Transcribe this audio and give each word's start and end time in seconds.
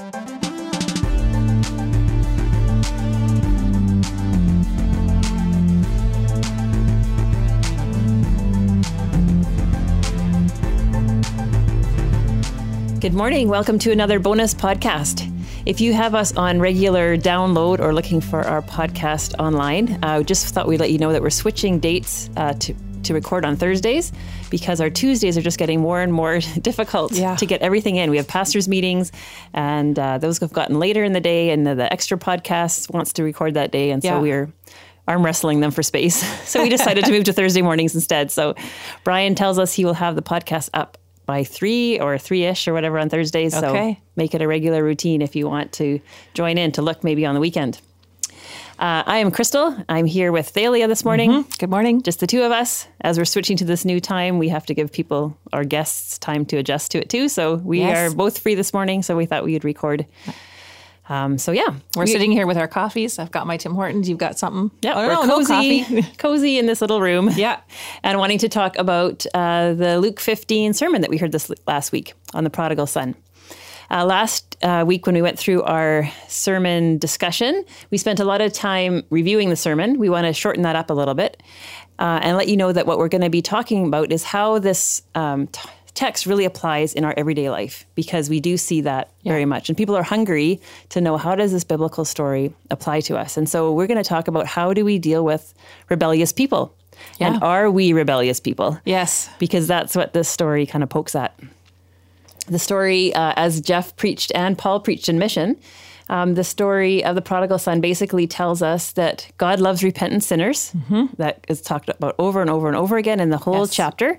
Good 0.00 0.06
morning. 13.12 13.48
Welcome 13.48 13.78
to 13.80 13.92
another 13.92 14.18
bonus 14.18 14.54
podcast. 14.54 15.30
If 15.66 15.82
you 15.82 15.92
have 15.92 16.14
us 16.14 16.34
on 16.34 16.60
regular 16.60 17.18
download 17.18 17.80
or 17.80 17.92
looking 17.92 18.22
for 18.22 18.40
our 18.40 18.62
podcast 18.62 19.38
online, 19.38 19.98
I 20.02 20.16
uh, 20.16 20.22
just 20.22 20.54
thought 20.54 20.66
we'd 20.66 20.80
let 20.80 20.92
you 20.92 20.98
know 20.98 21.12
that 21.12 21.20
we're 21.20 21.28
switching 21.28 21.78
dates 21.78 22.30
uh, 22.38 22.54
to 22.54 22.74
to 23.04 23.14
record 23.14 23.44
on 23.44 23.56
Thursdays 23.56 24.12
because 24.50 24.80
our 24.80 24.90
Tuesdays 24.90 25.36
are 25.36 25.42
just 25.42 25.58
getting 25.58 25.80
more 25.80 26.00
and 26.00 26.12
more 26.12 26.40
difficult 26.60 27.12
yeah. 27.12 27.36
to 27.36 27.46
get 27.46 27.62
everything 27.62 27.96
in. 27.96 28.10
We 28.10 28.16
have 28.16 28.28
pastors' 28.28 28.68
meetings, 28.68 29.12
and 29.52 29.98
uh, 29.98 30.18
those 30.18 30.38
have 30.38 30.52
gotten 30.52 30.78
later 30.78 31.04
in 31.04 31.12
the 31.12 31.20
day, 31.20 31.50
and 31.50 31.66
the, 31.66 31.74
the 31.74 31.92
extra 31.92 32.18
podcast 32.18 32.92
wants 32.92 33.12
to 33.14 33.22
record 33.22 33.54
that 33.54 33.70
day, 33.70 33.90
and 33.90 34.02
so 34.02 34.08
yeah. 34.08 34.20
we're 34.20 34.52
arm 35.08 35.24
wrestling 35.24 35.60
them 35.60 35.70
for 35.70 35.82
space. 35.82 36.16
so 36.48 36.62
we 36.62 36.68
decided 36.68 37.04
to 37.04 37.10
move 37.10 37.24
to 37.24 37.32
Thursday 37.32 37.62
mornings 37.62 37.94
instead. 37.94 38.30
So 38.30 38.54
Brian 39.04 39.34
tells 39.34 39.58
us 39.58 39.72
he 39.72 39.84
will 39.84 39.94
have 39.94 40.14
the 40.14 40.22
podcast 40.22 40.70
up 40.72 40.98
by 41.26 41.44
three 41.44 42.00
or 42.00 42.18
three 42.18 42.44
ish 42.44 42.66
or 42.66 42.72
whatever 42.72 42.98
on 42.98 43.08
Thursdays. 43.08 43.54
Okay. 43.54 43.94
So 43.94 44.00
make 44.16 44.34
it 44.34 44.42
a 44.42 44.48
regular 44.48 44.82
routine 44.82 45.22
if 45.22 45.36
you 45.36 45.48
want 45.48 45.72
to 45.74 46.00
join 46.34 46.58
in 46.58 46.72
to 46.72 46.82
look 46.82 47.04
maybe 47.04 47.26
on 47.26 47.34
the 47.34 47.40
weekend. 47.40 47.80
Uh, 48.80 49.02
I 49.04 49.18
am 49.18 49.30
Crystal. 49.30 49.76
I'm 49.90 50.06
here 50.06 50.32
with 50.32 50.48
Thalia 50.48 50.88
this 50.88 51.04
morning. 51.04 51.30
Mm-hmm. 51.30 51.50
Good 51.58 51.68
morning. 51.68 52.00
Just 52.00 52.20
the 52.20 52.26
two 52.26 52.44
of 52.44 52.50
us. 52.50 52.86
As 53.02 53.18
we're 53.18 53.26
switching 53.26 53.58
to 53.58 53.66
this 53.66 53.84
new 53.84 54.00
time, 54.00 54.38
we 54.38 54.48
have 54.48 54.64
to 54.64 54.74
give 54.74 54.90
people, 54.90 55.36
our 55.52 55.64
guests, 55.64 56.18
time 56.18 56.46
to 56.46 56.56
adjust 56.56 56.92
to 56.92 56.98
it 56.98 57.10
too. 57.10 57.28
So 57.28 57.56
we 57.56 57.80
yes. 57.80 58.10
are 58.10 58.16
both 58.16 58.38
free 58.38 58.54
this 58.54 58.72
morning. 58.72 59.02
So 59.02 59.18
we 59.18 59.26
thought 59.26 59.44
we 59.44 59.52
would 59.52 59.64
record 59.64 60.06
um, 61.10 61.38
so 61.38 61.50
yeah, 61.50 61.74
we're 61.96 62.04
we, 62.04 62.12
sitting 62.12 62.30
here 62.30 62.46
with 62.46 62.56
our 62.56 62.68
coffees. 62.68 63.18
I've 63.18 63.32
got 63.32 63.44
my 63.44 63.56
Tim 63.56 63.74
Hortons. 63.74 64.08
You've 64.08 64.18
got 64.18 64.38
something. 64.38 64.70
Yeah, 64.80 64.92
oh, 64.94 65.08
we're 65.08 65.26
no, 65.26 65.26
cozy, 65.26 65.84
no 65.90 66.02
cozy 66.18 66.56
in 66.56 66.66
this 66.66 66.80
little 66.80 67.00
room. 67.00 67.30
Yeah, 67.34 67.60
and 68.04 68.16
wanting 68.18 68.38
to 68.38 68.48
talk 68.48 68.78
about 68.78 69.26
uh, 69.34 69.74
the 69.74 69.98
Luke 69.98 70.20
15 70.20 70.72
sermon 70.72 71.00
that 71.00 71.10
we 71.10 71.16
heard 71.16 71.32
this 71.32 71.50
last 71.66 71.90
week 71.90 72.14
on 72.32 72.44
the 72.44 72.50
prodigal 72.50 72.86
son. 72.86 73.16
Uh, 73.90 74.04
last 74.04 74.56
uh, 74.62 74.84
week, 74.86 75.06
when 75.06 75.14
we 75.14 75.22
went 75.22 75.38
through 75.38 75.62
our 75.62 76.08
sermon 76.28 76.98
discussion, 76.98 77.64
we 77.90 77.98
spent 77.98 78.20
a 78.20 78.24
lot 78.24 78.40
of 78.40 78.52
time 78.52 79.02
reviewing 79.10 79.48
the 79.48 79.56
sermon. 79.56 79.98
We 79.98 80.08
want 80.08 80.26
to 80.26 80.32
shorten 80.32 80.62
that 80.62 80.76
up 80.76 80.90
a 80.90 80.94
little 80.94 81.14
bit 81.14 81.42
uh, 81.98 82.20
and 82.22 82.36
let 82.36 82.48
you 82.48 82.56
know 82.56 82.72
that 82.72 82.86
what 82.86 82.98
we're 82.98 83.08
going 83.08 83.22
to 83.22 83.30
be 83.30 83.42
talking 83.42 83.86
about 83.86 84.12
is 84.12 84.24
how 84.24 84.58
this 84.58 85.02
um, 85.14 85.48
t- 85.48 85.68
text 85.94 86.24
really 86.24 86.44
applies 86.44 86.94
in 86.94 87.04
our 87.04 87.14
everyday 87.16 87.50
life 87.50 87.84
because 87.94 88.30
we 88.30 88.40
do 88.40 88.56
see 88.56 88.80
that 88.80 89.10
yeah. 89.22 89.32
very 89.32 89.44
much 89.44 89.68
and 89.68 89.76
people 89.76 89.96
are 89.96 90.02
hungry 90.02 90.60
to 90.88 91.00
know 91.00 91.16
how 91.16 91.34
does 91.34 91.52
this 91.52 91.64
biblical 91.64 92.04
story 92.04 92.54
apply 92.70 93.00
to 93.00 93.18
us 93.18 93.36
and 93.36 93.48
so 93.48 93.72
we're 93.72 93.88
going 93.88 94.02
to 94.02 94.08
talk 94.08 94.28
about 94.28 94.46
how 94.46 94.72
do 94.72 94.84
we 94.84 94.98
deal 94.98 95.24
with 95.24 95.52
rebellious 95.88 96.32
people 96.32 96.74
yeah. 97.18 97.26
and 97.26 97.42
are 97.42 97.70
we 97.70 97.92
rebellious 97.92 98.40
people 98.40 98.78
yes 98.84 99.28
because 99.38 99.66
that's 99.66 99.96
what 99.96 100.12
this 100.12 100.28
story 100.28 100.64
kind 100.64 100.82
of 100.84 100.88
pokes 100.88 101.14
at 101.14 101.38
the 102.50 102.58
story 102.58 103.14
uh, 103.14 103.32
as 103.36 103.60
jeff 103.60 103.96
preached 103.96 104.30
and 104.34 104.58
paul 104.58 104.80
preached 104.80 105.08
in 105.08 105.18
mission 105.18 105.56
um, 106.10 106.34
the 106.34 106.42
story 106.42 107.04
of 107.04 107.14
the 107.14 107.22
prodigal 107.22 107.58
son 107.60 107.80
basically 107.80 108.26
tells 108.26 108.62
us 108.62 108.90
that 108.92 109.30
God 109.38 109.60
loves 109.60 109.84
repentant 109.84 110.24
sinners. 110.24 110.72
Mm-hmm. 110.72 111.14
That 111.18 111.44
is 111.46 111.62
talked 111.62 111.88
about 111.88 112.16
over 112.18 112.40
and 112.40 112.50
over 112.50 112.66
and 112.66 112.76
over 112.76 112.96
again 112.96 113.20
in 113.20 113.30
the 113.30 113.36
whole 113.36 113.60
yes. 113.60 113.72
chapter. 113.72 114.18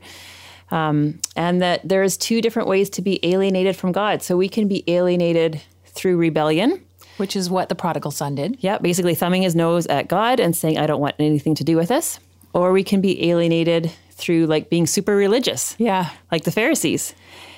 Um, 0.71 1.19
and 1.35 1.61
that 1.61 1.81
there's 1.83 2.15
two 2.15 2.41
different 2.41 2.69
ways 2.69 2.89
to 2.91 3.01
be 3.01 3.19
alienated 3.23 3.75
from 3.75 3.91
God. 3.91 4.23
So 4.23 4.37
we 4.37 4.47
can 4.47 4.69
be 4.69 4.85
alienated 4.87 5.61
through 5.85 6.15
rebellion. 6.15 6.81
Which 7.17 7.35
is 7.35 7.49
what 7.49 7.67
the 7.67 7.75
prodigal 7.75 8.11
son 8.11 8.35
did. 8.35 8.57
Yeah, 8.61 8.77
basically 8.77 9.13
thumbing 9.13 9.41
his 9.41 9.53
nose 9.53 9.85
at 9.87 10.07
God 10.07 10.39
and 10.39 10.55
saying, 10.55 10.77
I 10.77 10.87
don't 10.87 11.01
want 11.01 11.15
anything 11.19 11.55
to 11.55 11.65
do 11.65 11.75
with 11.75 11.89
this. 11.89 12.21
Or 12.53 12.71
we 12.71 12.85
can 12.85 13.01
be 13.01 13.29
alienated 13.29 13.91
through 14.21 14.45
like 14.45 14.69
being 14.69 14.87
super 14.87 15.15
religious. 15.15 15.75
Yeah. 15.77 16.09
Like 16.31 16.43
the 16.43 16.51
Pharisees. 16.51 17.13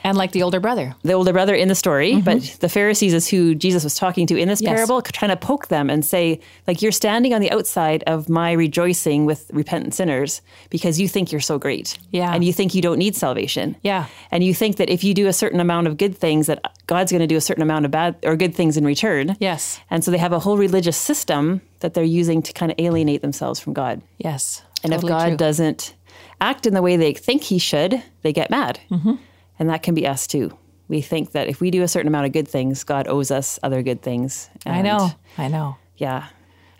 And 0.06 0.18
like 0.18 0.34
the 0.34 0.44
older 0.44 0.59
brother. 0.59 0.96
The 1.03 1.13
older 1.13 1.31
brother 1.31 1.56
in 1.56 1.69
the 1.69 1.75
story, 1.75 2.13
mm-hmm. 2.13 2.25
but 2.25 2.41
the 2.59 2.68
Pharisees 2.68 3.13
is 3.13 3.29
who 3.29 3.56
Jesus 3.56 3.85
was 3.85 3.96
talking 3.96 4.28
to 4.28 4.38
in 4.38 4.50
this 4.50 4.62
yes. 4.62 4.73
parable, 4.73 5.02
trying 5.02 5.29
to 5.29 5.38
poke 5.38 5.69
them 5.69 5.90
and 5.90 6.03
say, 6.03 6.41
like, 6.68 6.81
you're 6.81 6.91
standing 6.91 7.34
on 7.34 7.40
the 7.40 7.50
outside 7.52 8.03
of 8.03 8.28
my 8.28 8.52
rejoicing 8.52 9.25
with 9.25 9.50
repentant 9.53 9.94
sinners 9.94 10.41
because 10.69 11.00
you 11.00 11.07
think 11.07 11.31
you're 11.31 11.40
so 11.40 11.57
great. 11.57 11.97
Yeah. 12.12 12.34
And 12.34 12.44
you 12.44 12.52
think 12.52 12.75
you 12.75 12.81
don't 12.81 12.97
need 12.97 13.16
salvation. 13.16 13.78
Yeah. 13.81 14.07
And 14.29 14.44
you 14.44 14.53
think 14.53 14.75
that 14.75 14.90
if 14.90 15.06
you 15.06 15.13
do 15.13 15.28
a 15.28 15.34
certain 15.34 15.62
amount 15.62 15.88
of 15.88 15.96
good 15.96 16.18
things, 16.18 16.47
that 16.47 16.59
God's 16.85 17.12
going 17.12 17.22
to 17.22 17.28
do 17.28 17.38
a 17.38 17.41
certain 17.41 17.63
amount 17.63 17.85
of 17.85 17.91
bad 17.91 18.18
or 18.23 18.35
good 18.35 18.53
things 18.53 18.75
in 18.75 18.84
return. 18.84 19.38
Yes. 19.40 19.79
And 19.90 20.03
so 20.03 20.12
they 20.12 20.18
have 20.18 20.34
a 20.34 20.40
whole 20.40 20.57
religious 20.57 20.97
system 20.97 21.62
that 21.79 21.94
they're 21.94 22.03
using 22.03 22.41
to 22.41 22.52
kind 22.52 22.73
of 22.73 22.79
alienate 22.79 23.22
themselves 23.22 23.62
from 23.62 23.72
God. 23.72 24.02
Yes. 24.18 24.63
And 24.84 24.91
totally 24.91 25.13
if 25.13 25.18
God 25.18 25.28
true. 25.29 25.38
doesn't 25.38 25.94
act 26.42 26.66
in 26.66 26.74
the 26.74 26.82
way 26.82 26.98
they 26.98 27.14
think 27.14 27.44
he 27.44 27.58
should, 27.58 28.02
they 28.22 28.34
get 28.34 28.50
mad. 28.50 28.80
Mm-hmm. 28.90 29.16
And 29.60 29.70
that 29.70 29.84
can 29.84 29.94
be 29.94 30.08
us 30.08 30.28
too. 30.28 30.58
We 30.88 31.02
think 31.02 31.32
that 31.32 31.48
if 31.48 31.62
we 31.62 31.72
do 31.72 31.84
a 31.84 31.88
certain 31.88 32.08
amount 32.08 32.26
of 32.26 32.34
good 32.34 32.48
things, 32.48 32.84
God 32.84 33.08
owes 33.08 33.32
us 33.32 33.60
other 33.64 33.82
good 33.82 34.02
things. 34.02 34.50
And 34.66 34.76
I 34.76 34.82
know. 34.82 35.12
I 35.38 35.48
know. 35.48 35.78
Yeah. 35.98 36.28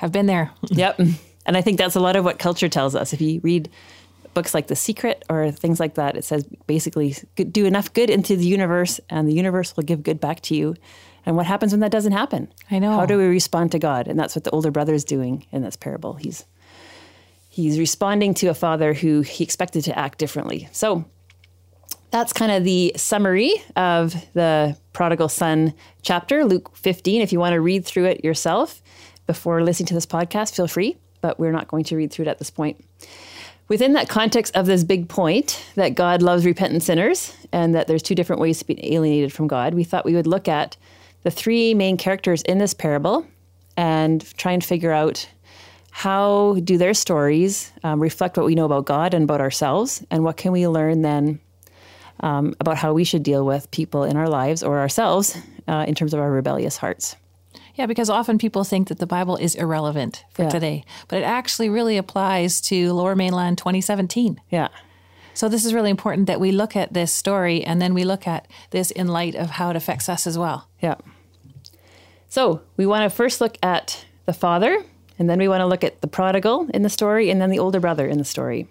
I've 0.02 0.12
been 0.12 0.26
there. 0.26 0.52
yep. 0.70 1.00
And 1.00 1.58
I 1.58 1.62
think 1.62 1.78
that's 1.78 1.96
a 1.96 2.00
lot 2.00 2.16
of 2.16 2.26
what 2.26 2.40
culture 2.40 2.70
tells 2.70 2.96
us. 2.96 3.14
If 3.14 3.22
you 3.22 3.40
read 3.44 3.70
books 4.34 4.54
like 4.54 4.68
The 4.68 4.76
Secret 4.76 5.24
or 5.30 5.52
things 5.52 5.80
like 5.80 5.96
that, 5.96 6.18
it 6.18 6.24
says 6.26 6.46
basically 6.68 7.16
do 7.36 7.66
enough 7.66 7.94
good 7.94 8.10
into 8.10 8.36
the 8.36 8.46
universe 8.46 9.00
and 9.10 9.28
the 9.28 9.34
universe 9.34 9.76
will 9.76 9.84
give 9.84 10.04
good 10.04 10.20
back 10.20 10.42
to 10.42 10.56
you. 10.56 10.76
And 11.26 11.38
what 11.38 11.46
happens 11.46 11.72
when 11.72 11.80
that 11.80 11.92
doesn't 11.92 12.12
happen? 12.12 12.52
I 12.70 12.80
know. 12.80 12.92
How 12.92 13.06
do 13.06 13.18
we 13.18 13.26
respond 13.26 13.72
to 13.72 13.80
God? 13.80 14.08
And 14.08 14.20
that's 14.20 14.36
what 14.36 14.44
the 14.44 14.52
older 14.52 14.72
brother 14.72 14.94
is 14.94 15.06
doing 15.06 15.46
in 15.52 15.62
this 15.62 15.78
parable. 15.78 16.14
He's 16.16 16.46
he's 17.54 17.78
responding 17.78 18.34
to 18.34 18.48
a 18.48 18.54
father 18.56 18.96
who 18.96 19.22
he 19.22 19.44
expected 19.44 19.84
to 19.84 19.96
act 19.98 20.18
differently. 20.18 20.68
So 20.72 21.06
that's 22.10 22.34
kind 22.34 22.52
of 22.52 22.64
the 22.64 22.94
summary 22.96 23.54
of 23.76 24.16
the 24.34 24.76
prodigal 24.92 25.30
son 25.30 25.76
chapter, 26.02 26.46
Luke 26.46 26.76
15. 26.76 27.22
If 27.22 27.32
you 27.32 27.40
want 27.40 27.54
to 27.54 27.62
read 27.62 27.86
through 27.86 28.06
it 28.06 28.26
yourself 28.26 28.82
before 29.28 29.62
listening 29.62 29.86
to 29.86 29.94
this 29.94 30.08
podcast, 30.08 30.56
feel 30.56 30.68
free, 30.68 30.98
but 31.22 31.38
we're 31.38 31.52
not 31.52 31.68
going 31.68 31.84
to 31.84 31.96
read 31.96 32.12
through 32.12 32.26
it 32.26 32.28
at 32.28 32.40
this 32.40 32.50
point. 32.50 32.84
Within 33.68 33.94
that 33.94 34.10
context 34.10 34.56
of 34.56 34.66
this 34.66 34.84
big 34.84 35.08
point 35.08 35.64
that 35.76 35.94
God 35.94 36.24
loves 36.24 36.48
repentant 36.48 36.82
sinners 36.82 37.38
and 37.52 37.76
that 37.76 37.86
there's 37.86 38.02
two 38.02 38.16
different 38.16 38.42
ways 38.42 38.58
to 38.60 38.66
be 38.66 38.96
alienated 38.96 39.32
from 39.32 39.46
God, 39.46 39.76
we 39.76 39.84
thought 39.84 40.06
we 40.06 40.16
would 40.16 40.26
look 40.26 40.48
at 40.48 40.76
the 41.22 41.30
three 41.30 41.76
main 41.76 41.98
characters 41.98 42.42
in 42.42 42.58
this 42.58 42.74
parable 42.74 43.28
and 43.78 44.36
try 44.38 44.54
and 44.54 44.64
figure 44.64 44.92
out 44.92 45.30
how 45.96 46.58
do 46.64 46.80
their 46.80 46.96
stories 46.96 47.72
um, 47.84 48.00
reflect 48.00 48.36
what 48.36 48.48
we 48.48 48.56
know 48.56 48.66
about 48.66 48.86
God 48.86 49.14
and 49.14 49.26
about 49.26 49.42
ourselves, 49.42 50.04
and 50.10 50.24
what 50.24 50.38
can 50.38 50.52
we 50.52 50.68
learn 50.68 51.04
then 51.04 51.40
um, 52.22 52.56
about 52.60 52.78
how 52.78 52.94
we 52.94 53.04
should 53.04 53.22
deal 53.22 53.46
with 53.46 53.70
people 53.70 54.04
in 54.04 54.18
our 54.18 54.28
lives 54.28 54.64
or 54.64 54.80
ourselves 54.80 55.38
uh, 55.68 55.86
in 55.88 55.94
terms 55.94 56.16
of 56.16 56.20
our 56.20 56.32
rebellious 56.32 56.78
hearts. 56.78 57.16
Yeah, 57.76 57.86
because 57.86 58.10
often 58.10 58.40
people 58.40 58.64
think 58.64 58.88
that 58.88 58.98
the 58.98 59.06
Bible 59.06 59.36
is 59.36 59.54
irrelevant 59.54 60.26
for 60.32 60.44
yeah. 60.44 60.50
today, 60.50 60.84
but 61.10 61.20
it 61.20 61.26
actually 61.26 61.70
really 61.70 61.98
applies 61.98 62.60
to 62.62 62.92
Lower 62.92 63.16
Mainland 63.16 63.60
2017. 63.60 64.42
Yeah. 64.50 64.70
So 65.36 65.48
this 65.48 65.64
is 65.64 65.76
really 65.76 65.92
important 65.92 66.26
that 66.26 66.40
we 66.40 66.52
look 66.52 66.76
at 66.76 66.94
this 66.94 67.14
story 67.14 67.64
and 67.64 67.80
then 67.80 67.94
we 67.94 68.04
look 68.04 68.28
at 68.28 68.48
this 68.72 68.90
in 68.90 69.08
light 69.08 69.36
of 69.36 69.52
how 69.52 69.70
it 69.70 69.76
affects 69.76 70.10
us 70.10 70.26
as 70.26 70.40
well. 70.40 70.68
Yeah. 70.82 70.96
So 72.30 72.62
we 72.78 72.88
want 72.88 73.10
to 73.10 73.16
first 73.16 73.42
look 73.42 73.60
at 73.62 74.06
the 74.26 74.34
father, 74.34 74.84
and 75.20 75.30
then 75.30 75.40
we 75.40 75.48
want 75.48 75.62
to 75.62 75.66
look 75.66 75.84
at 75.84 76.02
the 76.02 76.08
prodigal 76.08 76.68
in 76.74 76.82
the 76.82 76.90
story, 76.90 77.30
and 77.30 77.42
then 77.42 77.50
the 77.50 77.60
older 77.60 77.80
brother 77.80 78.08
in 78.08 78.18
the 78.18 78.24
story. 78.24 78.68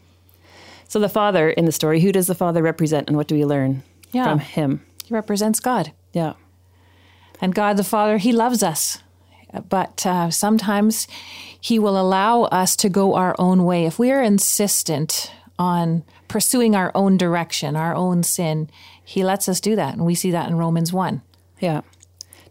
So 0.89 0.99
the 0.99 1.09
father 1.09 1.51
in 1.51 1.65
the 1.65 1.73
story, 1.73 2.01
who 2.01 2.13
does 2.13 2.27
the 2.27 2.35
father 2.35 2.63
represent 2.63 3.09
and 3.09 3.17
what 3.17 3.27
do 3.27 3.35
we 3.35 3.45
learn 3.45 3.83
yeah. 4.13 4.25
from 4.25 4.41
him? 4.41 4.85
He 5.05 5.15
represents 5.15 5.61
God. 5.61 5.93
Yeah. 6.13 6.35
And 7.41 7.55
God 7.55 7.77
the 7.77 7.85
Father, 7.85 8.19
he 8.19 8.31
loves 8.31 8.63
us. 8.63 8.99
But 9.69 10.05
uh, 10.07 10.31
sometimes 10.31 11.09
he 11.61 11.79
will 11.79 11.99
allow 11.99 12.43
us 12.45 12.77
to 12.77 12.89
go 12.89 13.15
our 13.15 13.35
own 13.39 13.65
way. 13.65 13.87
If 13.87 13.99
we 13.99 14.11
are 14.11 14.23
insistent 14.23 15.33
on 15.59 16.05
pursuing 16.29 16.75
our 16.77 16.93
own 16.95 17.17
direction, 17.17 17.77
our 17.77 17.95
own 17.95 18.23
sin, 18.23 18.69
he 19.05 19.25
lets 19.25 19.49
us 19.49 19.61
do 19.61 19.77
that. 19.77 19.95
And 19.95 20.05
we 20.05 20.15
see 20.15 20.31
that 20.31 20.49
in 20.49 20.57
Romans 20.57 20.93
1. 20.93 21.23
Yeah 21.61 21.83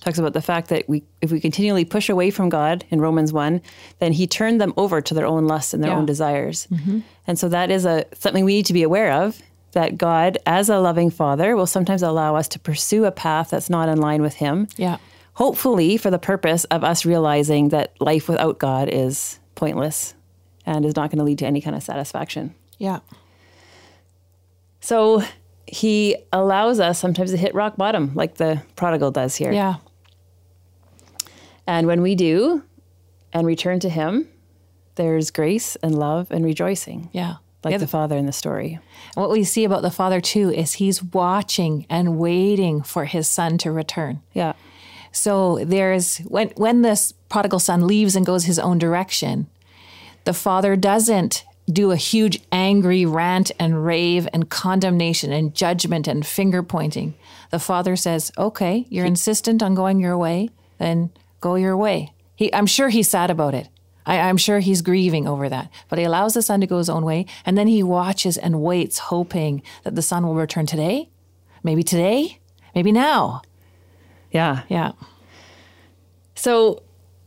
talks 0.01 0.18
about 0.18 0.33
the 0.33 0.42
fact 0.42 0.69
that 0.69 0.89
we, 0.89 1.03
if 1.21 1.31
we 1.31 1.39
continually 1.39 1.86
push 1.86 2.09
away 2.09 2.31
from 2.31 2.50
God 2.50 2.83
in 2.89 3.00
Romans 3.00 3.31
1, 3.31 3.62
then 4.00 4.12
he 4.12 4.27
turned 4.27 4.59
them 4.59 4.74
over 4.75 5.00
to 5.00 5.13
their 5.13 5.25
own 5.25 5.45
lusts 5.45 5.74
and 5.74 5.83
their 5.83 5.92
yeah. 5.92 5.98
own 5.98 6.06
desires. 6.06 6.68
Mm-hmm. 6.71 7.00
And 7.27 7.39
so 7.39 7.48
that 7.50 7.71
is 7.71 7.86
a 7.86 8.06
something 8.13 8.44
we 8.44 8.56
need 8.56 8.65
to 8.65 8.74
be 8.74 8.83
aware 8.83 9.12
of 9.12 9.42
that 9.71 9.98
God, 9.98 10.38
as 10.45 10.69
a 10.69 10.80
loving 10.80 11.09
father, 11.09 11.56
will 11.56 11.68
sometimes 11.68 12.01
allow 12.01 12.36
us 12.36 12.48
to 12.50 12.59
pursue 12.59 13.06
a 13.06 13.12
path 13.12 13.51
that's 13.51 13.69
not 13.69 13.88
in 13.88 14.00
line 14.00 14.21
with 14.21 14.36
him. 14.36 14.68
Yeah. 14.75 14.98
Hopefully, 15.36 15.95
for 15.95 16.12
the 16.12 16.19
purpose 16.19 16.65
of 16.65 16.83
us 16.83 17.06
realizing 17.06 17.69
that 17.69 17.94
life 18.01 18.27
without 18.27 18.59
God 18.59 18.89
is 18.92 19.39
pointless 19.56 20.13
and 20.65 20.83
is 20.86 20.95
not 20.95 21.09
going 21.09 21.19
to 21.19 21.24
lead 21.24 21.39
to 21.39 21.45
any 21.45 21.62
kind 21.62 21.75
of 21.75 21.83
satisfaction. 21.83 22.53
Yeah. 22.80 23.00
So 24.81 25.24
he 25.68 26.18
allows 26.33 26.80
us 26.80 27.00
sometimes 27.00 27.31
to 27.31 27.38
hit 27.38 27.56
rock 27.56 27.77
bottom, 27.77 28.12
like 28.13 28.36
the 28.36 28.62
prodigal 28.75 29.12
does 29.12 29.36
here. 29.36 29.51
Yeah. 29.51 29.75
And 31.68 31.88
when 31.88 32.02
we 32.02 32.16
do 32.16 32.63
and 33.34 33.46
return 33.48 33.80
to 33.81 33.90
Him, 33.90 34.28
there's 34.96 35.31
grace 35.31 35.75
and 35.78 35.98
love 35.98 36.28
and 36.31 36.44
rejoicing, 36.44 37.10
Yeah. 37.13 37.36
like 37.63 37.72
Yeah, 37.74 37.78
the 37.78 37.88
father 37.88 38.18
in 38.18 38.25
the 38.25 38.31
story. 38.34 38.80
What 39.16 39.30
we 39.31 39.44
see 39.44 39.63
about 39.63 39.81
the 39.84 39.92
Father 39.92 40.19
too 40.19 40.52
is 40.52 40.74
he's 40.74 41.02
watching 41.04 41.86
and 41.90 42.18
waiting 42.18 42.81
for 42.81 43.06
his 43.06 43.28
son 43.28 43.58
to 43.60 43.72
return. 43.72 44.22
Yeah. 44.34 44.54
So 45.13 45.60
there's 45.63 46.18
when 46.19 46.50
when 46.58 46.81
this 46.81 47.13
prodigal 47.30 47.60
son 47.60 47.88
leaves 47.88 48.16
and 48.16 48.25
goes 48.25 48.46
his 48.46 48.60
own 48.60 48.78
direction, 48.80 49.48
the 50.25 50.34
father 50.34 50.75
doesn't 50.75 51.44
do 51.72 51.92
a 51.92 51.96
huge 51.96 52.42
angry 52.52 53.06
rant 53.06 53.52
and 53.60 53.86
rave 53.86 54.28
and 54.34 54.50
condemnation 54.50 55.31
and 55.31 55.54
judgment 55.54 56.08
and 56.08 56.25
finger 56.25 56.63
pointing. 56.63 57.13
The 57.52 57.60
father 57.60 57.96
says, 57.96 58.31
"Okay, 58.38 58.86
you're 58.90 59.06
insistent 59.06 59.62
on 59.63 59.75
going 59.75 60.00
your 60.00 60.18
way, 60.18 60.50
then 60.80 61.12
go 61.41 61.55
your 61.55 61.75
way." 61.75 62.13
He, 62.35 62.53
I'm 62.53 62.65
sure 62.65 62.89
he's 62.89 63.09
sad 63.09 63.29
about 63.29 63.53
it. 63.53 63.67
I, 64.05 64.19
I'm 64.19 64.38
sure 64.38 64.59
he's 64.59 64.81
grieving 64.81 65.27
over 65.27 65.47
that, 65.49 65.69
but 65.89 65.99
he 65.99 66.05
allows 66.05 66.33
the 66.33 66.41
son 66.41 66.61
to 66.61 66.67
go 66.67 66.77
his 66.79 66.89
own 66.89 67.05
way, 67.05 67.25
and 67.45 67.57
then 67.57 67.67
he 67.67 67.83
watches 67.83 68.38
and 68.38 68.61
waits, 68.61 68.97
hoping 68.97 69.61
that 69.83 69.95
the 69.95 70.01
son 70.01 70.25
will 70.25 70.35
return 70.35 70.65
today, 70.65 71.09
maybe 71.63 71.83
today, 71.83 72.39
maybe 72.73 72.91
now. 72.91 73.41
Yeah. 74.31 74.63
Yeah. 74.69 74.93
So, 76.35 76.81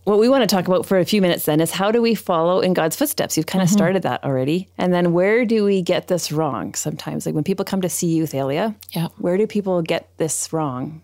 what 0.05 0.19
we 0.19 0.29
want 0.29 0.43
to 0.43 0.55
talk 0.55 0.67
about 0.67 0.85
for 0.85 0.99
a 0.99 1.05
few 1.05 1.23
minutes 1.23 1.45
then 1.45 1.61
is 1.61 1.71
how 1.71 1.91
do 1.91 2.03
we 2.03 2.15
follow 2.15 2.61
in 2.61 2.75
God's 2.75 2.97
footsteps? 2.97 3.37
You've 3.37 3.47
kind 3.47 3.63
of 3.63 3.69
mm-hmm. 3.69 3.77
started 3.77 4.03
that 4.03 4.23
already. 4.25 4.69
And 4.77 4.93
then 4.93 5.13
where 5.13 5.47
do 5.47 5.65
we 5.65 5.81
get 5.81 6.09
this 6.09 6.31
wrong 6.31 6.75
sometimes? 6.75 7.25
Like 7.25 7.35
when 7.35 7.45
people 7.45 7.65
come 7.65 7.81
to 7.83 7.89
see 7.89 8.09
you, 8.09 8.27
Thalia, 8.27 8.75
Yeah. 8.91 9.09
where 9.17 9.39
do 9.39 9.47
people 9.47 9.81
get 9.81 10.11
this 10.19 10.53
wrong? 10.53 11.01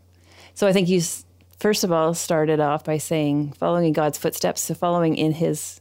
So, 0.55 0.67
I 0.67 0.73
think 0.73 0.89
you, 0.89 1.01
first 1.61 1.85
of 1.85 1.93
all, 1.93 2.15
started 2.15 2.59
off 2.59 2.85
by 2.85 2.99
saying 2.99 3.53
following 3.53 3.87
in 3.87 3.93
God's 3.93 4.19
footsteps, 4.19 4.63
so 4.63 4.75
following 4.75 5.17
in 5.17 5.33
his 5.33 5.81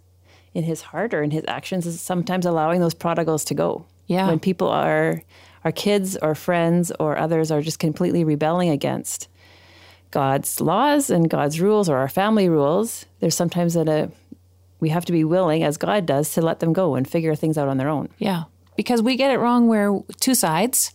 in 0.53 0.63
his 0.63 0.81
heart 0.81 1.13
or 1.13 1.23
in 1.23 1.31
his 1.31 1.43
actions 1.47 1.85
is 1.85 2.01
sometimes 2.01 2.45
allowing 2.45 2.81
those 2.81 2.93
prodigals 2.93 3.45
to 3.45 3.53
go. 3.53 3.85
Yeah. 4.07 4.27
When 4.27 4.39
people 4.39 4.67
are 4.67 5.21
our 5.63 5.71
kids 5.71 6.17
or 6.17 6.35
friends 6.35 6.91
or 6.99 7.17
others 7.17 7.51
are 7.51 7.61
just 7.61 7.79
completely 7.79 8.23
rebelling 8.23 8.69
against 8.69 9.27
God's 10.11 10.59
laws 10.59 11.09
and 11.09 11.29
God's 11.29 11.61
rules 11.61 11.89
or 11.89 11.97
our 11.97 12.09
family 12.09 12.49
rules, 12.49 13.05
there's 13.19 13.35
sometimes 13.35 13.75
that 13.75 13.87
a 13.87 14.11
we 14.79 14.89
have 14.89 15.05
to 15.05 15.11
be 15.11 15.25
willing, 15.25 15.63
as 15.63 15.77
God 15.77 16.05
does, 16.05 16.33
to 16.33 16.41
let 16.41 16.61
them 16.61 16.71
go 16.71 16.95
and 16.95 17.07
figure 17.07 17.35
things 17.35 17.57
out 17.57 17.67
on 17.67 17.77
their 17.77 17.89
own. 17.89 18.09
Yeah, 18.17 18.43
because 18.77 19.01
we 19.01 19.17
get 19.17 19.31
it 19.31 19.37
wrong 19.37 19.67
where 19.67 19.99
two 20.19 20.35
sides. 20.35 20.93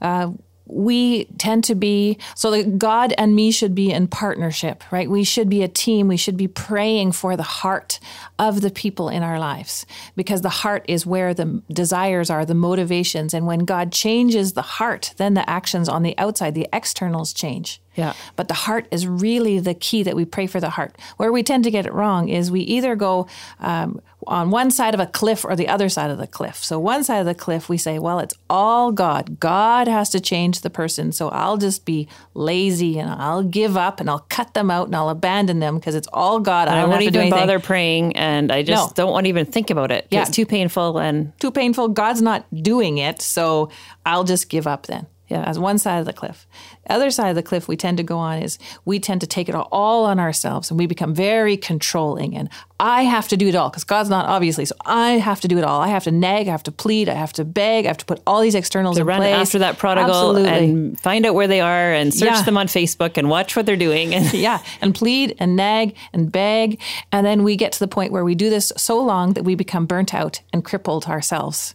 Uh, 0.00 0.30
we 0.66 1.24
tend 1.38 1.64
to 1.64 1.74
be 1.74 2.18
so 2.34 2.50
that 2.50 2.78
God 2.78 3.14
and 3.16 3.34
me 3.34 3.50
should 3.50 3.74
be 3.74 3.90
in 3.90 4.08
partnership, 4.08 4.84
right? 4.90 5.08
We 5.08 5.24
should 5.24 5.48
be 5.48 5.62
a 5.62 5.68
team. 5.68 6.08
We 6.08 6.16
should 6.16 6.36
be 6.36 6.48
praying 6.48 7.12
for 7.12 7.36
the 7.36 7.42
heart 7.42 8.00
of 8.38 8.60
the 8.60 8.70
people 8.70 9.08
in 9.08 9.22
our 9.22 9.38
lives 9.38 9.86
because 10.16 10.42
the 10.42 10.48
heart 10.48 10.84
is 10.88 11.06
where 11.06 11.32
the 11.34 11.62
desires 11.72 12.30
are, 12.30 12.44
the 12.44 12.54
motivations. 12.54 13.32
And 13.32 13.46
when 13.46 13.60
God 13.60 13.92
changes 13.92 14.52
the 14.52 14.62
heart, 14.62 15.14
then 15.16 15.34
the 15.34 15.48
actions 15.48 15.88
on 15.88 16.02
the 16.02 16.16
outside, 16.18 16.54
the 16.54 16.68
externals 16.72 17.32
change. 17.32 17.80
Yeah. 17.96 18.12
But 18.36 18.48
the 18.48 18.54
heart 18.54 18.86
is 18.90 19.06
really 19.06 19.58
the 19.58 19.74
key 19.74 20.02
that 20.04 20.14
we 20.14 20.24
pray 20.24 20.46
for 20.46 20.60
the 20.60 20.70
heart. 20.70 20.96
Where 21.16 21.32
we 21.32 21.42
tend 21.42 21.64
to 21.64 21.70
get 21.70 21.86
it 21.86 21.92
wrong 21.92 22.28
is 22.28 22.50
we 22.50 22.60
either 22.60 22.94
go 22.96 23.26
um, 23.60 24.00
on 24.26 24.50
one 24.50 24.70
side 24.70 24.92
of 24.94 25.00
a 25.00 25.06
cliff 25.06 25.44
or 25.44 25.56
the 25.56 25.68
other 25.68 25.88
side 25.88 26.10
of 26.10 26.18
the 26.18 26.26
cliff. 26.26 26.56
So, 26.64 26.78
one 26.78 27.04
side 27.04 27.18
of 27.20 27.26
the 27.26 27.34
cliff, 27.34 27.68
we 27.68 27.78
say, 27.78 27.98
well, 27.98 28.18
it's 28.18 28.34
all 28.50 28.92
God. 28.92 29.38
God 29.40 29.88
has 29.88 30.10
to 30.10 30.20
change 30.20 30.60
the 30.60 30.70
person. 30.70 31.12
So, 31.12 31.28
I'll 31.30 31.56
just 31.56 31.84
be 31.84 32.08
lazy 32.34 32.98
and 32.98 33.08
I'll 33.10 33.42
give 33.42 33.76
up 33.76 34.00
and 34.00 34.10
I'll 34.10 34.26
cut 34.28 34.52
them 34.54 34.70
out 34.70 34.86
and 34.88 34.96
I'll 34.96 35.08
abandon 35.10 35.60
them 35.60 35.76
because 35.76 35.94
it's 35.94 36.08
all 36.12 36.40
God. 36.40 36.68
I 36.68 36.72
I 36.78 36.80
don't 36.82 36.90
have 36.90 36.98
to 37.00 37.06
even 37.06 37.20
anything. 37.22 37.38
bother 37.38 37.60
praying, 37.60 38.16
and 38.16 38.52
I 38.52 38.62
just 38.62 38.96
No. 38.98 39.04
don't 39.04 39.12
want 39.12 39.24
to 39.24 39.28
even 39.28 39.46
think 39.46 39.70
about 39.70 39.90
it. 39.90 40.06
Yeah. 40.10 40.22
It's 40.22 40.30
too 40.30 40.44
painful, 40.46 40.98
and 40.98 41.32
too 41.40 41.50
painful. 41.50 41.88
God's 41.88 42.20
not 42.22 42.44
doing 42.54 42.98
it, 42.98 43.22
so 43.22 43.70
I'll 44.04 44.24
just 44.24 44.48
give 44.48 44.66
up 44.66 44.86
then. 44.86 45.06
Yeah. 45.28 45.42
As 45.42 45.58
one 45.58 45.78
side 45.78 45.98
of 45.98 46.06
the 46.06 46.12
cliff. 46.12 46.46
The 46.86 46.92
other 46.92 47.10
side 47.10 47.30
of 47.30 47.34
the 47.36 47.42
cliff 47.42 47.66
we 47.66 47.76
tend 47.76 47.96
to 47.98 48.04
go 48.04 48.16
on 48.18 48.38
is 48.42 48.58
we 48.84 49.00
tend 49.00 49.20
to 49.22 49.26
take 49.26 49.48
it 49.48 49.54
all 49.56 50.04
on 50.04 50.20
ourselves 50.20 50.70
and 50.70 50.78
we 50.78 50.86
become 50.86 51.14
very 51.14 51.56
controlling 51.56 52.36
and 52.36 52.48
I 52.78 53.02
have 53.04 53.26
to 53.28 53.36
do 53.38 53.48
it 53.48 53.54
all 53.54 53.70
because 53.70 53.84
God's 53.84 54.10
not 54.10 54.26
obviously. 54.26 54.66
So 54.66 54.74
I 54.84 55.12
have 55.12 55.40
to 55.40 55.48
do 55.48 55.56
it 55.58 55.64
all. 55.64 55.80
I 55.80 55.88
have 55.88 56.04
to 56.04 56.10
nag, 56.12 56.46
I 56.46 56.50
have 56.50 56.62
to 56.64 56.70
plead, 56.72 57.08
I 57.08 57.14
have 57.14 57.32
to 57.34 57.44
beg, 57.44 57.86
I 57.86 57.88
have 57.88 57.96
to 57.98 58.04
put 58.04 58.20
all 58.26 58.40
these 58.40 58.54
externals 58.54 58.96
to 58.96 59.00
in 59.00 59.06
run 59.06 59.18
place. 59.18 59.34
after 59.34 59.58
that 59.60 59.78
prodigal 59.78 60.36
Absolutely. 60.36 60.48
and 60.70 61.00
find 61.00 61.24
out 61.26 61.34
where 61.34 61.48
they 61.48 61.60
are 61.60 61.92
and 61.92 62.12
search 62.12 62.28
Yeah. 62.30 62.42
them 62.42 62.58
on 62.58 62.66
Facebook 62.68 63.16
and 63.16 63.30
watch 63.30 63.56
what 63.56 63.64
they're 63.66 63.76
doing. 63.76 64.14
And 64.14 64.32
yeah, 64.34 64.62
and 64.82 64.94
plead 64.94 65.34
and 65.38 65.56
nag 65.56 65.96
and 66.12 66.30
beg. 66.30 66.80
And 67.12 67.26
then 67.26 67.42
we 67.44 67.56
get 67.56 67.72
to 67.72 67.78
the 67.80 67.88
point 67.88 68.12
where 68.12 68.24
we 68.24 68.34
do 68.34 68.50
this 68.50 68.72
so 68.76 69.00
long 69.02 69.32
that 69.32 69.44
we 69.44 69.54
become 69.54 69.86
burnt 69.86 70.12
out 70.14 70.40
and 70.52 70.62
crippled 70.64 71.06
ourselves. 71.06 71.74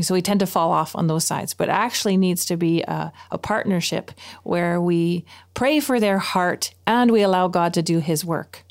So 0.00 0.14
we 0.14 0.22
tend 0.22 0.40
to 0.40 0.46
fall 0.46 0.72
off 0.72 0.96
on 0.96 1.06
those 1.06 1.24
sides, 1.24 1.52
but 1.52 1.68
actually 1.68 2.16
needs 2.16 2.46
to 2.46 2.56
be 2.56 2.82
a, 2.82 3.12
a 3.30 3.36
partnership 3.36 4.10
where 4.42 4.80
we 4.80 5.26
pray 5.52 5.80
for 5.80 6.00
their 6.00 6.18
heart 6.18 6.72
and 6.86 7.10
we 7.10 7.20
allow 7.22 7.48
God 7.48 7.74
to 7.74 7.82
do 7.82 7.98
his 7.98 8.24
work. 8.24 8.64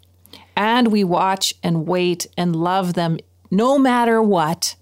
And 0.55 0.87
we 0.87 1.03
watch 1.03 1.53
and 1.61 1.85
wait 1.85 2.25
and 2.35 2.55
love 2.55 2.95
them 2.95 3.19
no 3.51 3.77
matter 3.77 4.21
what 4.21 4.75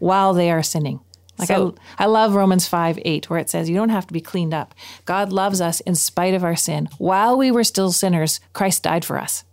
while 0.00 0.34
they 0.34 0.50
are 0.50 0.62
sinning. 0.62 1.00
Like 1.38 1.48
So- 1.48 1.76
I, 1.98 2.04
I 2.04 2.06
love 2.06 2.34
Romans 2.34 2.66
5 2.66 2.98
8, 3.04 3.30
where 3.30 3.38
it 3.38 3.48
says, 3.48 3.70
You 3.70 3.76
don't 3.76 3.88
have 3.90 4.06
to 4.08 4.12
be 4.12 4.20
cleaned 4.20 4.52
up. 4.52 4.74
God 5.04 5.32
loves 5.32 5.60
us 5.60 5.80
in 5.80 5.94
spite 5.94 6.34
of 6.34 6.42
our 6.44 6.56
sin. 6.56 6.88
While 6.98 7.38
we 7.38 7.50
were 7.50 7.64
still 7.64 7.92
sinners, 7.92 8.40
Christ 8.52 8.82
died 8.82 9.04
for 9.04 9.18
us. 9.18 9.44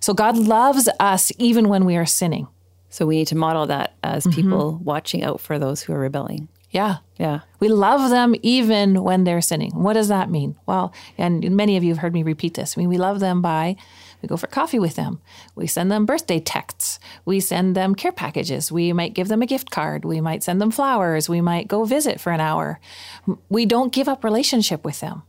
So 0.00 0.14
God 0.14 0.36
loves 0.36 0.88
us 1.00 1.32
even 1.38 1.68
when 1.68 1.84
we 1.84 1.96
are 1.96 2.06
sinning. 2.06 2.48
So 2.90 3.06
we 3.06 3.16
need 3.16 3.28
to 3.28 3.36
model 3.36 3.66
that 3.66 3.94
as 4.02 4.24
Mm-hmm. 4.24 4.34
people 4.40 4.80
watching 4.82 5.22
out 5.22 5.40
for 5.40 5.58
those 5.58 5.82
who 5.82 5.92
are 5.92 5.98
rebelling. 6.00 6.48
Yeah. 6.70 6.96
Yeah. 7.18 7.40
We 7.60 7.68
love 7.68 8.10
them 8.10 8.34
even 8.42 9.02
when 9.02 9.24
they're 9.24 9.40
sinning. 9.40 9.70
What 9.72 9.94
does 9.94 10.08
that 10.08 10.30
mean? 10.30 10.54
Well, 10.66 10.92
and 11.16 11.56
many 11.56 11.78
of 11.78 11.82
you 11.84 11.90
have 11.90 11.98
heard 11.98 12.12
me 12.12 12.22
repeat 12.22 12.54
this. 12.54 12.76
I 12.76 12.80
mean, 12.80 12.90
we 12.90 12.98
love 12.98 13.20
them 13.20 13.40
by 13.40 13.76
we 14.20 14.26
go 14.28 14.36
for 14.36 14.48
coffee 14.48 14.78
with 14.80 14.96
them. 14.96 15.20
We 15.54 15.66
send 15.66 15.90
them 15.92 16.04
birthday 16.04 16.40
texts. 16.40 16.98
We 17.24 17.38
send 17.40 17.74
them 17.76 17.94
care 17.94 18.12
packages. 18.12 18.70
We 18.72 18.92
might 18.92 19.14
give 19.14 19.28
them 19.28 19.42
a 19.42 19.46
gift 19.46 19.70
card. 19.70 20.04
We 20.04 20.20
might 20.20 20.42
send 20.42 20.60
them 20.60 20.72
flowers. 20.72 21.28
We 21.28 21.40
might 21.40 21.68
go 21.68 21.84
visit 21.84 22.20
for 22.20 22.32
an 22.32 22.40
hour. 22.40 22.80
We 23.48 23.64
don't 23.64 23.92
give 23.92 24.08
up 24.08 24.24
relationship 24.24 24.84
with 24.84 24.98
them. 25.00 25.22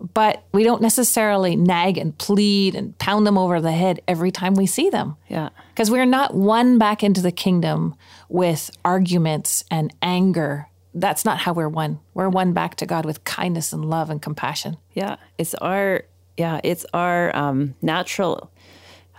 But 0.00 0.44
we 0.52 0.62
don't 0.62 0.82
necessarily 0.82 1.56
nag 1.56 1.98
and 1.98 2.16
plead 2.16 2.74
and 2.74 2.96
pound 2.98 3.26
them 3.26 3.36
over 3.36 3.60
the 3.60 3.72
head 3.72 4.00
every 4.06 4.30
time 4.30 4.54
we 4.54 4.66
see 4.66 4.90
them. 4.90 5.16
Yeah. 5.28 5.48
Because 5.70 5.90
we're 5.90 6.06
not 6.06 6.34
won 6.34 6.78
back 6.78 7.02
into 7.02 7.20
the 7.20 7.32
kingdom 7.32 7.96
with 8.28 8.70
arguments 8.84 9.64
and 9.70 9.92
anger. 10.00 10.68
That's 10.94 11.24
not 11.24 11.38
how 11.38 11.52
we're 11.52 11.68
won. 11.68 12.00
We're 12.14 12.28
won 12.28 12.52
back 12.52 12.76
to 12.76 12.86
God 12.86 13.04
with 13.04 13.24
kindness 13.24 13.72
and 13.72 13.84
love 13.84 14.10
and 14.10 14.22
compassion. 14.22 14.76
Yeah, 14.92 15.16
it's 15.36 15.54
our 15.54 16.04
yeah, 16.36 16.60
it's 16.62 16.86
our 16.94 17.34
um, 17.36 17.74
natural 17.82 18.52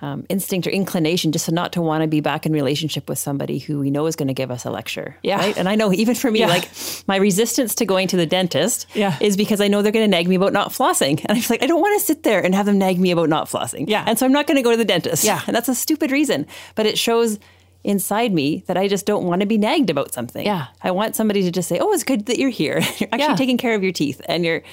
um, 0.02 0.26
instinct 0.30 0.66
or 0.66 0.70
inclination 0.70 1.32
just 1.32 1.46
to 1.46 1.52
not 1.52 1.74
to 1.74 1.82
want 1.82 2.02
to 2.04 2.08
be 2.08 2.22
back 2.22 2.46
in 2.46 2.52
relationship 2.54 3.10
with 3.10 3.20
somebody 3.20 3.60
who 3.60 3.80
we 3.80 3.92
know 3.92 4.06
is 4.06 4.16
going 4.16 4.28
to 4.30 4.34
give 4.34 4.50
us 4.52 4.66
a 4.66 4.72
lecture. 4.72 5.18
Yeah. 5.24 5.38
right. 5.38 5.58
And 5.58 5.68
I 5.68 5.76
know 5.76 5.92
even 5.94 6.16
for 6.16 6.32
me, 6.32 6.40
Yeah. 6.40 6.48
like 6.48 6.70
my 7.08 7.18
resistance 7.18 7.76
to 7.76 7.86
going 7.86 8.08
to 8.10 8.18
the 8.18 8.26
dentist 8.26 8.86
Yeah. 8.94 9.18
is 9.20 9.36
because 9.36 9.60
I 9.62 9.68
know 9.68 9.82
they're 9.82 9.92
going 9.92 10.06
to 10.10 10.18
nag 10.18 10.28
me 10.28 10.36
about 10.36 10.54
not 10.54 10.72
flossing, 10.72 11.20
and 11.20 11.32
I'm 11.32 11.36
just 11.38 11.50
like, 11.50 11.62
I 11.64 11.68
don't 11.68 11.82
want 11.82 12.00
to 12.00 12.06
sit 12.06 12.24
there 12.24 12.40
and 12.44 12.56
have 12.56 12.66
them 12.66 12.78
nag 12.78 13.00
me 13.00 13.12
about 13.12 13.30
not 13.30 13.50
flossing. 13.50 13.90
Yeah. 13.90 14.04
and 14.08 14.18
so 14.18 14.26
I'm 14.26 14.32
not 14.32 14.48
going 14.48 14.56
to 14.58 14.64
go 14.64 14.72
to 14.72 14.78
the 14.78 14.86
dentist. 14.86 15.24
Yeah. 15.24 15.42
and 15.48 15.56
that's 15.56 15.70
a 15.70 15.76
stupid 15.76 16.12
reason, 16.12 16.46
but 16.76 16.86
it 16.86 16.98
shows. 16.98 17.40
Inside 17.86 18.34
me, 18.34 18.66
that 18.68 18.76
I 18.76 18.90
just 18.90 19.06
don't 19.06 19.24
want 19.24 19.40
to 19.40 19.48
be 19.48 19.58
nagged 19.58 19.90
about 19.90 20.14
something. 20.14 20.46
Yeah. 20.46 20.68
I 20.84 20.92
want 20.92 21.16
somebody 21.16 21.44
to 21.44 21.50
just 21.50 21.70
say, 21.70 21.80
"Oh, 21.80 21.94
it's 21.94 22.04
good 22.04 22.26
that 22.26 22.38
you're 22.38 22.50
here. 22.50 22.82
You're 23.00 23.08
actually 23.14 23.20
Yeah. 23.22 23.36
taking 23.38 23.56
care 23.58 23.74
of 23.74 23.82
your 23.84 23.94
teeth 23.94 24.20
and 24.28 24.44
you're 24.44 24.64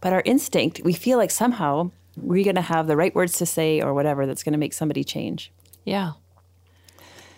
but 0.00 0.12
our 0.12 0.20
instinct 0.24 0.80
we 0.84 0.92
feel 0.92 1.16
like 1.16 1.30
somehow 1.30 1.92
we're 2.16 2.44
going 2.44 2.56
to 2.56 2.62
have 2.62 2.86
the 2.86 2.96
right 2.96 3.14
words 3.14 3.38
to 3.38 3.46
say 3.46 3.80
or 3.80 3.92
whatever 3.94 4.26
that's 4.26 4.42
going 4.42 4.52
to 4.52 4.58
make 4.58 4.72
somebody 4.72 5.04
change 5.04 5.52
Yeah. 5.84 6.12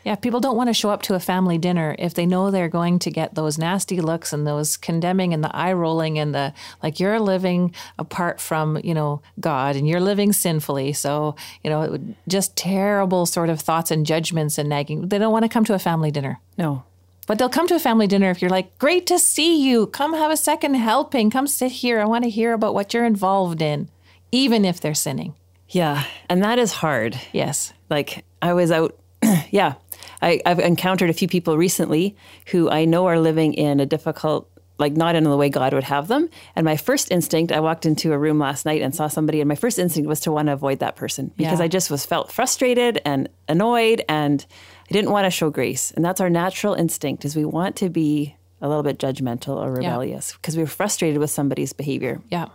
Yeah, 0.04 0.14
people 0.14 0.40
don't 0.40 0.56
want 0.56 0.68
to 0.68 0.74
show 0.74 0.88
up 0.88 1.02
to 1.02 1.14
a 1.14 1.20
family 1.20 1.58
dinner 1.58 1.94
if 1.98 2.14
they 2.14 2.24
know 2.24 2.50
they're 2.50 2.68
going 2.68 2.98
to 3.00 3.10
get 3.10 3.34
those 3.34 3.58
nasty 3.58 4.00
looks 4.00 4.32
and 4.32 4.46
those 4.46 4.76
condemning 4.78 5.34
and 5.34 5.44
the 5.44 5.54
eye 5.54 5.72
rolling 5.74 6.18
and 6.18 6.34
the 6.34 6.54
like 6.82 6.98
you're 6.98 7.20
living 7.20 7.74
apart 7.98 8.40
from, 8.40 8.80
you 8.82 8.94
know, 8.94 9.20
God 9.38 9.76
and 9.76 9.86
you're 9.86 10.00
living 10.00 10.32
sinfully. 10.32 10.94
So, 10.94 11.34
you 11.62 11.68
know, 11.68 11.82
it 11.82 11.90
would- 11.90 12.14
just 12.26 12.56
terrible 12.56 13.26
sort 13.26 13.50
of 13.50 13.60
thoughts 13.60 13.90
and 13.90 14.06
judgments 14.06 14.56
and 14.56 14.68
nagging. 14.70 15.08
They 15.08 15.18
don't 15.18 15.32
want 15.32 15.44
to 15.44 15.48
come 15.50 15.64
to 15.66 15.74
a 15.74 15.78
family 15.78 16.10
dinner. 16.10 16.40
no 16.56 16.84
But 17.26 17.38
they'll 17.38 17.50
come 17.50 17.66
to 17.66 17.74
a 17.74 17.80
family 17.80 18.06
dinner 18.06 18.30
if 18.30 18.40
you're 18.40 18.50
like, 18.50 18.78
great 18.78 19.06
to 19.08 19.18
see 19.18 19.60
you. 19.68 19.88
Come 19.88 20.14
have 20.14 20.30
a 20.30 20.36
second 20.38 20.74
helping. 20.74 21.28
Come 21.28 21.46
sit 21.46 21.72
here. 21.72 22.00
I 22.00 22.06
want 22.06 22.24
to 22.24 22.30
hear 22.30 22.54
about 22.54 22.72
what 22.72 22.94
you're 22.94 23.04
involved 23.04 23.60
in, 23.60 23.90
even 24.32 24.64
if 24.64 24.80
they're 24.80 24.94
sinning. 24.94 25.34
yeah 25.68 26.04
and 26.28 26.42
that 26.42 26.58
is 26.58 26.72
hard 26.72 27.18
Yes. 27.32 27.72
like 27.90 28.24
i 28.42 28.52
was 28.52 28.70
out 28.70 28.96
yeah 29.50 29.74
I, 30.22 30.40
i've 30.46 30.58
encountered 30.60 31.10
a 31.10 31.12
few 31.12 31.28
people 31.28 31.56
recently 31.58 32.16
who 32.50 32.70
i 32.70 32.84
know 32.84 33.06
are 33.06 33.18
living 33.18 33.54
in 33.54 33.80
a 33.80 33.86
difficult 33.86 34.48
like 34.80 34.96
not 34.96 35.16
in 35.16 35.24
the 35.24 35.36
way 35.36 35.48
God 35.48 35.72
would 35.74 35.82
have 35.82 36.06
them. 36.06 36.28
And 36.54 36.64
my 36.64 36.76
first 36.76 37.10
instinct, 37.10 37.50
I 37.50 37.58
walked 37.58 37.84
into 37.84 38.12
a 38.12 38.18
room 38.18 38.38
last 38.38 38.64
night 38.64 38.80
and 38.80 38.94
saw 38.94 39.08
somebody, 39.08 39.40
and 39.40 39.48
my 39.48 39.56
first 39.56 39.76
instinct 39.76 40.06
was 40.08 40.20
to 40.20 40.30
want 40.30 40.46
to 40.46 40.52
avoid 40.52 40.78
that 40.78 40.94
person 40.94 41.32
because 41.36 41.58
Yeah. 41.58 41.64
I 41.64 41.68
just 41.68 41.90
was 41.90 42.06
felt 42.06 42.30
frustrated 42.30 43.00
and 43.04 43.28
annoyed, 43.48 44.04
and 44.08 44.46
I 44.88 44.92
didn't 44.92 45.10
want 45.10 45.24
to 45.24 45.32
show 45.32 45.50
grace. 45.50 45.90
And 45.96 46.04
that's 46.04 46.20
our 46.20 46.30
natural 46.30 46.74
instinct: 46.74 47.24
is 47.24 47.34
we 47.34 47.44
want 47.44 47.74
to 47.82 47.88
be 47.90 48.36
a 48.60 48.68
little 48.68 48.84
bit 48.84 48.98
judgmental 49.00 49.56
or 49.56 49.72
rebellious 49.72 50.34
because 50.34 50.56
we 50.56 50.62
were 50.62 50.68
frustrated 50.68 51.18
with 51.18 51.30
somebody's 51.30 51.72
behavior. 51.72 52.22
Yeah. 52.30 52.46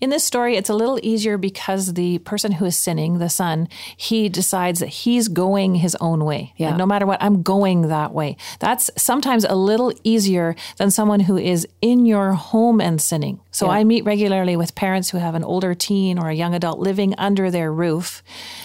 In 0.00 0.10
this 0.10 0.24
story, 0.24 0.56
it's 0.56 0.70
a 0.70 0.74
little 0.74 0.98
easier 1.02 1.36
because 1.36 1.92
the 1.94 2.18
person 2.20 2.52
who 2.52 2.64
is 2.64 2.78
sinning, 2.78 3.18
the 3.18 3.28
son, 3.28 3.68
he 3.96 4.28
decides 4.28 4.80
that 4.80 4.88
he's 4.88 5.28
going 5.28 5.74
his 5.76 5.96
own 6.00 6.24
way. 6.24 6.54
Yeah. 6.56 6.68
And 6.68 6.78
no 6.78 6.86
matter 6.86 7.06
what, 7.06 7.22
I'm 7.22 7.42
going 7.42 7.88
that 7.88 8.12
way. 8.12 8.36
That's 8.60 8.90
sometimes 8.96 9.44
a 9.44 9.54
little 9.54 9.92
easier 10.02 10.56
than 10.78 10.90
someone 10.90 11.20
who 11.20 11.36
is 11.36 11.66
in 11.82 12.06
your 12.06 12.32
home 12.32 12.80
and 12.80 13.00
sinning. 13.00 13.40
So 13.50 13.66
Yeah. 13.66 13.72
I 13.72 13.84
meet 13.84 14.04
regularly 14.04 14.56
with 14.56 14.74
parents 14.74 15.10
who 15.10 15.18
have 15.18 15.34
an 15.34 15.44
older 15.44 15.74
teen 15.74 16.18
or 16.18 16.30
a 16.30 16.34
young 16.34 16.54
adult 16.54 16.78
living 16.78 17.14
under 17.18 17.50
their 17.50 17.72
roof 17.72 18.22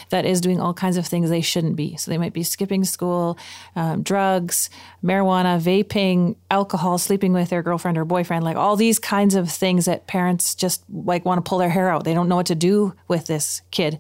that 0.10 0.26
is 0.26 0.40
doing 0.40 0.62
all 0.62 0.74
kinds 0.74 0.96
of 0.96 1.06
things 1.06 1.30
they 1.30 1.42
shouldn't 1.42 1.76
be. 1.76 1.98
So 1.98 2.12
they 2.12 2.18
might 2.18 2.34
be 2.34 2.44
skipping 2.44 2.86
school, 2.86 3.38
um, 3.76 4.04
drugs, 4.04 4.70
marijuana, 5.04 5.60
vaping, 5.60 6.36
alcohol, 6.50 6.98
sleeping 6.98 7.34
with 7.34 7.50
their 7.50 7.64
girlfriend 7.64 7.98
or 7.98 8.06
boyfriend, 8.06 8.46
like 8.46 8.56
all 8.56 8.76
these 8.76 9.00
kinds 9.00 9.36
of 9.36 9.50
things 9.52 9.86
that 9.86 10.08
parents 10.08 10.56
just 10.56 10.84
like 10.90 11.25
want 11.26 11.44
to 11.44 11.50
pull 11.50 11.58
their 11.58 11.70
hair 11.70 11.90
out. 11.90 12.06
They 12.06 12.14
don't 12.14 12.30
know 12.30 12.38
what 12.38 12.46
to 12.46 12.56
do 12.56 12.94
with 13.08 13.28
this 13.28 13.62
kid. 13.72 14.00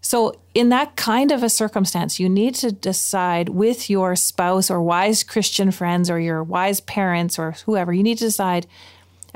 So, 0.00 0.40
in 0.54 0.68
that 0.68 0.96
kind 0.96 1.32
of 1.32 1.42
a 1.42 1.48
circumstance, 1.48 2.20
you 2.20 2.28
need 2.28 2.54
to 2.56 2.70
decide 2.70 3.48
with 3.48 3.90
your 3.90 4.14
spouse 4.14 4.70
or 4.70 4.80
wise 4.80 5.22
Christian 5.24 5.70
friends 5.70 6.08
or 6.08 6.20
your 6.20 6.42
wise 6.44 6.80
parents 6.80 7.38
or 7.38 7.52
whoever, 7.66 7.92
you 7.92 8.04
need 8.04 8.18
to 8.18 8.26
decide 8.26 8.66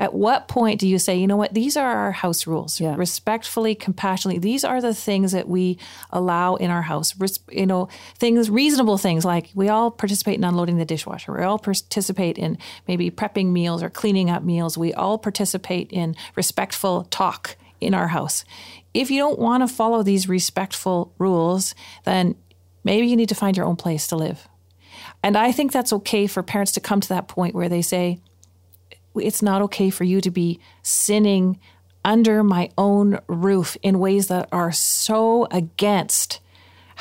at 0.01 0.15
what 0.15 0.47
point 0.47 0.79
do 0.79 0.87
you 0.87 0.97
say, 0.97 1.15
you 1.15 1.27
know 1.27 1.37
what, 1.37 1.53
these 1.53 1.77
are 1.77 1.85
our 1.85 2.11
house 2.11 2.47
rules. 2.47 2.79
Yeah. 2.81 2.95
Respectfully, 2.95 3.75
compassionately, 3.75 4.39
these 4.39 4.63
are 4.63 4.81
the 4.81 4.95
things 4.95 5.31
that 5.31 5.47
we 5.47 5.77
allow 6.09 6.55
in 6.55 6.71
our 6.71 6.81
house. 6.81 7.15
Res- 7.19 7.39
you 7.51 7.67
know, 7.67 7.87
things, 8.17 8.49
reasonable 8.49 8.97
things 8.97 9.23
like 9.23 9.51
we 9.53 9.69
all 9.69 9.91
participate 9.91 10.39
in 10.39 10.43
unloading 10.43 10.77
the 10.77 10.85
dishwasher. 10.85 11.31
We 11.31 11.43
all 11.43 11.59
participate 11.59 12.39
in 12.39 12.57
maybe 12.87 13.11
prepping 13.11 13.51
meals 13.51 13.83
or 13.83 13.91
cleaning 13.91 14.31
up 14.31 14.41
meals. 14.41 14.75
We 14.75 14.91
all 14.91 15.19
participate 15.19 15.91
in 15.91 16.15
respectful 16.35 17.03
talk 17.11 17.55
in 17.79 17.93
our 17.93 18.07
house. 18.07 18.43
If 18.95 19.11
you 19.11 19.19
don't 19.19 19.37
want 19.37 19.61
to 19.61 19.67
follow 19.67 20.01
these 20.01 20.27
respectful 20.27 21.13
rules, 21.19 21.75
then 22.05 22.35
maybe 22.83 23.05
you 23.05 23.15
need 23.15 23.29
to 23.29 23.35
find 23.35 23.55
your 23.55 23.67
own 23.67 23.75
place 23.75 24.07
to 24.07 24.15
live. 24.15 24.47
And 25.21 25.37
I 25.37 25.51
think 25.51 25.71
that's 25.71 25.93
okay 25.93 26.25
for 26.25 26.41
parents 26.41 26.71
to 26.71 26.79
come 26.79 27.01
to 27.01 27.09
that 27.09 27.27
point 27.27 27.53
where 27.53 27.69
they 27.69 27.83
say, 27.83 28.19
it's 29.15 29.41
not 29.41 29.61
okay 29.63 29.89
for 29.89 30.03
you 30.03 30.21
to 30.21 30.31
be 30.31 30.59
sinning 30.81 31.59
under 32.03 32.43
my 32.43 32.69
own 32.77 33.19
roof 33.27 33.77
in 33.81 33.99
ways 33.99 34.27
that 34.27 34.49
are 34.51 34.71
so 34.71 35.47
against 35.51 36.40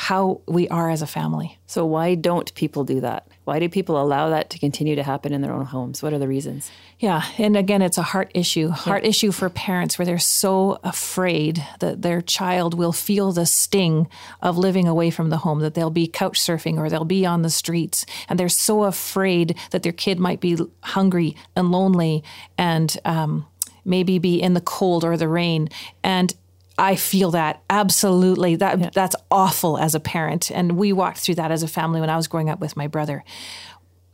how 0.00 0.40
we 0.46 0.66
are 0.70 0.88
as 0.88 1.02
a 1.02 1.06
family. 1.06 1.58
So 1.66 1.84
why 1.84 2.14
don't 2.14 2.54
people 2.54 2.84
do 2.84 3.02
that? 3.02 3.28
Why 3.44 3.58
do 3.58 3.68
people 3.68 4.00
allow 4.00 4.30
that 4.30 4.48
to 4.48 4.58
continue 4.58 4.96
to 4.96 5.02
happen 5.02 5.34
in 5.34 5.42
their 5.42 5.52
own 5.52 5.66
homes? 5.66 6.02
What 6.02 6.14
are 6.14 6.18
the 6.18 6.26
reasons? 6.26 6.70
Yeah, 6.98 7.22
and 7.36 7.54
again, 7.54 7.82
it's 7.82 7.98
a 7.98 8.02
heart 8.02 8.30
issue. 8.32 8.70
Heart 8.70 9.04
issue 9.04 9.30
for 9.30 9.50
parents 9.50 9.98
where 9.98 10.06
they're 10.06 10.18
so 10.18 10.78
afraid 10.82 11.62
that 11.80 12.00
their 12.00 12.22
child 12.22 12.72
will 12.72 12.92
feel 12.92 13.30
the 13.32 13.44
sting 13.44 14.08
of 14.40 14.56
living 14.56 14.88
away 14.88 15.10
from 15.10 15.28
the 15.28 15.36
home, 15.36 15.60
that 15.60 15.74
they'll 15.74 15.90
be 15.90 16.06
couch 16.06 16.40
surfing 16.40 16.78
or 16.78 16.88
they'll 16.88 17.04
be 17.04 17.26
on 17.26 17.42
the 17.42 17.50
streets, 17.50 18.06
and 18.26 18.40
they're 18.40 18.48
so 18.48 18.84
afraid 18.84 19.54
that 19.70 19.82
their 19.82 19.92
kid 19.92 20.18
might 20.18 20.40
be 20.40 20.56
hungry 20.82 21.36
and 21.54 21.70
lonely 21.70 22.24
and 22.56 22.96
um, 23.04 23.46
maybe 23.84 24.18
be 24.18 24.40
in 24.40 24.54
the 24.54 24.62
cold 24.62 25.04
or 25.04 25.18
the 25.18 25.28
rain. 25.28 25.68
And 26.02 26.34
I 26.80 26.96
feel 26.96 27.30
that 27.32 27.62
absolutely. 27.68 28.56
That 28.56 28.94
that's 28.94 29.14
awful 29.30 29.76
as 29.76 29.94
a 29.94 30.00
parent, 30.00 30.50
and 30.50 30.72
we 30.72 30.92
walked 30.92 31.18
through 31.18 31.34
that 31.36 31.52
as 31.52 31.62
a 31.62 31.68
family 31.68 32.00
when 32.00 32.08
I 32.08 32.16
was 32.16 32.26
growing 32.26 32.48
up 32.48 32.58
with 32.58 32.74
my 32.74 32.86
brother. 32.86 33.22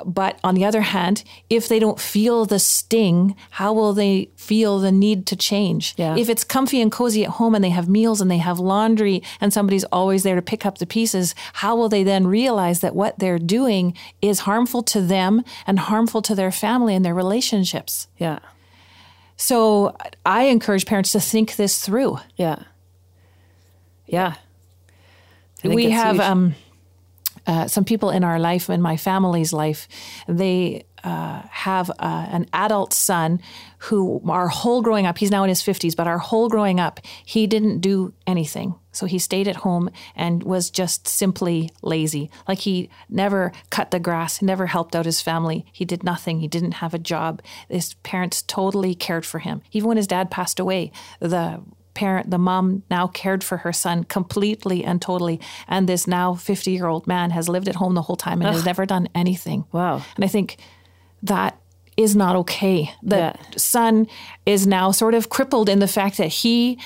But 0.04 0.38
on 0.44 0.54
the 0.54 0.64
other 0.64 0.82
hand, 0.82 1.24
if 1.48 1.68
they 1.68 1.78
don't 1.78 1.98
feel 1.98 2.44
the 2.44 2.58
sting, 2.58 3.34
how 3.50 3.72
will 3.72 3.94
they 3.94 4.30
feel 4.36 4.78
the 4.78 4.92
need 4.92 5.26
to 5.28 5.36
change? 5.36 5.94
Yeah. 5.96 6.16
If 6.16 6.28
it's 6.28 6.44
comfy 6.44 6.82
and 6.82 6.92
cozy 6.92 7.24
at 7.24 7.30
home 7.30 7.54
and 7.54 7.64
they 7.64 7.70
have 7.70 7.88
meals 7.88 8.20
and 8.20 8.30
they 8.30 8.36
have 8.38 8.58
laundry 8.58 9.22
and 9.40 9.52
somebody's 9.52 9.84
always 9.84 10.22
there 10.22 10.34
to 10.34 10.42
pick 10.42 10.66
up 10.66 10.78
the 10.78 10.86
pieces, 10.86 11.34
how 11.54 11.76
will 11.76 11.88
they 11.88 12.04
then 12.04 12.26
realize 12.26 12.80
that 12.80 12.94
what 12.94 13.18
they're 13.18 13.38
doing 13.38 13.96
is 14.20 14.40
harmful 14.40 14.82
to 14.82 15.00
them 15.00 15.42
and 15.66 15.78
harmful 15.78 16.20
to 16.22 16.34
their 16.34 16.52
family 16.52 16.94
and 16.94 17.04
their 17.04 17.14
relationships? 17.14 18.08
Yeah. 18.18 18.40
So 19.36 19.96
I 20.24 20.44
encourage 20.44 20.86
parents 20.86 21.12
to 21.12 21.20
think 21.20 21.56
this 21.56 21.78
through. 21.78 22.18
Yeah. 22.36 22.62
Yeah. 24.06 24.34
We 25.62 25.90
have 25.90 26.20
um, 26.20 26.54
uh, 27.46 27.66
some 27.66 27.84
people 27.84 28.10
in 28.10 28.24
our 28.24 28.38
life, 28.38 28.70
in 28.70 28.80
my 28.80 28.96
family's 28.96 29.52
life, 29.52 29.88
they 30.28 30.84
uh, 31.04 31.42
have 31.50 31.90
uh, 31.90 32.26
an 32.30 32.46
adult 32.52 32.92
son 32.92 33.40
who, 33.78 34.20
our 34.28 34.48
whole 34.48 34.82
growing 34.82 35.06
up, 35.06 35.18
he's 35.18 35.30
now 35.30 35.44
in 35.44 35.48
his 35.48 35.62
50s, 35.62 35.94
but 35.94 36.06
our 36.06 36.18
whole 36.18 36.48
growing 36.48 36.80
up, 36.80 37.00
he 37.24 37.46
didn't 37.46 37.80
do 37.80 38.12
anything. 38.26 38.74
So 38.96 39.06
he 39.06 39.18
stayed 39.18 39.46
at 39.48 39.56
home 39.56 39.90
and 40.14 40.42
was 40.42 40.70
just 40.70 41.06
simply 41.06 41.70
lazy. 41.82 42.30
Like 42.48 42.60
he 42.60 42.88
never 43.08 43.52
cut 43.70 43.90
the 43.90 44.00
grass, 44.00 44.40
never 44.42 44.66
helped 44.66 44.96
out 44.96 45.04
his 45.04 45.20
family. 45.20 45.66
He 45.72 45.84
did 45.84 46.02
nothing. 46.02 46.40
He 46.40 46.48
didn't 46.48 46.72
have 46.74 46.94
a 46.94 46.98
job. 46.98 47.42
His 47.68 47.94
parents 48.02 48.42
totally 48.42 48.94
cared 48.94 49.26
for 49.26 49.38
him. 49.38 49.62
Even 49.72 49.88
when 49.88 49.96
his 49.96 50.06
dad 50.06 50.30
passed 50.30 50.58
away, 50.58 50.92
the 51.20 51.60
parent, 51.94 52.30
the 52.30 52.38
mom 52.38 52.82
now 52.90 53.06
cared 53.06 53.42
for 53.42 53.58
her 53.58 53.72
son 53.72 54.04
completely 54.04 54.84
and 54.84 55.00
totally. 55.00 55.40
And 55.66 55.88
this 55.88 56.06
now 56.06 56.34
50 56.34 56.70
year 56.70 56.86
old 56.86 57.06
man 57.06 57.30
has 57.30 57.48
lived 57.48 57.68
at 57.68 57.74
home 57.76 57.94
the 57.94 58.02
whole 58.02 58.16
time 58.16 58.42
and 58.42 58.50
has 58.54 58.64
never 58.64 58.84
done 58.86 59.08
anything. 59.14 59.64
Wow. 59.72 60.02
And 60.14 60.24
I 60.24 60.28
think 60.28 60.58
that 61.22 61.58
is 61.96 62.14
not 62.14 62.36
okay. 62.36 62.92
The 63.02 63.16
Yeah. 63.16 63.32
son 63.56 64.06
is 64.44 64.66
now 64.66 64.90
sort 64.90 65.14
of 65.14 65.30
crippled 65.30 65.70
in 65.70 65.78
the 65.78 65.88
fact 65.88 66.18
that 66.18 66.28
he 66.28 66.78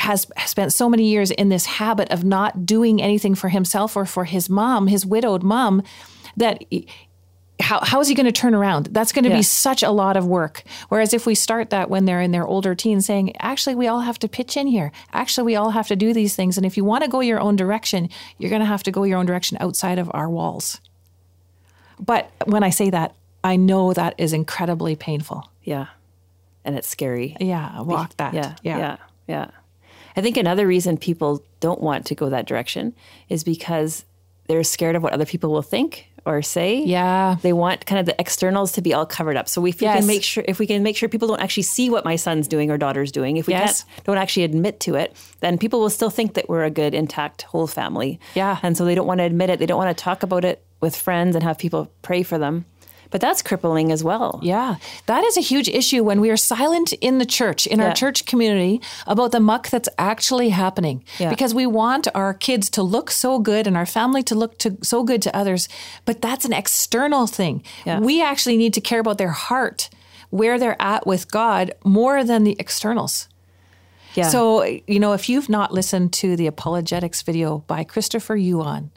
has 0.00 0.26
spent 0.46 0.72
so 0.72 0.88
many 0.88 1.08
years 1.08 1.30
in 1.30 1.48
this 1.48 1.66
habit 1.66 2.10
of 2.10 2.24
not 2.24 2.66
doing 2.66 3.00
anything 3.02 3.34
for 3.34 3.48
himself 3.48 3.96
or 3.96 4.04
for 4.06 4.24
his 4.24 4.48
mom, 4.50 4.86
his 4.86 5.04
widowed 5.06 5.42
mom, 5.42 5.82
that 6.36 6.64
how, 7.58 7.80
how 7.82 8.00
is 8.00 8.08
he 8.08 8.14
going 8.14 8.26
to 8.26 8.32
turn 8.32 8.54
around? 8.54 8.88
That's 8.92 9.12
going 9.12 9.22
to 9.24 9.30
Yeah. 9.30 9.36
be 9.38 9.42
such 9.42 9.82
a 9.82 9.90
lot 9.90 10.16
of 10.18 10.26
work. 10.26 10.62
Whereas 10.90 11.14
if 11.14 11.24
we 11.24 11.34
start 11.34 11.70
that 11.70 11.88
when 11.88 12.04
they're 12.04 12.20
in 12.20 12.30
their 12.30 12.46
older 12.46 12.74
teens, 12.74 13.06
saying, 13.06 13.34
actually, 13.40 13.74
we 13.74 13.86
all 13.88 14.00
have 14.00 14.18
to 14.18 14.28
pitch 14.28 14.58
in 14.58 14.66
here. 14.66 14.92
Actually, 15.12 15.46
we 15.46 15.56
all 15.56 15.70
have 15.70 15.88
to 15.88 15.96
do 15.96 16.12
these 16.12 16.36
things. 16.36 16.58
And 16.58 16.66
if 16.66 16.76
you 16.76 16.84
want 16.84 17.04
to 17.04 17.10
go 17.10 17.20
your 17.20 17.40
own 17.40 17.56
direction, 17.56 18.10
you're 18.36 18.50
going 18.50 18.60
to 18.60 18.66
have 18.66 18.82
to 18.82 18.90
go 18.92 19.04
your 19.04 19.18
own 19.18 19.24
direction 19.24 19.56
outside 19.60 19.98
of 19.98 20.10
our 20.12 20.28
walls. 20.28 20.80
But 21.98 22.30
when 22.44 22.62
I 22.62 22.68
say 22.70 22.90
that, 22.90 23.14
I 23.42 23.56
know 23.56 23.94
that 23.94 24.14
is 24.18 24.34
incredibly 24.34 24.94
painful. 24.96 25.48
Yeah. 25.62 25.86
And 26.62 26.76
it's 26.76 26.88
scary. 26.88 27.36
Yeah, 27.40 27.80
walk 27.80 28.14
that. 28.18 28.34
Yeah. 28.34 28.56
Yeah. 28.62 28.96
Yeah. 29.26 29.50
I 30.16 30.22
think 30.22 30.36
another 30.36 30.66
reason 30.66 30.96
people 30.96 31.44
don't 31.60 31.80
want 31.80 32.06
to 32.06 32.14
go 32.14 32.30
that 32.30 32.46
direction 32.46 32.94
is 33.28 33.44
because 33.44 34.04
they're 34.48 34.64
scared 34.64 34.96
of 34.96 35.02
what 35.02 35.12
other 35.12 35.26
people 35.26 35.50
will 35.52 35.62
think 35.62 36.06
or 36.24 36.42
say. 36.42 36.78
Yeah. 36.82 37.36
They 37.42 37.52
want 37.52 37.86
kind 37.86 38.00
of 38.00 38.06
the 38.06 38.20
externals 38.20 38.72
to 38.72 38.82
be 38.82 38.92
all 38.94 39.06
covered 39.06 39.36
up. 39.36 39.48
So 39.48 39.64
if 39.66 39.80
we 39.80 39.86
Yes. 39.86 39.98
can 39.98 40.06
make 40.06 40.22
sure 40.22 40.44
if 40.48 40.58
we 40.58 40.66
can 40.66 40.82
make 40.82 40.96
sure 40.96 41.08
people 41.08 41.28
don't 41.28 41.40
actually 41.40 41.62
see 41.64 41.90
what 41.90 42.04
my 42.04 42.16
son's 42.16 42.48
doing 42.48 42.70
or 42.70 42.78
daughter's 42.78 43.12
doing, 43.12 43.36
if 43.36 43.46
we 43.46 43.52
Yes. 43.52 43.82
can't 43.84 44.04
don't 44.04 44.18
actually 44.18 44.42
admit 44.44 44.80
to 44.80 44.94
it, 44.96 45.14
then 45.40 45.58
people 45.58 45.78
will 45.80 45.90
still 45.90 46.10
think 46.10 46.34
that 46.34 46.48
we're 46.48 46.64
a 46.64 46.70
good, 46.70 46.94
intact 46.94 47.42
whole 47.42 47.66
family. 47.66 48.18
Yeah. 48.34 48.58
And 48.62 48.76
so 48.76 48.84
they 48.84 48.94
don't 48.94 49.06
want 49.06 49.18
to 49.18 49.24
admit 49.24 49.50
it. 49.50 49.58
They 49.58 49.66
don't 49.66 49.78
want 49.78 49.96
to 49.96 50.02
talk 50.02 50.22
about 50.22 50.44
it 50.44 50.62
with 50.80 50.96
friends 50.96 51.34
and 51.36 51.42
have 51.44 51.58
people 51.58 51.90
pray 52.02 52.22
for 52.22 52.38
them. 52.38 52.64
But 53.16 53.22
that's 53.22 53.40
crippling 53.40 53.92
as 53.92 54.04
well. 54.04 54.40
Yeah, 54.42 54.76
that 55.06 55.24
is 55.24 55.38
a 55.38 55.40
huge 55.40 55.70
issue 55.70 56.04
when 56.04 56.20
we 56.20 56.28
are 56.28 56.36
silent 56.36 56.92
in 57.00 57.16
the 57.16 57.24
church, 57.24 57.66
in 57.66 57.80
our 57.80 57.94
church 57.94 58.26
community, 58.26 58.82
about 59.06 59.32
the 59.32 59.40
muck 59.40 59.70
that's 59.70 59.88
actually 59.96 60.50
happening. 60.50 61.02
Yeah. 61.18 61.30
Because 61.30 61.54
we 61.54 61.64
want 61.64 62.08
our 62.14 62.34
kids 62.34 62.68
to 62.68 62.82
look 62.82 63.10
so 63.10 63.38
good 63.38 63.66
and 63.66 63.74
our 63.74 63.86
family 63.86 64.22
to 64.24 64.34
look 64.34 64.58
to, 64.58 64.76
so 64.82 65.02
good 65.02 65.22
to 65.22 65.34
others, 65.34 65.66
but 66.04 66.20
that's 66.20 66.44
an 66.44 66.52
external 66.52 67.26
thing. 67.26 67.62
Yeah. 67.86 68.00
We 68.00 68.20
actually 68.20 68.58
need 68.58 68.74
to 68.74 68.82
care 68.82 69.00
about 69.00 69.16
their 69.16 69.30
heart, 69.30 69.88
where 70.28 70.58
they're 70.58 70.76
at 70.78 71.06
with 71.06 71.30
God, 71.30 71.72
more 71.84 72.22
than 72.22 72.44
the 72.44 72.54
externals. 72.58 73.28
Yeah. 74.12 74.28
So, 74.28 74.62
you 74.62 75.00
know, 75.00 75.14
if 75.14 75.30
you've 75.30 75.48
not 75.48 75.72
listened 75.72 76.12
to 76.14 76.36
the 76.36 76.48
apologetics 76.48 77.22
video 77.22 77.64
by 77.66 77.82
Christopher 77.82 78.36
Yuan, 78.36 78.90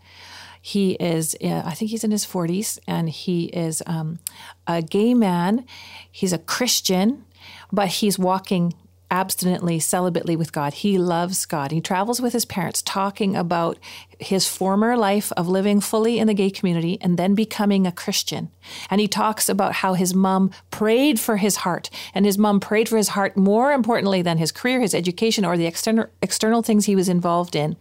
he 0.61 0.93
is, 0.93 1.35
uh, 1.43 1.61
I 1.65 1.73
think 1.73 1.91
he's 1.91 2.03
in 2.03 2.11
his 2.11 2.25
40s, 2.25 2.79
and 2.87 3.09
he 3.09 3.45
is 3.45 3.81
um, 3.85 4.19
a 4.67 4.81
gay 4.81 5.13
man. 5.13 5.65
He's 6.11 6.33
a 6.33 6.37
Christian, 6.37 7.25
but 7.71 7.87
he's 7.87 8.19
walking 8.19 8.73
abstinently, 9.11 9.79
celibately 9.79 10.37
with 10.37 10.51
God. 10.51 10.73
He 10.73 10.97
loves 10.97 11.45
God. 11.45 11.71
He 11.71 11.81
travels 11.81 12.21
with 12.21 12.33
his 12.33 12.45
parents 12.45 12.81
talking 12.81 13.35
about 13.35 13.79
his 14.19 14.47
former 14.47 14.95
life 14.95 15.31
of 15.35 15.47
living 15.47 15.81
fully 15.81 16.19
in 16.19 16.27
the 16.27 16.33
gay 16.33 16.51
community 16.51 16.99
and 17.01 17.17
then 17.17 17.33
becoming 17.33 17.87
a 17.87 17.91
Christian. 17.91 18.51
And 18.89 19.01
he 19.01 19.07
talks 19.07 19.49
about 19.49 19.73
how 19.73 19.93
his 19.95 20.13
mom 20.13 20.51
prayed 20.69 21.19
for 21.19 21.37
his 21.37 21.57
heart, 21.57 21.89
and 22.13 22.25
his 22.25 22.37
mom 22.37 22.59
prayed 22.59 22.87
for 22.87 22.97
his 22.97 23.09
heart 23.09 23.35
more 23.35 23.71
importantly 23.71 24.21
than 24.21 24.37
his 24.37 24.51
career, 24.51 24.79
his 24.79 24.93
education, 24.93 25.43
or 25.43 25.57
the 25.57 25.65
external, 25.65 26.07
external 26.21 26.61
things 26.61 26.85
he 26.85 26.95
was 26.95 27.09
involved 27.09 27.55
in 27.55 27.77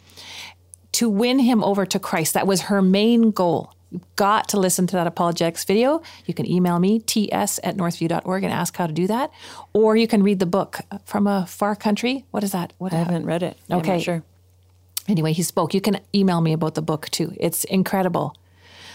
to 0.92 1.08
win 1.08 1.38
him 1.38 1.62
over 1.62 1.86
to 1.86 1.98
Christ. 1.98 2.34
That 2.34 2.46
was 2.46 2.62
her 2.62 2.82
main 2.82 3.30
goal. 3.30 3.74
You've 3.90 4.16
got 4.16 4.48
to 4.50 4.60
listen 4.60 4.86
to 4.88 4.96
that 4.96 5.06
apologetics 5.06 5.64
video. 5.64 6.02
You 6.26 6.34
can 6.34 6.50
email 6.50 6.78
me, 6.78 6.98
ts 7.00 7.58
at 7.62 7.76
northview.org, 7.76 8.44
and 8.44 8.52
ask 8.52 8.76
how 8.76 8.86
to 8.86 8.92
do 8.92 9.06
that. 9.06 9.30
Or 9.72 9.96
you 9.96 10.06
can 10.06 10.22
read 10.22 10.40
the 10.40 10.46
book 10.46 10.80
uh, 10.90 10.98
from 11.04 11.26
a 11.26 11.46
far 11.46 11.74
country. 11.74 12.26
What 12.30 12.44
is 12.44 12.52
that? 12.52 12.72
What 12.78 12.92
I 12.92 12.96
haven't 12.96 13.24
read 13.24 13.42
it. 13.42 13.56
Okay. 13.70 13.98
sure. 13.98 14.22
Anyway, 15.06 15.32
he 15.32 15.42
spoke. 15.42 15.72
You 15.72 15.80
can 15.80 16.00
email 16.14 16.42
me 16.42 16.52
about 16.52 16.74
the 16.74 16.82
book 16.82 17.08
too. 17.10 17.32
It's 17.40 17.64
incredible 17.64 18.36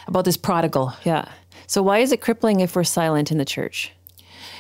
about 0.08 0.26
this 0.26 0.38
prodigal. 0.38 0.94
Yeah. 1.04 1.28
So 1.66 1.82
why 1.82 2.00
is 2.00 2.12
it 2.12 2.22
crippling 2.22 2.60
if 2.60 2.76
we're 2.76 2.84
silent 2.84 3.32
in 3.32 3.40
the 3.40 3.46
church? 3.46 3.94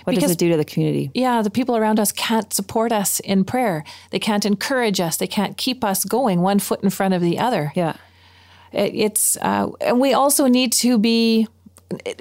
What 0.03 0.11
Because- 0.15 0.23
does 0.23 0.31
it 0.31 0.39
do 0.39 0.49
to 0.49 0.57
the 0.57 0.65
community? 0.65 1.11
Yeah, 1.13 1.41
the 1.41 1.49
people 1.49 1.75
around 1.77 1.99
us 1.99 2.11
can't 2.11 2.53
support 2.53 2.91
us 2.91 3.19
in 3.21 3.43
prayer. 3.45 3.83
They 4.11 4.19
can't 4.19 4.45
encourage 4.45 4.99
us. 4.99 5.17
They 5.17 5.27
can't 5.27 5.57
keep 5.57 5.83
us 5.83 6.03
going 6.03 6.41
one 6.41 6.59
foot 6.59 6.83
in 6.83 6.89
front 6.89 7.13
of 7.13 7.21
the 7.21 7.39
other. 7.39 7.71
Yeah. 7.75 7.95
It, 8.71 8.93
it's 8.95 9.37
uh, 9.41 9.69
and 9.81 9.99
we 9.99 10.13
also 10.13 10.47
need 10.47 10.73
to 10.73 10.97
be. 10.97 11.47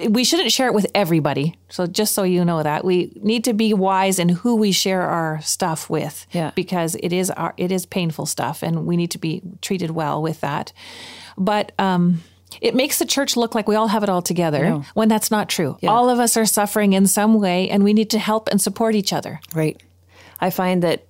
We 0.07 0.23
shouldn't 0.23 0.51
share 0.51 0.67
it 0.67 0.73
with 0.75 0.85
everybody. 0.93 1.55
So 1.69 1.87
just 1.87 2.13
so 2.13 2.21
you 2.21 2.45
know 2.45 2.61
that 2.61 2.85
we 2.85 3.11
need 3.23 3.43
to 3.45 3.53
be 3.53 3.73
wise 3.73 4.19
in 4.19 4.29
who 4.29 4.55
we 4.55 4.71
share 4.71 5.01
our 5.01 5.41
stuff 5.41 5.89
with. 5.89 6.27
Yeah. 6.31 6.51
Because 6.53 6.95
it 7.01 7.11
is 7.11 7.31
our 7.31 7.53
it 7.57 7.71
is 7.71 7.87
painful 7.87 8.27
stuff, 8.27 8.61
and 8.61 8.85
we 8.85 8.95
need 8.97 9.09
to 9.11 9.17
be 9.17 9.41
treated 9.61 9.91
well 9.91 10.21
with 10.21 10.41
that. 10.41 10.73
But 11.37 11.71
um, 11.79 12.21
it 12.61 12.75
makes 12.75 12.99
the 12.99 13.05
church 13.05 13.35
look 13.35 13.55
like 13.55 13.67
we 13.67 13.75
all 13.75 13.87
have 13.87 14.03
it 14.03 14.09
all 14.09 14.21
together 14.21 14.83
when 14.93 15.09
that's 15.09 15.31
not 15.31 15.49
true. 15.49 15.77
All 15.87 16.09
of 16.09 16.19
us 16.19 16.37
are 16.37 16.45
suffering 16.45 16.93
in 16.93 17.07
some 17.07 17.39
way, 17.39 17.69
and 17.69 17.83
we 17.83 17.93
need 17.93 18.09
to 18.11 18.19
help 18.19 18.49
and 18.49 18.61
support 18.61 18.95
each 18.95 19.13
other. 19.13 19.39
Right. 19.53 19.81
I 20.39 20.49
find 20.49 20.83
that 20.83 21.05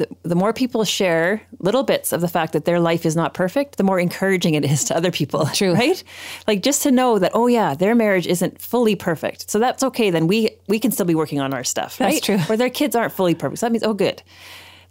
the, 0.00 0.08
the 0.22 0.34
more 0.34 0.54
people 0.54 0.82
share 0.84 1.42
little 1.58 1.82
bits 1.82 2.12
of 2.12 2.22
the 2.22 2.28
fact 2.28 2.54
that 2.54 2.64
their 2.64 2.80
life 2.80 3.04
is 3.04 3.14
not 3.14 3.34
perfect, 3.34 3.76
the 3.76 3.84
more 3.84 4.00
encouraging 4.00 4.54
it 4.54 4.64
is 4.64 4.84
to 4.84 4.96
other 4.96 5.10
people. 5.10 5.44
True. 5.54 5.74
Right? 5.74 6.02
Like 6.46 6.62
just 6.62 6.82
to 6.84 6.90
know 6.90 7.18
that, 7.18 7.32
oh 7.34 7.48
yeah, 7.48 7.74
their 7.74 7.94
marriage 7.94 8.26
isn't 8.26 8.62
fully 8.62 8.96
perfect. 8.96 9.50
So 9.50 9.58
that's 9.58 9.82
okay. 9.82 10.08
Then 10.08 10.26
we 10.26 10.56
we 10.68 10.78
can 10.78 10.90
still 10.90 11.04
be 11.04 11.14
working 11.14 11.38
on 11.38 11.52
our 11.52 11.64
stuff. 11.64 11.98
That's 11.98 12.14
right? 12.14 12.22
true. 12.22 12.38
Or 12.48 12.56
their 12.56 12.70
kids 12.70 12.96
aren't 12.96 13.12
fully 13.12 13.34
perfect. 13.34 13.60
So 13.60 13.66
that 13.66 13.72
means, 13.72 13.84
oh 13.84 13.92
good. 13.92 14.22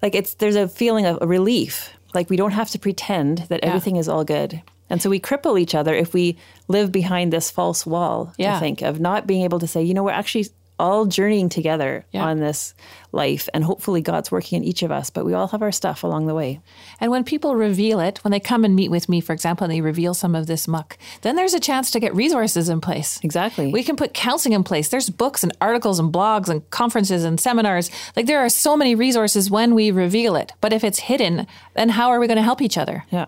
Like 0.04 0.14
it's 0.14 0.36
there's 0.36 0.56
a 0.56 0.68
feeling 0.68 1.08
of 1.08 1.18
a 1.22 1.28
relief. 1.28 1.92
Like 2.14 2.30
we 2.30 2.38
don't 2.38 2.52
have 2.52 2.70
to 2.72 2.80
pretend 2.80 3.40
that 3.50 3.62
everything 3.64 3.96
is 3.96 4.08
all 4.08 4.24
good. 4.24 4.62
And 4.90 5.02
so 5.02 5.10
we 5.10 5.20
cripple 5.20 5.60
each 5.60 5.76
other 5.76 5.94
if 5.94 6.14
we 6.14 6.38
live 6.68 6.92
behind 6.92 7.32
this 7.34 7.52
false 7.52 7.86
wall, 7.86 8.34
Yeah. 8.38 8.56
I 8.56 8.60
think, 8.60 8.82
of 8.82 9.00
not 9.00 9.28
being 9.28 9.44
able 9.44 9.60
to 9.60 9.68
say, 9.68 9.84
you 9.84 9.94
know, 9.94 10.04
we're 10.04 10.12
actually 10.12 10.48
all 10.82 11.06
journeying 11.06 11.50
together 11.50 12.06
Yeah. 12.14 12.24
on 12.24 12.40
this 12.40 12.74
life. 13.12 13.50
And 13.54 13.66
hopefully 13.66 14.00
God's 14.00 14.32
working 14.32 14.56
in 14.56 14.64
each 14.64 14.82
of 14.82 14.92
us, 14.94 15.10
but 15.10 15.26
we 15.26 15.34
all 15.34 15.48
have 15.50 15.62
our 15.62 15.74
stuff 15.74 16.04
along 16.06 16.26
the 16.28 16.34
way. 16.34 16.62
And 17.02 17.12
when 17.12 17.26
people 17.26 17.54
reveal 17.54 18.00
it, 18.00 18.24
when 18.24 18.32
they 18.32 18.40
come 18.40 18.64
and 18.64 18.78
meet 18.78 18.90
with 18.90 19.10
me, 19.10 19.20
for 19.20 19.34
example, 19.34 19.66
and 19.66 19.74
they 19.74 19.82
reveal 19.82 20.14
some 20.14 20.36
of 20.36 20.48
this 20.48 20.70
muck, 20.70 20.98
then 21.22 21.36
there's 21.36 21.54
a 21.54 21.60
chance 21.60 21.92
to 21.92 22.00
get 22.00 22.16
resources 22.16 22.70
in 22.70 22.80
place. 22.80 23.20
Exactly. 23.24 23.74
We 23.74 23.84
can 23.84 23.98
put 23.98 24.14
counseling 24.14 24.54
in 24.54 24.64
place. 24.64 24.88
There's 24.88 25.10
books 25.10 25.44
and 25.44 25.52
articles 25.60 26.00
and 26.00 26.14
blogs 26.14 26.48
and 26.48 26.68
conferences 26.70 27.26
and 27.26 27.42
seminars. 27.42 27.92
Like 28.16 28.26
there 28.28 28.40
are 28.40 28.48
so 28.48 28.78
many 28.78 28.96
resources 28.96 29.52
when 29.52 29.76
we 29.76 29.92
reveal 29.92 30.38
it. 30.38 30.54
But 30.62 30.72
if 30.72 30.86
it's 30.86 31.00
hidden, 31.00 31.46
then 31.76 31.90
how 31.90 32.08
are 32.10 32.22
we 32.22 32.28
going 32.28 32.38
to 32.38 32.42
help 32.44 32.62
each 32.62 32.78
other? 32.78 33.04
yeah. 33.12 33.26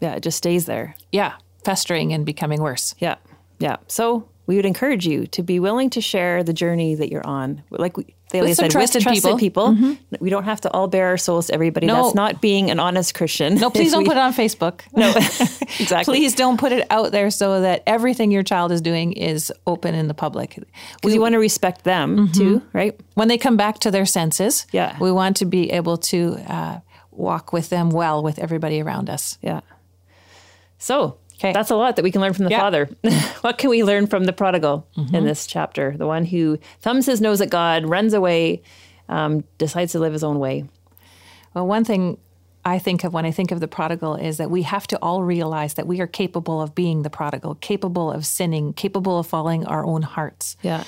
Yeah. 0.00 0.14
It 0.14 0.22
just 0.22 0.38
stays 0.38 0.66
there. 0.66 0.94
Yeah, 1.12 1.34
festering 1.64 2.12
and 2.12 2.24
becoming 2.26 2.60
worse. 2.60 2.94
Yeah. 2.98 3.16
Yeah. 3.58 3.76
So 3.88 4.28
we 4.46 4.56
would 4.56 4.66
encourage 4.66 5.06
you 5.06 5.26
to 5.28 5.42
be 5.42 5.60
willing 5.60 5.90
to 5.90 6.00
share 6.00 6.42
the 6.44 6.52
journey 6.52 6.94
that 6.94 7.10
you're 7.10 7.26
on. 7.26 7.62
Like 7.70 7.96
we, 7.96 8.14
Thalia 8.30 8.50
With 8.50 8.56
said, 8.58 8.70
trusted 8.70 9.00
with 9.00 9.04
trusted 9.22 9.38
people. 9.38 9.74
people. 9.74 9.96
We 10.20 10.28
don't 10.28 10.44
have 10.44 10.60
to 10.62 10.70
all 10.70 10.86
bare 10.86 11.06
our 11.08 11.16
souls 11.16 11.46
to 11.46 11.54
everybody. 11.54 11.86
No. 11.86 12.02
That's 12.02 12.14
not 12.14 12.42
being 12.42 12.70
an 12.70 12.78
honest 12.78 13.14
Christian. 13.14 13.54
No, 13.54 13.70
please 13.76 13.90
don't 13.90 14.02
we- 14.02 14.08
put 14.08 14.18
it 14.18 14.20
on 14.20 14.34
Facebook. 14.34 14.82
No, 14.94 15.08
exactly. 15.80 16.14
Please 16.18 16.34
don't 16.34 16.58
put 16.60 16.70
it 16.72 16.86
out 16.90 17.10
there 17.10 17.30
so 17.30 17.62
that 17.62 17.82
everything 17.86 18.30
your 18.30 18.42
child 18.42 18.70
is 18.70 18.80
doing 18.82 19.12
is 19.12 19.50
open 19.66 19.94
in 19.94 20.08
the 20.08 20.14
public. 20.14 20.58
Because 20.96 21.14
you 21.14 21.20
want 21.22 21.32
to 21.32 21.38
respect 21.38 21.84
them 21.84 22.30
too, 22.32 22.60
right? 22.74 22.98
When 23.14 23.28
they 23.28 23.38
come 23.38 23.56
back 23.56 23.78
to 23.80 23.90
their 23.90 24.06
senses, 24.06 24.66
Yeah. 24.72 24.96
we 25.00 25.10
want 25.10 25.38
to 25.38 25.46
be 25.46 25.70
able 25.72 25.96
to 25.98 26.34
uh, 26.46 26.80
walk 27.10 27.52
with 27.54 27.70
them 27.70 27.88
well 27.90 28.22
with 28.22 28.38
everybody 28.38 28.80
around 28.82 29.08
us. 29.10 29.38
Yeah. 29.40 29.60
So 30.78 31.16
'Kay. 31.38 31.52
that's 31.52 31.70
a 31.70 31.76
lot 31.76 31.96
that 31.96 32.02
we 32.02 32.10
can 32.10 32.20
learn 32.20 32.32
from 32.32 32.44
the 32.46 32.50
Yeah. 32.50 32.60
father. 32.60 32.88
what 33.42 33.58
can 33.58 33.70
we 33.70 33.84
learn 33.84 34.06
from 34.06 34.24
the 34.24 34.32
prodigal 34.32 34.86
in 35.12 35.24
this 35.24 35.46
chapter? 35.46 35.94
The 35.96 36.06
one 36.06 36.24
who 36.24 36.58
thumbs 36.80 37.06
his 37.06 37.20
nose 37.20 37.40
at 37.40 37.50
God, 37.50 37.86
runs 37.86 38.14
away, 38.14 38.62
um, 39.08 39.44
decides 39.58 39.92
to 39.92 39.98
live 39.98 40.12
his 40.12 40.24
own 40.24 40.38
way. 40.38 40.64
Well, 41.54 41.66
one 41.66 41.84
thing 41.84 42.18
I 42.64 42.78
think 42.78 43.04
of 43.04 43.12
when 43.14 43.24
I 43.24 43.30
think 43.30 43.50
of 43.50 43.60
the 43.60 43.68
prodigal 43.68 44.16
is 44.16 44.36
that 44.36 44.50
we 44.50 44.62
have 44.62 44.86
to 44.88 44.98
all 45.00 45.22
realize 45.22 45.74
that 45.74 45.86
we 45.86 46.00
are 46.00 46.06
capable 46.06 46.60
of 46.60 46.74
being 46.74 47.02
the 47.02 47.08
prodigal, 47.10 47.54
capable 47.56 48.10
of 48.12 48.26
sinning, 48.26 48.72
capable 48.74 49.18
of 49.18 49.26
following 49.26 49.64
our 49.66 49.84
own 49.84 50.02
hearts. 50.02 50.56
Yeah. 50.62 50.84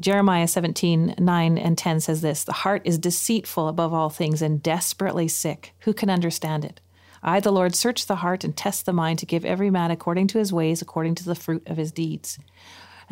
Jeremiah 0.00 0.48
17, 0.48 1.14
9 1.18 1.58
and 1.58 1.76
10 1.78 2.00
says 2.00 2.22
this 2.22 2.44
The 2.44 2.52
heart 2.52 2.82
is 2.84 2.98
deceitful 2.98 3.68
above 3.68 3.92
all 3.92 4.08
things 4.08 4.40
and 4.42 4.62
desperately 4.62 5.28
sick. 5.28 5.74
Who 5.80 5.92
can 5.92 6.08
understand 6.10 6.64
it? 6.64 6.80
I, 7.22 7.40
the 7.40 7.52
Lord, 7.52 7.74
search 7.74 8.06
the 8.06 8.16
heart 8.16 8.42
and 8.42 8.56
test 8.56 8.84
the 8.84 8.92
mind 8.92 9.20
to 9.20 9.26
give 9.26 9.44
every 9.44 9.70
man 9.70 9.90
according 9.90 10.26
to 10.28 10.38
his 10.38 10.52
ways, 10.52 10.82
according 10.82 11.14
to 11.16 11.24
the 11.24 11.34
fruit 11.34 11.62
of 11.66 11.76
his 11.76 11.92
deeds. 11.92 12.38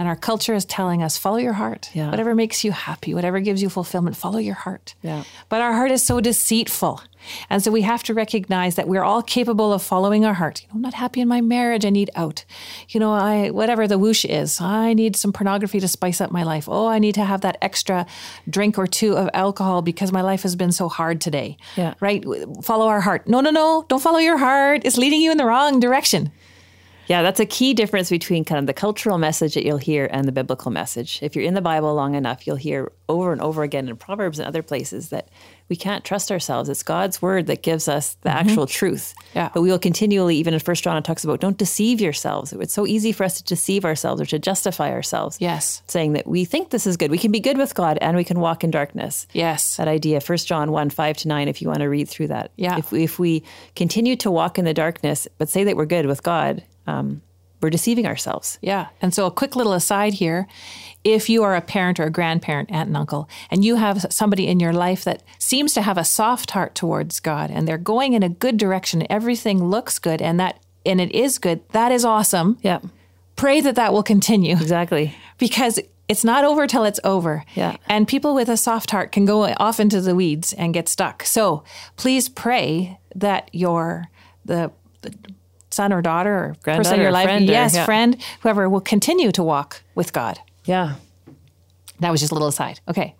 And 0.00 0.08
our 0.08 0.16
culture 0.16 0.54
is 0.54 0.64
telling 0.64 1.02
us, 1.02 1.18
follow 1.18 1.36
your 1.36 1.52
heart. 1.52 1.90
Yeah. 1.92 2.10
Whatever 2.10 2.34
makes 2.34 2.64
you 2.64 2.72
happy, 2.72 3.12
whatever 3.12 3.38
gives 3.38 3.60
you 3.60 3.68
fulfillment, 3.68 4.16
follow 4.16 4.38
your 4.38 4.54
heart. 4.54 4.94
Yeah. 5.02 5.24
But 5.50 5.60
our 5.60 5.74
heart 5.74 5.90
is 5.90 6.02
so 6.02 6.22
deceitful. 6.22 7.02
And 7.50 7.62
so 7.62 7.70
we 7.70 7.82
have 7.82 8.02
to 8.04 8.14
recognize 8.14 8.76
that 8.76 8.88
we're 8.88 9.02
all 9.02 9.20
capable 9.20 9.74
of 9.74 9.82
following 9.82 10.24
our 10.24 10.32
heart. 10.32 10.62
You 10.62 10.68
know, 10.68 10.76
I'm 10.76 10.80
not 10.80 10.94
happy 10.94 11.20
in 11.20 11.28
my 11.28 11.42
marriage. 11.42 11.84
I 11.84 11.90
need 11.90 12.08
out. 12.16 12.46
You 12.88 12.98
know, 12.98 13.12
I 13.12 13.50
whatever 13.50 13.86
the 13.86 13.98
whoosh 13.98 14.24
is, 14.24 14.58
I 14.58 14.94
need 14.94 15.16
some 15.16 15.34
pornography 15.34 15.80
to 15.80 15.88
spice 15.88 16.22
up 16.22 16.30
my 16.30 16.44
life. 16.44 16.66
Oh, 16.66 16.86
I 16.86 16.98
need 16.98 17.16
to 17.16 17.24
have 17.26 17.42
that 17.42 17.58
extra 17.60 18.06
drink 18.48 18.78
or 18.78 18.86
two 18.86 19.18
of 19.18 19.28
alcohol 19.34 19.82
because 19.82 20.12
my 20.12 20.22
life 20.22 20.44
has 20.44 20.56
been 20.56 20.72
so 20.72 20.88
hard 20.88 21.20
today. 21.20 21.58
Yeah. 21.76 21.92
Right? 22.00 22.24
Follow 22.62 22.86
our 22.86 23.02
heart. 23.02 23.28
No, 23.28 23.42
no, 23.42 23.50
no. 23.50 23.84
Don't 23.88 24.00
follow 24.00 24.18
your 24.18 24.38
heart. 24.38 24.80
It's 24.86 24.96
leading 24.96 25.20
you 25.20 25.30
in 25.30 25.36
the 25.36 25.44
wrong 25.44 25.78
direction. 25.78 26.32
Yeah, 27.10 27.22
that's 27.22 27.40
a 27.40 27.44
key 27.44 27.74
difference 27.74 28.08
between 28.08 28.44
kind 28.44 28.60
of 28.60 28.68
the 28.68 28.72
cultural 28.72 29.18
message 29.18 29.54
that 29.54 29.66
you'll 29.66 29.78
hear 29.78 30.08
and 30.12 30.28
the 30.28 30.32
biblical 30.32 30.70
message. 30.70 31.18
If 31.22 31.34
you're 31.34 31.44
in 31.44 31.54
the 31.54 31.60
Bible 31.60 31.92
long 31.92 32.14
enough, 32.14 32.46
you'll 32.46 32.54
hear 32.54 32.92
over 33.08 33.32
and 33.32 33.42
over 33.42 33.64
again 33.64 33.88
in 33.88 33.96
Proverbs 33.96 34.38
and 34.38 34.46
other 34.46 34.62
places 34.62 35.08
that 35.08 35.28
we 35.68 35.74
can't 35.74 36.04
trust 36.04 36.30
ourselves. 36.30 36.68
It's 36.68 36.84
God's 36.84 37.20
word 37.20 37.48
that 37.48 37.64
gives 37.64 37.88
us 37.88 38.14
the 38.20 38.28
mm-hmm. 38.28 38.48
actual 38.48 38.66
truth. 38.68 39.12
Yeah. 39.34 39.50
But 39.52 39.62
we 39.62 39.72
will 39.72 39.78
continually, 39.80 40.36
even 40.36 40.54
in 40.54 40.60
First 40.60 40.84
John, 40.84 40.96
it 40.96 41.04
talks 41.04 41.24
about 41.24 41.40
don't 41.40 41.58
deceive 41.58 42.00
yourselves. 42.00 42.52
It's 42.52 42.72
so 42.72 42.86
easy 42.86 43.10
for 43.10 43.24
us 43.24 43.38
to 43.38 43.42
deceive 43.42 43.84
ourselves 43.84 44.20
or 44.20 44.26
to 44.26 44.38
justify 44.38 44.92
ourselves. 44.92 45.36
Yes. 45.40 45.82
Saying 45.88 46.12
that 46.12 46.28
we 46.28 46.44
think 46.44 46.70
this 46.70 46.86
is 46.86 46.96
good. 46.96 47.10
We 47.10 47.18
can 47.18 47.32
be 47.32 47.40
good 47.40 47.58
with 47.58 47.74
God 47.74 47.98
and 48.00 48.16
we 48.16 48.22
can 48.22 48.38
walk 48.38 48.62
in 48.62 48.70
darkness 48.70 49.26
Yes. 49.32 49.76
that 49.78 49.88
idea 49.88 50.20
first 50.20 50.46
john 50.46 50.70
1 50.70 50.90
5 50.90 51.16
to 51.18 51.28
9 51.28 51.48
if 51.48 51.60
you 51.60 51.66
want 51.66 51.80
to 51.80 51.88
read 51.88 52.08
through 52.08 52.28
that 52.28 52.52
Yeah. 52.56 52.78
if, 52.78 52.92
if 52.92 53.18
we 53.18 53.42
continue 53.74 54.14
to 54.16 54.30
walk 54.30 54.58
in 54.58 54.64
the 54.64 54.74
darkness 54.74 55.26
but 55.38 55.48
say 55.48 55.64
that 55.64 55.76
we're 55.76 55.86
good 55.86 56.06
with 56.06 56.22
god 56.22 56.62
um, 56.86 57.22
we're 57.60 57.70
deceiving 57.70 58.06
ourselves 58.06 58.58
Yeah. 58.62 58.88
And 59.02 59.14
so, 59.14 59.26
a 59.26 59.30
quick 59.30 59.54
little 59.54 59.74
aside 59.74 60.14
here 60.14 60.46
if 61.04 61.28
you 61.28 61.42
are 61.42 61.54
a 61.54 61.60
parent 61.60 61.98
or 61.98 62.04
a 62.04 62.10
grandparent, 62.10 62.70
aunt 62.70 62.88
and 62.88 62.96
uncle, 62.96 63.28
and 63.50 63.64
you 63.64 63.76
have 63.76 64.06
somebody 64.10 64.46
in 64.46 64.60
your 64.60 64.72
life 64.72 65.04
that 65.04 65.22
seems 65.38 65.72
to 65.74 65.82
have 65.82 65.96
a 65.96 66.04
soft 66.04 66.50
heart 66.50 66.74
towards 66.74 67.20
God 67.20 67.50
and 67.50 67.66
they're 67.66 67.78
going 67.78 68.12
in 68.12 68.22
a 68.22 68.28
good 68.28 68.56
direction, 68.56 69.06
everything 69.10 69.64
looks 69.64 69.98
good, 69.98 70.20
and 70.22 70.38
that 70.40 70.60
and 70.86 71.00
it 71.00 71.12
is 71.12 71.38
good, 71.38 71.66
that 71.70 71.92
is 71.92 72.04
awesome. 72.04 72.58
yeah 72.62 72.80
Pray 73.36 73.60
that 73.62 73.76
that 73.76 73.92
will 73.92 74.02
continue 74.02 74.56
exactly 74.56 75.14
because 75.38 75.80
it's 76.08 76.24
not 76.24 76.44
over 76.44 76.66
till 76.66 76.84
it's 76.84 77.00
over. 77.04 77.44
Yeah. 77.54 77.76
And 77.88 78.08
people 78.08 78.34
with 78.34 78.48
a 78.48 78.56
soft 78.56 78.90
heart 78.90 79.12
can 79.12 79.24
go 79.24 79.44
off 79.44 79.78
into 79.78 80.00
the 80.00 80.14
weeds 80.14 80.52
and 80.52 80.74
get 80.74 80.88
stuck. 80.88 81.22
So 81.22 81.62
please 81.96 82.28
pray 82.28 82.98
that 83.14 83.48
your 83.52 84.08
the, 84.44 84.72
the 85.02 85.14
son 85.70 85.92
or 85.92 86.02
daughter 86.02 86.34
or 86.34 86.56
person 86.62 86.94
in 86.96 87.00
your 87.00 87.12
life, 87.12 87.24
friend 87.24 87.48
or- 87.48 87.52
yes, 87.52 87.74
yeah. 87.74 87.84
friend, 87.84 88.16
whoever 88.40 88.68
will 88.68 88.80
continue 88.80 89.30
to 89.32 89.42
walk 89.42 89.82
with 89.94 90.12
God. 90.12 90.38
yeah 90.64 90.94
That 92.00 92.10
was 92.10 92.20
just 92.20 92.32
a 92.32 92.34
little 92.34 92.48
aside. 92.48 92.80
Okay. 92.88 93.14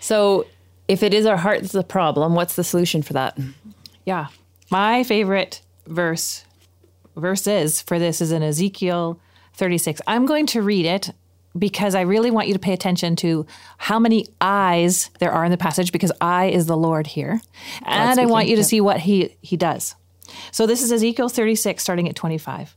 so 0.00 0.46
if 0.88 1.02
it 1.02 1.14
is 1.14 1.26
our 1.26 1.36
heart 1.36 1.60
that's 1.60 1.72
the 1.72 1.84
problem 1.84 2.34
what's 2.34 2.56
the 2.56 2.64
solution 2.64 3.02
for 3.02 3.12
that 3.14 3.38
Yeah. 4.04 4.26
My 4.70 5.02
favorite 5.04 5.62
verse 5.86 6.44
verses 7.16 7.82
for 7.82 7.98
this 7.98 8.20
is 8.20 8.32
in 8.32 8.42
Ezekiel 8.42 9.18
36. 9.54 10.00
I'm 10.06 10.26
going 10.26 10.46
to 10.46 10.62
read 10.62 10.86
it 10.86 11.10
because 11.58 11.94
I 11.96 12.02
really 12.02 12.30
want 12.30 12.46
you 12.46 12.54
to 12.54 12.60
pay 12.60 12.72
attention 12.72 13.16
to 13.16 13.44
how 13.76 13.98
many 13.98 14.26
eyes 14.40 15.10
there 15.18 15.32
are 15.32 15.44
in 15.44 15.50
the 15.50 15.56
passage 15.58 15.90
because 15.92 16.12
I 16.20 16.46
is 16.46 16.66
the 16.66 16.76
Lord 16.76 17.06
here. 17.08 17.40
And 17.84 18.20
I 18.20 18.26
want 18.26 18.46
you 18.46 18.56
to 18.56 18.64
see 18.64 18.80
what 18.80 19.00
he 19.00 19.34
he 19.42 19.56
does. 19.56 19.96
So 20.52 20.66
this 20.66 20.82
is 20.82 20.92
Ezekiel 20.92 21.28
36 21.28 21.82
starting 21.82 22.08
at 22.08 22.16
25. 22.16 22.74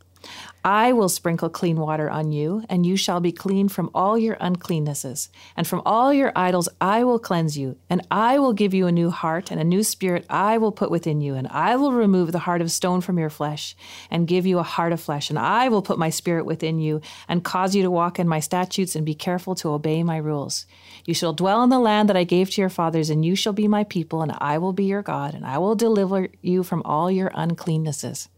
I 0.65 0.93
will 0.93 1.10
sprinkle 1.10 1.49
clean 1.49 1.76
water 1.76 2.10
on 2.10 2.32
you, 2.32 2.63
and 2.69 2.86
you 2.86 2.95
shall 2.95 3.19
be 3.19 3.34
clean 3.34 3.67
from 3.67 3.89
all 3.93 4.17
your 4.17 4.38
uncleannesses. 4.38 5.28
And 5.58 5.67
from 5.67 5.82
all 5.86 6.13
your 6.13 6.32
idols 6.38 6.69
I 6.80 7.04
will 7.04 7.19
cleanse 7.19 7.58
you, 7.58 7.76
and 7.89 8.08
I 8.10 8.39
will 8.39 8.54
give 8.54 8.73
you 8.73 8.88
a 8.88 8.91
new 8.91 9.10
heart, 9.10 9.52
and 9.52 9.60
a 9.60 9.65
new 9.65 9.84
spirit 9.84 10.26
I 10.30 10.58
will 10.58 10.71
put 10.71 10.89
within 10.89 11.19
you. 11.19 11.36
And 11.36 11.49
I 11.49 11.76
will 11.76 11.91
remove 11.91 12.32
the 12.32 12.39
heart 12.39 12.62
of 12.62 12.71
stone 12.71 13.02
from 13.02 13.19
your 13.19 13.30
flesh, 13.30 13.76
and 14.10 14.26
give 14.26 14.45
you 14.45 14.58
a 14.58 14.63
heart 14.63 14.93
of 14.93 15.02
flesh. 15.02 15.30
And 15.30 15.38
I 15.38 15.67
will 15.67 15.82
put 15.82 15.99
my 15.99 16.10
spirit 16.10 16.45
within 16.45 16.80
you, 16.80 17.02
and 17.28 17.43
cause 17.43 17.76
you 17.76 17.84
to 17.84 17.91
walk 17.91 18.17
in 18.17 18.28
my 18.30 18.39
statutes, 18.39 18.95
and 18.95 19.06
be 19.06 19.15
careful 19.15 19.56
to 19.56 19.69
obey 19.69 20.02
my 20.02 20.15
rules. 20.15 20.65
You 21.04 21.13
shall 21.13 21.34
dwell 21.34 21.62
in 21.63 21.71
the 21.71 21.80
land 21.80 22.08
that 22.08 22.15
I 22.15 22.23
gave 22.23 22.49
to 22.52 22.62
your 22.62 22.69
fathers, 22.69 23.10
and 23.10 23.26
you 23.26 23.36
shall 23.36 23.52
be 23.52 23.67
my 23.67 23.84
people, 23.84 24.21
and 24.21 24.34
I 24.38 24.60
will 24.60 24.71
be 24.71 24.86
your 24.86 25.02
God, 25.02 25.34
and 25.34 25.45
I 25.45 25.58
will 25.58 25.76
deliver 25.76 26.30
you 26.41 26.63
from 26.63 26.82
all 26.84 27.12
your 27.12 27.32
uncleannesses. 27.32 28.30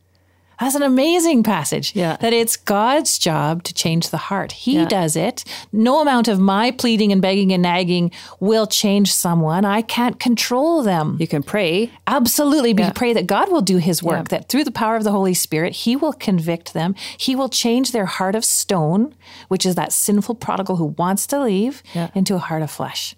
That's 0.59 0.75
an 0.75 0.83
amazing 0.83 1.43
passage. 1.43 1.93
Yeah. 1.95 2.15
That 2.17 2.31
it's 2.33 2.55
God's 2.55 3.17
job 3.17 3.63
to 3.63 3.73
change 3.73 4.09
the 4.09 4.17
heart. 4.17 4.51
He 4.53 4.75
Yeah. 4.77 4.85
does 4.85 5.15
it. 5.15 5.43
No 5.73 6.01
amount 6.01 6.27
of 6.27 6.39
my 6.39 6.71
pleading 6.71 7.11
and 7.11 7.21
begging 7.21 7.51
and 7.51 7.61
nagging 7.63 8.11
will 8.39 8.65
change 8.67 9.11
someone. 9.13 9.65
I 9.65 9.81
can't 9.81 10.19
control 10.19 10.81
them. 10.81 11.17
You 11.19 11.27
can 11.27 11.43
pray. 11.43 11.91
Absolutely. 12.07 12.73
Yeah. 12.77 12.91
pray 12.95 13.13
that 13.13 13.27
God 13.27 13.51
will 13.51 13.61
do 13.61 13.77
his 13.77 14.01
work, 14.01 14.27
Yeah. 14.31 14.37
that 14.37 14.49
through 14.49 14.63
the 14.63 14.71
power 14.71 14.95
of 14.95 15.03
the 15.03 15.11
Holy 15.11 15.33
Spirit, 15.33 15.73
he 15.73 15.95
will 15.95 16.13
convict 16.13 16.73
them. 16.73 16.95
He 17.17 17.35
will 17.35 17.49
change 17.49 17.91
their 17.91 18.05
heart 18.05 18.35
of 18.35 18.45
stone, 18.45 19.13
which 19.49 19.65
is 19.65 19.75
that 19.75 19.91
sinful 19.91 20.35
prodigal 20.35 20.77
who 20.77 20.95
wants 20.97 21.27
to 21.27 21.41
leave, 21.41 21.83
into 22.13 22.35
a 22.35 22.39
heart 22.39 22.61
of 22.61 22.71
flesh. 22.71 23.15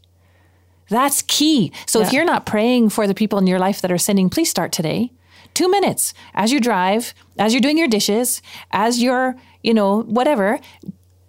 That's 0.89 1.21
key. 1.21 1.71
So 1.85 2.01
if 2.01 2.13
you're 2.13 2.23
not 2.25 2.45
praying 2.45 2.89
for 2.89 3.07
the 3.07 3.13
people 3.13 3.37
in 3.39 3.47
your 3.47 3.59
life 3.59 3.81
that 3.81 3.91
are 3.91 3.97
sinning, 3.97 4.29
please 4.29 4.49
start 4.49 4.71
today. 4.71 5.11
Two 5.57 5.71
minutes 5.71 6.13
as 6.35 6.51
you 6.51 6.59
drive, 6.59 7.15
as 7.39 7.51
you're 7.51 7.61
doing 7.61 7.79
your 7.79 7.87
dishes, 7.87 8.43
as 8.69 9.01
you're, 9.01 9.35
you 9.63 9.73
know, 9.73 10.01
whatever, 10.03 10.59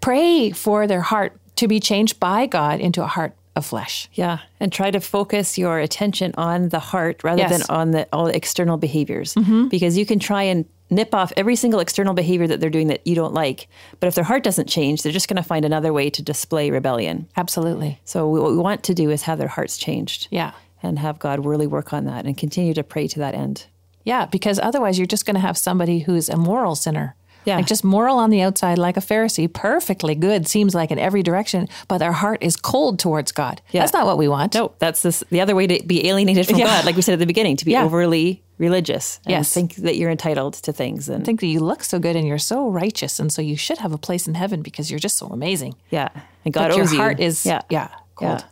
pray 0.03 0.51
for 0.51 0.87
their 0.87 1.01
heart 1.01 1.33
to 1.57 1.67
be 1.67 1.81
changed 1.81 2.21
by 2.21 2.45
God 2.45 2.79
into 2.79 3.03
a 3.03 3.07
heart 3.07 3.33
of 3.57 3.65
flesh. 3.65 4.07
Yeah. 4.13 4.41
And 4.61 4.71
try 4.71 4.91
to 4.91 5.01
focus 5.01 5.57
your 5.57 5.79
attention 5.79 6.35
on 6.37 6.69
the 6.69 6.79
heart 6.79 7.25
rather 7.25 7.41
Yes. 7.41 7.51
than 7.67 7.77
on 7.77 7.91
the 7.93 8.07
all 8.13 8.27
the 8.27 8.37
external 8.37 8.77
behaviors. 8.77 9.33
Mm-hmm. 9.33 9.69
Because 9.69 9.97
you 9.97 10.05
can 10.05 10.19
try 10.19 10.43
and 10.43 10.67
nip 10.91 11.15
off 11.15 11.33
every 11.37 11.57
single 11.57 11.81
external 11.81 12.13
behavior 12.13 12.47
that 12.49 12.61
they're 12.61 12.71
doing 12.79 12.89
that 12.89 13.07
you 13.07 13.15
don't 13.15 13.33
like. 13.33 13.67
But 13.99 14.09
if 14.09 14.15
their 14.15 14.25
heart 14.25 14.45
doesn't 14.45 14.69
change, 14.69 15.03
they're 15.03 15.11
just 15.21 15.29
going 15.29 15.43
to 15.43 15.49
find 15.53 15.65
another 15.65 15.93
way 15.95 16.11
to 16.11 16.23
display 16.23 16.71
rebellion. 16.71 17.29
Absolutely. 17.35 17.99
So 18.05 18.29
what 18.29 18.51
we 18.51 18.59
want 18.59 18.83
to 18.85 18.95
do 18.95 19.09
is 19.11 19.23
have 19.23 19.39
their 19.39 19.49
hearts 19.57 19.79
changed. 19.79 20.29
Yeah. 20.31 20.53
And 20.83 20.99
have 20.99 21.19
God 21.19 21.47
really 21.47 21.67
work 21.67 21.95
on 21.95 22.05
that 22.05 22.27
and 22.27 22.37
continue 22.37 22.75
to 22.75 22.85
pray 22.85 23.09
to 23.09 23.19
that 23.21 23.35
end. 23.35 23.67
Yeah, 24.09 24.27
because 24.27 24.59
otherwise 24.69 24.99
you're 24.99 25.07
just 25.17 25.27
going 25.27 25.35
to 25.41 25.47
have 25.49 25.57
somebody 25.59 25.99
who's 26.07 26.29
a 26.31 26.37
moral 26.37 26.75
sinner. 26.75 27.15
Yeah. 27.45 27.57
Like 27.57 27.67
just 27.67 27.85
moral 27.85 28.19
on 28.19 28.31
the 28.31 28.43
outside, 28.47 28.77
like 28.79 28.97
a 28.99 29.01
Pharisee, 29.01 29.49
perfectly 29.51 30.15
good, 30.15 30.47
seems 30.49 30.75
like 30.75 30.91
in 30.91 30.99
every 30.99 31.23
direction, 31.23 31.69
but 31.89 31.99
their 31.99 32.13
heart 32.13 32.43
is 32.43 32.57
cold 32.57 32.99
towards 32.99 33.33
God. 33.33 33.61
Yeah. 33.71 33.81
That's 33.83 33.93
not 33.99 34.05
what 34.07 34.19
we 34.19 34.29
want. 34.29 34.55
No, 34.55 34.73
that's 34.79 35.01
this, 35.03 35.25
the 35.31 35.41
other 35.41 35.55
way 35.55 35.67
to 35.67 35.77
be 35.87 35.99
alienated 36.09 36.47
from 36.47 36.57
Yeah. 36.63 36.67
God, 36.67 36.85
like 36.87 36.97
we 36.97 37.03
said 37.03 37.15
at 37.15 37.21
the 37.21 37.27
beginning, 37.35 37.57
to 37.59 37.65
be 37.65 37.73
Yeah. 37.73 37.85
overly 37.85 38.43
religious 38.59 39.21
and 39.25 39.31
Yes. 39.33 39.55
think 39.55 39.77
that 39.77 39.97
you're 39.97 40.11
entitled 40.11 40.55
to 40.67 40.73
things. 40.73 41.09
And 41.09 41.25
think 41.25 41.41
that 41.41 41.47
you 41.55 41.61
look 41.61 41.83
so 41.85 41.99
good 41.99 42.17
and 42.17 42.27
you're 42.29 42.39
so 42.55 42.69
righteous, 42.83 43.19
and 43.21 43.33
so 43.33 43.41
you 43.41 43.57
should 43.57 43.79
have 43.79 43.93
a 43.95 43.99
place 43.99 44.27
in 44.29 44.35
heaven 44.35 44.61
because 44.63 44.91
you're 44.91 45.01
just 45.09 45.17
so 45.17 45.27
amazing. 45.29 45.75
yeah, 45.91 46.09
and 46.45 46.53
God 46.53 46.69
but 46.69 46.77
your 46.77 46.85
owes 46.85 46.93
you. 46.93 46.99
heart 46.99 47.19
is 47.21 47.47
yeah, 47.47 47.63
yeah, 47.71 47.89
cold. 48.17 48.45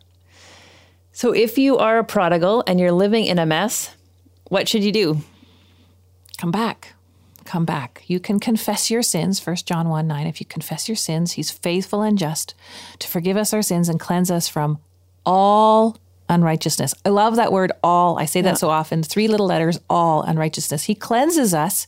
So 1.13 1.33
if 1.35 1.59
you 1.59 1.77
are 1.79 1.99
a 1.99 2.05
prodigal 2.05 2.63
and 2.67 2.79
you're 2.81 2.93
living 2.93 3.25
in 3.27 3.39
a 3.39 3.47
mess, 3.47 3.95
what 4.49 4.69
should 4.69 4.85
you 4.85 4.93
do? 4.93 5.19
Come 6.37 6.51
back. 6.51 6.95
Come 7.45 7.65
back. 7.65 8.03
You 8.07 8.19
can 8.19 8.41
confess 8.41 8.91
your 8.91 9.03
sins, 9.03 9.45
1 9.45 9.57
John 9.65 9.89
1 9.89 10.07
9. 10.07 10.27
If 10.27 10.41
you 10.41 10.47
confess 10.47 10.89
your 10.89 10.97
sins, 10.97 11.33
he's 11.33 11.51
faithful 11.51 12.03
and 12.03 12.19
just 12.19 12.55
to 12.99 13.09
forgive 13.09 13.37
us 13.37 13.53
our 13.55 13.63
sins 13.63 13.89
and 13.89 14.01
cleanse 14.01 14.31
us 14.31 14.49
from 14.49 14.79
all 15.25 15.97
unrighteousness. 16.29 16.95
I 17.05 17.11
love 17.11 17.37
that 17.37 17.53
word 17.53 17.73
all. 17.83 18.19
I 18.19 18.25
say 18.25 18.41
that 18.43 18.59
so 18.59 18.69
often. 18.69 19.03
Three 19.03 19.29
little 19.29 19.47
letters, 19.47 19.79
all 19.89 20.23
unrighteousness. 20.23 20.85
He 20.85 20.95
cleanses 20.95 21.55
us. 21.55 21.87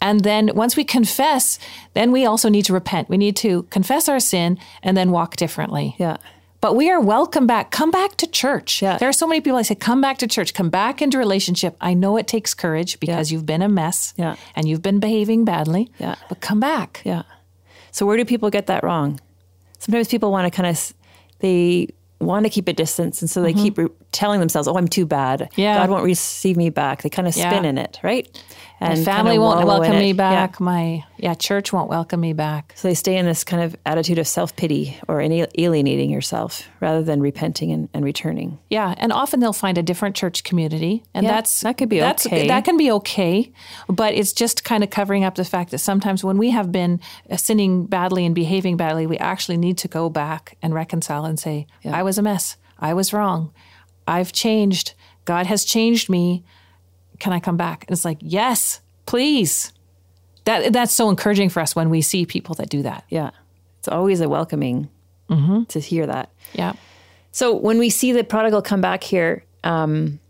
And 0.00 0.20
then 0.20 0.50
once 0.54 0.76
we 0.76 0.84
confess, 0.84 1.58
then 1.94 2.12
we 2.12 2.26
also 2.26 2.48
need 2.48 2.66
to 2.66 2.72
repent. 2.72 3.08
We 3.08 3.16
need 3.16 3.34
to 3.36 3.64
confess 3.64 4.08
our 4.08 4.20
sin 4.20 4.58
and 4.82 4.96
then 4.96 5.10
walk 5.10 5.36
differently. 5.36 5.96
Yeah. 5.98 6.18
But 6.60 6.74
we 6.74 6.90
are 6.90 7.00
welcome 7.00 7.46
back. 7.46 7.70
Come 7.70 7.90
back 7.90 8.16
to 8.16 8.26
church. 8.26 8.80
Yeah. 8.82 8.96
There 8.98 9.08
are 9.08 9.12
so 9.12 9.26
many 9.26 9.40
people 9.40 9.58
I 9.58 9.62
say, 9.62 9.74
come 9.74 10.00
back 10.00 10.18
to 10.18 10.26
church, 10.26 10.54
come 10.54 10.70
back 10.70 11.02
into 11.02 11.18
relationship. 11.18 11.76
I 11.80 11.94
know 11.94 12.16
it 12.16 12.26
takes 12.26 12.54
courage 12.54 12.98
because 12.98 13.30
you've 13.30 13.46
been 13.46 13.62
a 13.62 13.68
mess 13.68 14.14
Yeah. 14.16 14.36
and 14.54 14.66
you've 14.68 14.82
been 14.82 14.98
behaving 14.98 15.44
badly. 15.44 15.90
Yeah. 15.98 16.14
But 16.28 16.40
come 16.40 16.58
back. 16.60 17.02
Yeah. 17.04 17.22
So 17.92 18.06
where 18.06 18.16
do 18.16 18.24
people 18.24 18.50
get 18.50 18.66
that 18.66 18.82
wrong? 18.84 19.20
Sometimes 19.78 20.08
people 20.08 20.30
want 20.32 20.50
to 20.50 20.56
kind 20.56 20.68
of 20.68 20.92
they 21.40 21.88
want 22.20 22.44
to 22.44 22.50
keep 22.50 22.66
a 22.68 22.72
distance, 22.72 23.20
and 23.22 23.30
so 23.30 23.42
they 23.42 23.52
keep 23.52 23.76
re- 23.78 23.88
telling 24.12 24.40
themselves, 24.40 24.66
"Oh, 24.68 24.76
I'm 24.76 24.88
too 24.88 25.04
bad. 25.06 25.40
Mm-hmm. 25.40 25.60
Yeah. 25.60 25.78
God 25.78 25.90
won't 25.90 26.04
receive 26.04 26.56
me 26.56 26.70
back." 26.70 27.02
They 27.02 27.10
kind 27.10 27.28
of 27.28 27.34
spin 27.34 27.64
Yeah. 27.64 27.70
in 27.70 27.78
it, 27.78 27.98
right? 28.02 28.26
My 28.80 28.88
And 28.88 29.04
family 29.06 29.32
kinda 29.32 29.46
won't 29.46 29.66
welcome 29.66 29.96
me 29.98 30.08
Yeah. 30.08 30.12
back. 30.12 30.60
My 30.60 31.02
yeah, 31.18 31.32
church 31.34 31.72
won't 31.72 31.88
welcome 31.88 32.20
me 32.20 32.34
back. 32.34 32.74
So 32.76 32.88
they 32.88 32.94
stay 32.94 33.16
in 33.16 33.24
this 33.24 33.42
kind 33.42 33.62
of 33.62 33.74
attitude 33.86 34.18
of 34.18 34.28
self 34.28 34.54
pity 34.54 34.98
or 35.08 35.20
alienating 35.22 36.10
yourself 36.10 36.68
rather 36.80 37.02
than 37.02 37.20
repenting 37.20 37.72
and, 37.72 37.88
and 37.94 38.04
returning. 38.04 38.58
Yeah, 38.68 38.94
and 38.98 39.12
often 39.12 39.40
they'll 39.40 39.54
find 39.54 39.78
a 39.78 39.82
different 39.82 40.14
church 40.14 40.44
community, 40.44 41.02
and 41.14 41.24
Yeah, 41.24 41.32
that's 41.32 41.60
that 41.62 41.78
could 41.78 41.88
be 41.88 41.98
that's, 42.00 42.26
okay. 42.26 42.48
That 42.48 42.64
can 42.64 42.76
be 42.76 42.90
okay, 42.92 43.50
but 43.88 44.14
it's 44.14 44.32
just 44.32 44.64
kind 44.64 44.82
of 44.84 44.90
covering 44.90 45.24
up 45.24 45.36
the 45.36 45.44
fact 45.44 45.70
that 45.70 45.78
sometimes 45.78 46.22
when 46.22 46.36
we 46.38 46.50
have 46.50 46.70
been 46.70 47.00
sinning 47.36 47.86
badly 47.86 48.26
and 48.26 48.34
behaving 48.34 48.76
badly, 48.76 49.06
we 49.06 49.16
actually 49.18 49.56
need 49.56 49.78
to 49.78 49.88
go 49.88 50.10
back 50.10 50.56
and 50.62 50.74
reconcile 50.74 51.24
and 51.24 51.38
say, 51.38 51.66
"I 51.84 52.02
was 52.06 52.16
a 52.18 52.22
mess. 52.22 52.56
I 52.78 52.94
was 52.94 53.12
wrong. 53.12 53.52
I've 54.08 54.32
changed. 54.32 54.94
God 55.26 55.46
has 55.46 55.64
changed 55.64 56.08
me. 56.08 56.42
Can 57.18 57.32
I 57.34 57.40
come 57.40 57.56
back?" 57.58 57.84
And 57.84 57.90
it's 57.94 58.04
like, 58.04 58.18
"Yes, 58.20 58.80
please." 59.04 59.72
That 60.44 60.72
that's 60.72 60.92
so 60.92 61.10
encouraging 61.10 61.50
for 61.50 61.60
us 61.60 61.74
when 61.76 61.90
we 61.90 62.00
see 62.02 62.24
people 62.24 62.54
that 62.56 62.68
do 62.70 62.82
that. 62.82 63.04
Yeah. 63.10 63.30
It's 63.80 63.88
always 63.88 64.20
a 64.20 64.28
welcoming 64.28 64.88
Mm-hmm. 65.28 65.64
to 65.64 65.80
hear 65.80 66.06
that. 66.06 66.30
Yeah. 66.52 66.74
So 67.32 67.52
when 67.56 67.78
we 67.78 67.90
see 67.90 68.12
the 68.12 68.22
prodigal 68.22 68.62
come 68.62 68.80
back 68.80 69.02
here, 69.02 69.42
um, 69.64 70.20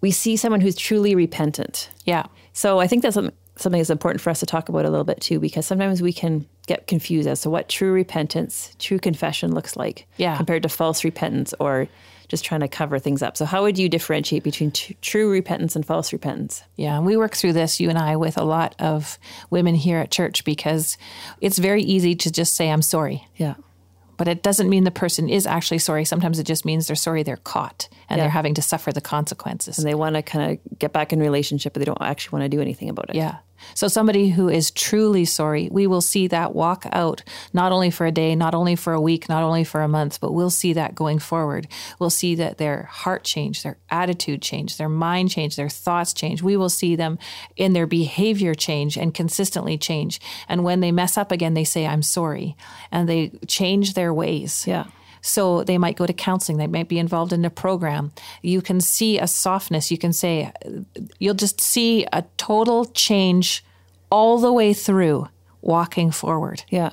we 0.00 0.10
see 0.10 0.36
someone 0.38 0.62
who's 0.62 0.76
truly 0.76 1.14
repentant. 1.14 1.90
Yeah. 2.06 2.24
So 2.54 2.80
I 2.80 2.86
think 2.86 3.02
that's 3.02 3.18
something, 3.56 3.78
that's 3.80 3.90
important 3.90 4.20
for 4.20 4.30
us 4.30 4.40
to 4.40 4.46
talk 4.46 4.68
about 4.68 4.84
a 4.84 4.90
little 4.90 5.04
bit 5.04 5.20
too, 5.20 5.38
because 5.40 5.66
sometimes 5.66 6.02
we 6.02 6.12
can 6.12 6.46
get 6.66 6.86
confused 6.86 7.28
as 7.28 7.42
to 7.42 7.50
what 7.50 7.68
true 7.68 7.92
repentance, 7.92 8.74
true 8.78 8.98
confession 8.98 9.54
looks 9.54 9.76
like 9.76 10.06
Yeah. 10.16 10.36
compared 10.36 10.62
to 10.64 10.68
false 10.68 11.04
repentance 11.04 11.54
or 11.60 11.86
just 12.26 12.44
trying 12.44 12.60
to 12.62 12.68
cover 12.68 12.98
things 12.98 13.22
up. 13.22 13.36
So 13.36 13.44
how 13.44 13.62
would 13.62 13.78
you 13.78 13.88
differentiate 13.88 14.42
between 14.42 14.70
t- 14.70 14.96
true 15.02 15.30
repentance 15.30 15.76
and 15.76 15.84
false 15.84 16.10
repentance? 16.12 16.62
Yeah, 16.76 16.96
and 16.96 17.04
we 17.04 17.16
work 17.18 17.34
through 17.36 17.52
this, 17.52 17.80
you 17.80 17.90
and 17.90 17.98
I, 17.98 18.16
with 18.16 18.38
a 18.38 18.44
lot 18.44 18.74
of 18.78 19.18
women 19.50 19.74
here 19.74 19.98
at 19.98 20.10
church 20.10 20.42
because 20.44 20.96
it's 21.42 21.58
very 21.58 21.82
easy 21.82 22.14
to 22.16 22.32
just 22.32 22.56
say, 22.56 22.70
I'm 22.70 22.82
sorry. 22.82 23.28
Yeah. 23.36 23.54
But 24.16 24.28
it 24.28 24.42
doesn't 24.42 24.68
mean 24.68 24.84
the 24.84 24.90
person 24.90 25.28
is 25.28 25.46
actually 25.46 25.78
sorry. 25.78 26.04
Sometimes 26.04 26.38
it 26.38 26.44
just 26.44 26.64
means 26.64 26.86
they're 26.86 26.96
sorry 26.96 27.22
they're 27.22 27.36
caught 27.36 27.88
and 28.08 28.18
Yeah. 28.18 28.24
they're 28.24 28.30
having 28.30 28.54
to 28.54 28.62
suffer 28.62 28.92
the 28.92 29.00
consequences. 29.00 29.78
And 29.78 29.86
they 29.86 29.94
want 29.94 30.14
to 30.16 30.22
kind 30.22 30.52
of 30.52 30.78
get 30.78 30.92
back 30.92 31.12
in 31.12 31.20
relationship, 31.20 31.72
but 31.72 31.80
they 31.80 31.84
don't 31.86 32.00
actually 32.00 32.38
want 32.38 32.50
to 32.50 32.56
do 32.56 32.60
anything 32.62 32.88
about 32.88 33.10
it. 33.10 33.16
Yeah. 33.16 33.36
So 33.74 33.88
somebody 33.88 34.30
who 34.30 34.48
is 34.48 34.70
truly 34.70 35.24
sorry, 35.24 35.68
we 35.70 35.86
will 35.86 36.00
see 36.00 36.26
that 36.28 36.54
walk 36.54 36.86
out 36.92 37.22
not 37.52 37.72
only 37.72 37.90
for 37.90 38.06
a 38.06 38.12
day, 38.12 38.34
not 38.36 38.54
only 38.54 38.76
for 38.76 38.92
a 38.92 39.00
week, 39.00 39.28
not 39.28 39.42
only 39.42 39.64
for 39.64 39.80
a 39.80 39.88
month, 39.88 40.20
but 40.20 40.32
we'll 40.32 40.50
see 40.50 40.72
that 40.74 40.94
going 40.94 41.18
forward. 41.18 41.66
We'll 41.98 42.10
see 42.10 42.34
that 42.36 42.58
their 42.58 42.84
heart 42.84 43.24
change, 43.24 43.62
their 43.62 43.78
attitude 43.90 44.42
change, 44.42 44.76
their 44.76 44.88
mind 44.88 45.30
change, 45.30 45.56
their 45.56 45.68
thoughts 45.68 46.12
change. 46.12 46.42
We 46.42 46.56
will 46.56 46.68
see 46.68 46.96
them 46.96 47.18
in 47.56 47.72
their 47.72 47.86
behavior 47.86 48.54
change 48.54 48.96
and 48.96 49.14
consistently 49.14 49.78
change. 49.78 50.20
And 50.48 50.64
when 50.64 50.80
they 50.80 50.92
mess 50.92 51.16
up 51.16 51.32
again, 51.32 51.54
they 51.54 51.64
say, 51.64 51.86
I'm 51.86 52.02
sorry. 52.02 52.56
And 52.92 53.08
they 53.08 53.30
change 53.46 53.94
their 53.94 54.12
ways. 54.12 54.66
Yeah. 54.66 54.86
So 55.26 55.64
they 55.64 55.78
might 55.78 55.96
go 55.96 56.04
to 56.04 56.12
counseling, 56.12 56.58
they 56.58 56.66
might 56.66 56.88
be 56.88 56.98
involved 56.98 57.32
in 57.32 57.44
a 57.46 57.50
program. 57.50 58.12
You 58.42 58.60
can 58.60 58.80
see 58.82 59.18
a 59.18 59.26
softness, 59.26 59.90
you 59.90 59.96
can 59.96 60.12
say, 60.12 60.52
you'll 61.18 61.34
just 61.34 61.62
see 61.62 62.06
a 62.12 62.24
total 62.36 62.84
change 62.84 63.64
all 64.10 64.38
the 64.38 64.52
way 64.52 64.74
through 64.74 65.28
walking 65.62 66.10
forward. 66.10 66.62
Yeah. 66.68 66.92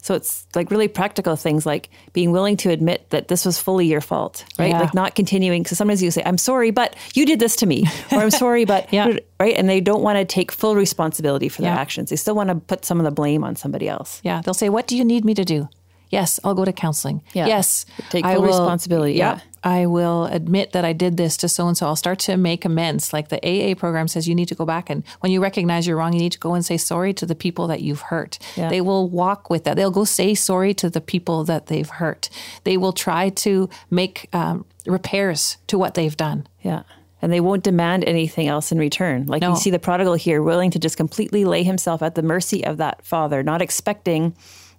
So 0.00 0.14
it's 0.14 0.46
like 0.54 0.70
really 0.70 0.88
practical 0.88 1.34
things 1.36 1.66
like 1.66 1.90
being 2.12 2.30
willing 2.30 2.56
to 2.58 2.70
admit 2.70 3.10
that 3.10 3.26
this 3.28 3.44
was 3.44 3.58
fully 3.58 3.86
your 3.86 4.00
fault, 4.00 4.44
right? 4.58 4.70
Yeah. 4.70 4.80
Like 4.80 4.94
not 4.94 5.14
continuing. 5.16 5.66
So 5.66 5.74
sometimes 5.74 6.00
you 6.02 6.10
say, 6.12 6.22
I'm 6.24 6.38
sorry, 6.38 6.70
but 6.70 6.94
you 7.14 7.26
did 7.26 7.40
this 7.40 7.56
to 7.56 7.66
me, 7.66 7.84
or 8.12 8.18
I'm 8.20 8.30
sorry, 8.30 8.64
but, 8.64 8.90
Yeah. 8.92 9.18
right? 9.40 9.54
And 9.56 9.68
they 9.68 9.80
don't 9.80 10.02
want 10.02 10.16
to 10.18 10.24
take 10.24 10.52
full 10.52 10.76
responsibility 10.76 11.48
for 11.48 11.60
their 11.62 11.72
Yeah. 11.74 11.80
actions. 11.80 12.08
They 12.10 12.16
still 12.16 12.36
want 12.36 12.48
to 12.50 12.54
put 12.54 12.84
some 12.84 13.00
of 13.00 13.04
the 13.04 13.10
blame 13.10 13.42
on 13.42 13.56
somebody 13.56 13.88
else. 13.88 14.20
Yeah, 14.22 14.40
they'll 14.42 14.54
say, 14.54 14.68
What 14.68 14.86
do 14.86 14.96
you 14.96 15.04
need 15.04 15.24
me 15.24 15.34
to 15.34 15.44
do? 15.44 15.68
Yes, 16.10 16.38
I'll 16.44 16.54
go 16.54 16.64
to 16.64 16.72
counseling. 16.72 17.22
Yeah. 17.34 17.46
Yes, 17.46 17.84
Take 18.10 18.24
I 18.24 18.34
full 18.34 18.42
will- 18.42 18.48
responsibility, 18.48 19.14
yeah. 19.14 19.40
I 19.64 19.86
will 19.86 20.26
admit 20.26 20.70
that 20.72 20.84
I 20.84 20.92
did 20.92 21.16
this 21.16 21.36
to 21.38 21.48
so 21.48 21.66
and 21.66 21.76
so. 21.76 21.86
I'll 21.88 21.96
start 21.96 22.20
to 22.20 22.36
make 22.36 22.64
amends. 22.64 23.12
Like 23.12 23.30
the 23.30 23.40
AA 23.44 23.74
program 23.74 24.06
says, 24.06 24.28
you 24.28 24.34
need 24.36 24.46
to 24.46 24.54
go 24.54 24.64
back 24.64 24.88
and 24.88 25.02
when 25.20 25.32
you 25.32 25.42
recognize 25.42 25.88
you're 25.88 25.96
wrong, 25.96 26.12
you 26.12 26.20
need 26.20 26.30
to 26.32 26.38
go 26.38 26.54
and 26.54 26.64
say 26.64 26.76
sorry 26.76 27.12
to 27.14 27.26
the 27.26 27.34
people 27.34 27.66
that 27.66 27.82
you've 27.82 28.02
hurt. 28.02 28.38
Yeah. 28.54 28.68
They 28.68 28.80
will 28.80 29.08
walk 29.08 29.50
with 29.50 29.64
that. 29.64 29.74
They'll 29.74 29.90
go 29.90 30.04
say 30.04 30.34
sorry 30.36 30.72
to 30.74 30.88
the 30.88 31.00
people 31.00 31.42
that 31.44 31.66
they've 31.66 31.88
hurt. 31.88 32.30
They 32.62 32.76
will 32.76 32.92
try 32.92 33.30
to 33.30 33.68
make 33.90 34.28
um, 34.32 34.64
repairs 34.86 35.56
to 35.66 35.76
what 35.78 35.94
they've 35.94 36.16
done. 36.16 36.46
Yeah. 36.62 36.82
And 37.20 37.32
they 37.32 37.40
won't 37.40 37.64
demand 37.64 38.04
anything 38.04 38.46
else 38.46 38.70
in 38.70 38.78
return. 38.78 39.26
Like 39.26 39.40
No. 39.42 39.50
you 39.50 39.56
see 39.56 39.70
the 39.70 39.80
prodigal 39.80 40.14
here, 40.14 40.42
willing 40.44 40.70
to 40.70 40.78
just 40.78 40.96
completely 40.96 41.44
lay 41.44 41.64
himself 41.64 42.02
at 42.02 42.14
the 42.14 42.22
mercy 42.22 42.64
of 42.64 42.76
that 42.76 43.04
father, 43.04 43.42
not 43.42 43.60
expecting 43.62 44.36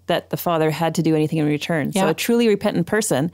that 0.07 0.29
the 0.29 0.37
father 0.37 0.71
had 0.71 0.95
to 0.95 1.03
do 1.03 1.15
anything 1.15 1.37
in 1.37 1.45
return. 1.45 1.93
So 1.93 2.07
a 2.07 2.13
truly 2.13 2.47
repentant 2.47 2.87
person 2.87 3.31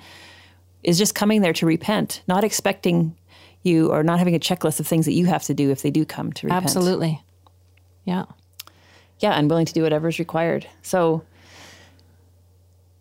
is 0.83 0.97
just 0.97 1.15
coming 1.15 1.41
there 1.41 1.53
to 1.53 1.65
repent, 1.65 2.21
not 2.27 2.43
expecting 2.43 3.15
you 3.63 3.91
or 3.91 4.03
not 4.03 4.19
having 4.19 4.35
a 4.35 4.39
checklist 4.39 4.79
of 4.79 4.87
things 4.87 5.05
that 5.05 5.13
you 5.13 5.25
have 5.25 5.43
to 5.43 5.53
do 5.53 5.71
if 5.71 5.81
they 5.81 5.91
do 5.91 6.05
come 6.05 6.33
to 6.33 6.47
repent. 6.47 6.65
Absolutely. 6.65 7.21
Yeah. 8.03 8.25
yeah, 9.19 9.31
and 9.31 9.49
willing 9.49 9.65
to 9.65 9.73
do 9.73 9.83
whatever 9.83 10.09
is 10.09 10.19
required. 10.19 10.67
So, 10.81 11.23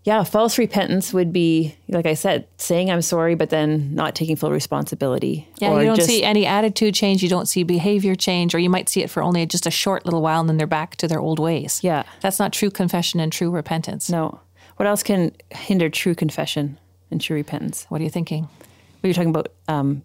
yeah, 0.05 0.25
false 0.25 0.59
repentance 0.59 1.13
would 1.13 1.33
be, 1.33 1.77
like 1.89 2.07
I 2.07 2.15
said, 2.15 2.49
saying 2.57 2.91
I'm 2.91 3.03
sorry, 3.03 3.37
but 3.37 3.51
then 3.51 3.95
not 3.95 4.15
taking 4.17 4.35
full 4.35 4.51
responsibility. 4.51 5.49
Yeah, 5.59 5.79
you 5.79 5.85
don't 5.87 5.97
just- 5.97 6.09
see 6.09 6.25
any 6.25 6.45
attitude 6.45 6.95
change. 6.95 7.23
You 7.23 7.29
don't 7.29 7.47
see 7.47 7.63
behavior 7.63 8.15
change, 8.17 8.55
or 8.55 8.59
you 8.59 8.69
might 8.69 8.89
see 8.89 9.03
it 9.03 9.11
for 9.11 9.23
only 9.23 9.47
just 9.47 9.67
a 9.67 9.71
short 9.71 10.05
little 10.05 10.21
while 10.21 10.41
and 10.41 10.49
then 10.49 10.57
they're 10.57 10.67
back 10.67 10.97
to 10.97 11.09
their 11.09 11.21
old 11.21 11.39
ways. 11.39 11.81
Yeah. 11.83 12.03
That's 12.21 12.39
not 12.41 12.53
true 12.53 12.71
confession 12.71 13.21
and 13.21 13.33
true 13.33 13.51
repentance. 13.51 14.11
No. 14.11 14.41
What 14.77 14.89
else 14.89 15.03
can 15.05 15.33
hinder 15.51 15.89
true 15.89 16.15
confession 16.17 16.79
and 17.11 17.21
true 17.21 17.37
repentance? 17.37 17.87
What 17.89 18.01
are 18.01 18.05
you 18.05 18.11
thinking? 18.11 18.45
What 18.45 19.05
you're 19.05 19.15
talking 19.15 19.31
about, 19.31 19.49
um, 19.69 20.03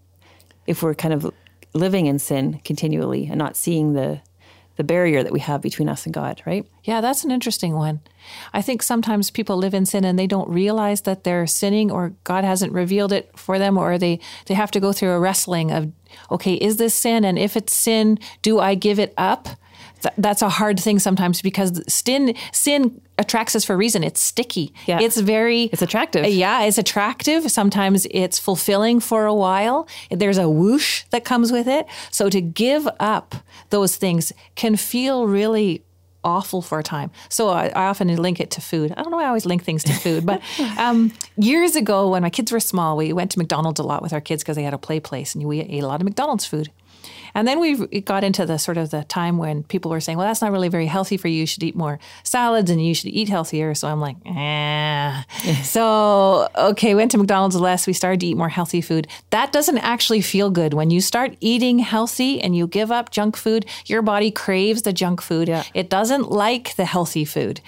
if 0.67 0.83
we're 0.83 0.93
kind 0.93 1.13
of 1.13 1.31
living 1.73 2.05
in 2.05 2.19
sin 2.19 2.59
continually 2.63 3.27
and 3.27 3.37
not 3.37 3.55
seeing 3.55 3.93
the 3.93 4.19
the 4.77 4.83
barrier 4.83 5.23
that 5.23 5.33
we 5.33 5.39
have 5.39 5.61
between 5.61 5.89
us 5.89 6.05
and 6.05 6.13
God, 6.13 6.41
right? 6.45 6.65
Yeah, 6.83 7.01
that's 7.01 7.23
an 7.23 7.31
interesting 7.31 7.73
one. 7.73 7.99
I 8.53 8.61
think 8.61 8.81
sometimes 8.81 9.31
people 9.31 9.57
live 9.57 9.73
in 9.73 9.85
sin 9.85 10.05
and 10.05 10.17
they 10.17 10.27
don't 10.27 10.49
realize 10.49 11.01
that 11.01 11.23
they're 11.23 11.47
sinning 11.47 11.91
or 11.91 12.13
God 12.23 12.43
hasn't 12.43 12.73
revealed 12.73 13.11
it 13.11 13.31
for 13.35 13.59
them 13.59 13.77
or 13.77 13.97
they 13.97 14.19
they 14.45 14.53
have 14.53 14.71
to 14.71 14.79
go 14.79 14.93
through 14.93 15.11
a 15.11 15.19
wrestling 15.19 15.71
of 15.71 15.91
okay, 16.31 16.53
is 16.53 16.77
this 16.77 16.93
sin 16.93 17.25
and 17.25 17.37
if 17.37 17.57
it's 17.57 17.73
sin, 17.73 18.19
do 18.41 18.59
I 18.59 18.75
give 18.75 18.99
it 18.99 19.13
up? 19.17 19.49
Th- 20.01 20.13
That's 20.17 20.41
a 20.41 20.49
hard 20.49 20.79
thing 20.79 20.99
sometimes 20.99 21.41
because 21.41 21.81
sin 21.91 22.35
sin 22.51 23.01
attracts 23.17 23.55
us 23.55 23.65
for 23.65 23.73
a 23.73 23.77
reason. 23.77 24.03
It's 24.03 24.21
sticky. 24.21 24.73
Yeah. 24.85 24.99
It's 25.01 25.17
very 25.17 25.63
It's 25.73 25.81
attractive. 25.81 26.25
Yeah, 26.25 26.63
it's 26.63 26.77
attractive. 26.77 27.49
Sometimes 27.51 28.05
it's 28.11 28.37
fulfilling 28.37 28.99
for 28.99 29.25
a 29.25 29.33
while. 29.33 29.87
There's 30.11 30.37
a 30.37 30.47
whoosh 30.49 31.03
that 31.09 31.25
comes 31.25 31.51
with 31.51 31.67
it. 31.67 31.85
So 32.11 32.29
to 32.29 32.41
give 32.41 32.87
up 32.99 33.35
those 33.69 33.95
things 33.95 34.31
can 34.55 34.75
feel 34.75 35.27
really 35.27 35.83
awful 36.23 36.61
for 36.61 36.77
a 36.79 36.83
time. 36.83 37.09
So 37.29 37.49
I, 37.49 37.67
I 37.67 37.85
often 37.85 38.13
link 38.15 38.39
it 38.39 38.51
to 38.51 38.61
food. 38.61 38.91
I 38.97 39.01
don't 39.01 39.11
know 39.11 39.17
why 39.17 39.23
I 39.23 39.27
always 39.27 39.45
link 39.45 39.63
things 39.63 39.83
to 39.85 39.93
food, 39.93 40.25
but 40.25 40.41
um, 40.77 41.11
years 41.37 41.75
ago 41.75 42.09
when 42.09 42.21
my 42.21 42.29
kids 42.29 42.51
were 42.51 42.59
small, 42.59 42.97
we 42.97 43.13
went 43.13 43.31
to 43.31 43.39
McDonald's 43.39 43.79
a 43.79 43.83
lot 43.83 44.01
with 44.01 44.13
our 44.13 44.21
kids 44.21 44.43
because 44.43 44.57
they 44.57 44.63
had 44.63 44.73
a 44.73 44.77
play 44.77 44.99
place 44.99 45.35
and 45.35 45.45
we 45.45 45.61
ate 45.61 45.83
a 45.83 45.87
lot 45.87 46.01
of 46.01 46.05
McDonald's 46.05 46.45
food. 46.45 46.69
And 47.37 47.47
then 47.47 47.59
we 47.59 48.01
got 48.01 48.23
into 48.23 48.47
the 48.47 48.57
sort 48.57 48.77
of 48.77 48.89
the 48.89 49.03
time 49.03 49.37
when 49.37 49.61
people 49.61 49.91
were 49.91 49.99
saying, 49.99 50.17
well, 50.17 50.25
that's 50.25 50.41
not 50.41 50.51
really 50.51 50.69
very 50.69 50.87
healthy 50.87 51.17
for 51.17 51.27
you. 51.27 51.41
You 51.41 51.45
should 51.45 51.61
eat 51.61 51.75
more 51.75 51.99
salads 52.23 52.71
and 52.71 52.83
you 52.83 52.95
should 52.95 53.09
eat 53.09 53.29
healthier. 53.29 53.75
So 53.75 53.87
I'm 53.87 54.01
like, 54.01 54.15
eh. 54.25 55.21
so, 55.61 56.49
okay, 56.55 56.95
went 56.95 57.11
to 57.11 57.19
McDonald's 57.19 57.55
less. 57.55 57.85
We 57.85 57.93
started 57.93 58.21
to 58.21 58.25
eat 58.25 58.37
more 58.37 58.49
healthy 58.49 58.81
food. 58.81 59.07
That 59.29 59.51
doesn't 59.51 59.77
actually 59.77 60.21
feel 60.21 60.49
good. 60.49 60.73
When 60.73 60.89
you 60.89 60.99
start 60.99 61.37
eating 61.39 61.77
healthy 61.77 62.41
and 62.41 62.55
you 62.55 62.65
give 62.65 62.91
up 62.91 63.11
junk 63.11 63.37
food, 63.37 63.67
your 63.85 64.01
body 64.01 64.31
craves 64.31 64.81
the 64.81 64.91
junk 64.91 65.21
food. 65.21 65.47
Yeah. 65.47 65.63
It 65.75 65.91
doesn't 65.91 66.31
like 66.31 66.75
the 66.75 66.85
healthy 66.85 67.23
food. 67.23 67.61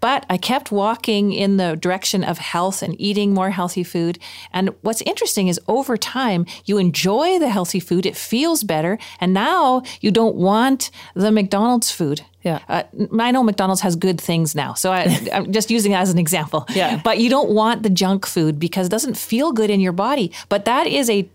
But 0.00 0.26
I 0.28 0.36
kept 0.36 0.72
walking 0.72 1.32
in 1.32 1.56
the 1.56 1.76
direction 1.76 2.24
of 2.24 2.38
health 2.38 2.82
and 2.82 2.98
eating 3.00 3.34
more 3.34 3.50
healthy 3.50 3.84
food. 3.84 4.18
And 4.52 4.70
what's 4.80 5.02
interesting 5.02 5.48
is 5.48 5.60
over 5.68 5.96
time, 5.96 6.46
you 6.64 6.78
enjoy 6.78 7.38
the 7.38 7.50
healthy 7.50 7.80
food, 7.80 8.06
it 8.06 8.16
feels 8.16 8.64
better. 8.64 8.98
And 9.20 9.32
now 9.34 9.82
you 10.00 10.10
don't 10.10 10.36
want 10.36 10.90
the 11.14 11.30
McDonald's 11.30 11.90
food. 11.90 12.22
Yeah. 12.42 12.60
Uh, 12.68 12.84
I 13.18 13.30
know 13.30 13.42
McDonald's 13.42 13.82
has 13.82 13.96
good 13.96 14.20
things 14.20 14.54
now. 14.54 14.72
So 14.74 14.92
I, 14.92 15.20
I'm 15.32 15.52
just 15.52 15.70
using 15.70 15.92
it 15.92 15.96
as 15.96 16.10
an 16.10 16.18
example. 16.18 16.66
Yeah. 16.70 17.00
But 17.04 17.18
you 17.18 17.28
don't 17.28 17.50
want 17.50 17.82
the 17.82 17.90
junk 17.90 18.26
food 18.26 18.58
because 18.58 18.86
it 18.86 18.90
doesn't 18.90 19.16
feel 19.16 19.52
good 19.52 19.70
in 19.70 19.80
your 19.80 19.92
body. 19.92 20.32
But 20.48 20.64
that 20.64 20.86
is 20.86 21.10
a 21.10 21.28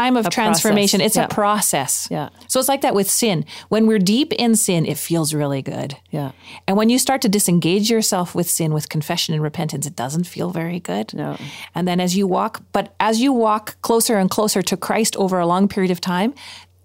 time 0.00 0.16
of 0.16 0.24
transformation. 0.30 0.98
process. 1.00 1.06
It's 1.06 1.16
Yeah. 1.16 1.24
a 1.24 1.28
process. 1.28 2.08
Yeah. 2.10 2.28
So 2.48 2.60
it's 2.60 2.68
like 2.68 2.82
that 2.86 2.94
with 2.94 3.08
sin. 3.10 3.44
When 3.68 3.86
we're 3.88 4.04
deep 4.16 4.32
in 4.44 4.54
sin, 4.56 4.86
it 4.92 4.98
feels 4.98 5.32
really 5.40 5.62
good. 5.62 5.96
Yeah. 6.10 6.30
And 6.66 6.76
when 6.76 6.88
you 6.90 6.98
start 6.98 7.20
to 7.22 7.28
disengage 7.28 7.86
yourself 7.90 8.34
with 8.34 8.48
sin, 8.48 8.72
with 8.74 8.88
confession 8.88 9.34
and 9.34 9.42
repentance, 9.42 9.86
it 9.86 9.96
doesn't 9.96 10.26
feel 10.26 10.50
very 10.50 10.80
good. 10.80 11.06
No. 11.14 11.36
And 11.74 11.86
then 11.88 12.00
as 12.00 12.16
you 12.18 12.26
walk, 12.26 12.62
but 12.72 12.94
as 12.98 13.20
you 13.20 13.32
walk 13.32 13.64
closer 13.82 14.18
and 14.18 14.28
closer 14.30 14.62
to 14.62 14.76
Christ 14.76 15.16
over 15.16 15.38
a 15.40 15.46
long 15.46 15.68
period 15.68 15.90
of 15.90 16.00
time, 16.00 16.32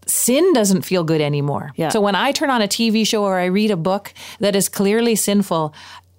sin 0.08 0.54
doesn't 0.54 0.82
feel 0.84 1.04
good 1.04 1.22
anymore. 1.22 1.72
Yeah. 1.76 1.90
So 1.90 2.02
when 2.02 2.16
I 2.16 2.32
turn 2.32 2.50
on 2.50 2.62
a 2.62 2.68
TV 2.68 3.06
show 3.06 3.24
or 3.24 3.40
I 3.40 3.46
read 3.46 3.72
a 3.72 3.78
book 3.78 4.14
that 4.40 4.56
is 4.56 4.70
clearly 4.70 5.16
sinful, 5.16 5.74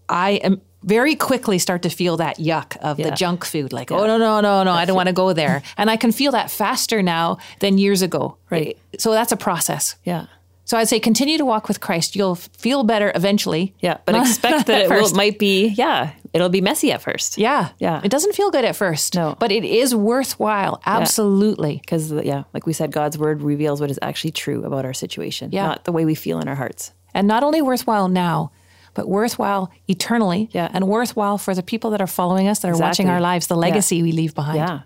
I 0.09 0.41
am 0.45 0.61
very 0.83 1.15
quickly 1.15 1.59
start 1.59 1.83
to 1.83 1.89
feel 1.91 2.17
that 2.17 2.39
yuck 2.39 2.77
of 2.79 2.97
the 2.97 3.11
junk 3.13 3.45
food 3.45 3.73
like 3.73 3.91
oh 3.93 4.07
no 4.07 4.17
no 4.19 4.41
no 4.41 4.63
no 4.65 4.73
I 4.73 4.85
don't 4.85 4.97
want 4.97 5.09
to 5.09 5.13
go 5.13 5.33
there 5.33 5.63
and 5.77 5.91
I 5.91 5.97
can 5.97 6.13
feel 6.13 6.33
that 6.33 6.51
faster 6.51 7.03
now 7.03 7.39
than 7.61 7.79
years 7.79 8.03
ago 8.03 8.37
Right. 8.51 8.77
so 8.99 9.13
that's 9.13 9.33
a 9.33 9.37
process 9.37 9.97
Yeah. 10.05 10.27
so 10.65 10.77
I'd 10.79 10.89
say 10.89 11.01
continue 11.01 11.39
to 11.39 11.45
walk 11.45 11.69
with 11.69 11.81
Christ. 11.81 12.17
You'll 12.17 12.37
feel 12.37 12.83
better 12.85 13.13
eventually. 13.15 13.75
Yeah. 13.81 13.99
But 14.07 14.13
Not- 14.13 14.27
expect 14.29 14.57
not 14.57 14.67
that 14.67 14.83
it 14.83 14.89
will, 14.91 15.15
might 15.15 15.39
be, 15.39 15.67
yeah, 15.69 16.13
it'll 16.33 16.49
be 16.49 16.61
messy 16.61 16.93
at 16.93 17.03
first. 17.03 17.37
Yeah. 17.37 17.71
Yeah. 17.79 18.01
It 18.05 18.11
doesn't 18.11 18.35
feel 18.35 18.51
good 18.51 18.65
at 18.65 18.77
first. 18.77 19.15
No. 19.15 19.37
But 19.39 19.51
it 19.53 19.65
is 19.65 19.95
worthwhile. 19.95 20.81
Absolutely. 20.87 21.77
Because, 21.85 22.13
yeah, 22.13 22.45
like 22.55 22.65
we 22.67 22.73
said, 22.73 22.91
God's 22.93 23.19
word 23.19 23.43
reveals 23.43 23.81
what 23.81 23.91
is 23.91 23.99
actually 24.03 24.31
true 24.33 24.65
about 24.65 24.85
our 24.85 24.95
situation, 24.95 25.51
Yeah. 25.53 25.67
not 25.67 25.85
the 25.85 25.93
way 25.93 26.05
we 26.05 26.15
feel 26.15 26.41
in 26.41 26.49
our 26.49 26.55
hearts. 26.57 26.93
And 27.13 27.27
not 27.29 27.43
only 27.43 27.61
worthwhile 27.61 28.09
now, 28.09 28.53
but 28.95 29.09
worthwhile 29.09 29.71
eternally. 29.89 30.49
Yeah. 30.53 30.71
And 30.73 30.89
worthwhile 30.89 31.39
for 31.39 31.55
the 31.55 31.63
people 31.63 31.91
that 31.91 32.01
are 32.01 32.07
following 32.07 32.49
us, 32.49 32.61
that 32.61 32.71
are 32.71 32.79
watching 32.79 33.09
our 33.09 33.21
lives, 33.21 33.47
the 33.47 33.55
Yeah. 33.55 33.61
legacy 33.61 34.03
we 34.03 34.13
leave 34.13 34.35
behind. 34.35 34.59
Yeah. 34.59 34.81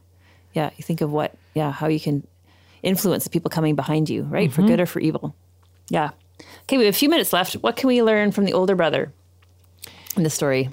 Yeah. 0.55 0.71
You 0.77 0.85
think 0.85 1.01
of 1.01 1.13
what, 1.13 1.35
yeah, 1.55 1.73
how 1.73 1.89
you 1.89 2.01
can 2.01 2.27
influence 2.83 3.25
the 3.25 3.31
people 3.31 3.51
coming 3.51 3.75
behind 3.75 4.09
you, 4.09 4.23
right? 4.23 4.53
For 4.53 4.63
mm-hmm. 4.63 4.71
good 4.71 4.81
or 4.81 4.87
for 4.87 5.01
evil. 5.01 5.35
Yeah. 5.91 6.11
Okay, 6.63 6.79
we 6.79 6.85
have 6.85 6.95
a 6.95 6.99
few 6.99 7.09
minutes 7.09 7.33
left. 7.33 7.55
What 7.55 7.77
can 7.77 7.89
we 7.89 8.03
learn 8.03 8.33
from 8.33 8.45
the 8.45 8.53
older 8.53 8.75
brother 8.75 9.13
in 10.17 10.23
the 10.23 10.31
story? 10.31 10.71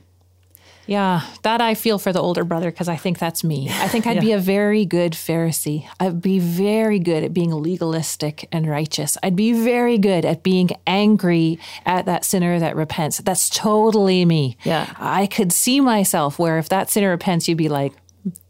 Yeah, 0.86 1.22
that 1.44 1.62
I 1.62 1.76
feel 1.76 1.98
for 1.98 2.12
the 2.12 2.22
older 2.22 2.44
brother 2.44 2.70
because 2.72 2.90
I 2.90 2.98
think 2.98 3.20
that's 3.20 3.44
me. 3.44 3.70
I 3.70 3.88
think 3.88 4.06
I'd 4.06 4.20
be 4.20 4.32
a 4.34 4.38
very 4.38 4.86
good 4.86 5.14
Pharisee. 5.14 5.88
I'd 6.00 6.22
be 6.22 6.40
very 6.40 7.00
good 7.00 7.24
at 7.24 7.34
being 7.34 7.52
legalistic 7.52 8.48
and 8.52 8.68
righteous. 8.68 9.18
I'd 9.24 9.36
be 9.36 9.54
very 9.54 9.98
good 9.98 10.26
at 10.26 10.44
being 10.44 10.72
angry 10.86 11.60
at 11.86 12.06
that 12.06 12.26
sinner 12.26 12.60
that 12.60 12.76
repents. 12.76 13.20
That's 13.20 13.50
totally 13.50 14.26
me. 14.26 14.58
Yeah. 14.64 14.94
I 14.98 15.28
could 15.28 15.54
see 15.54 15.80
myself 15.80 16.38
where 16.38 16.58
if 16.58 16.70
that 16.70 16.90
sinner 16.90 17.12
repents, 17.12 17.48
you'd 17.48 17.58
be 17.58 17.70
like, 17.70 17.94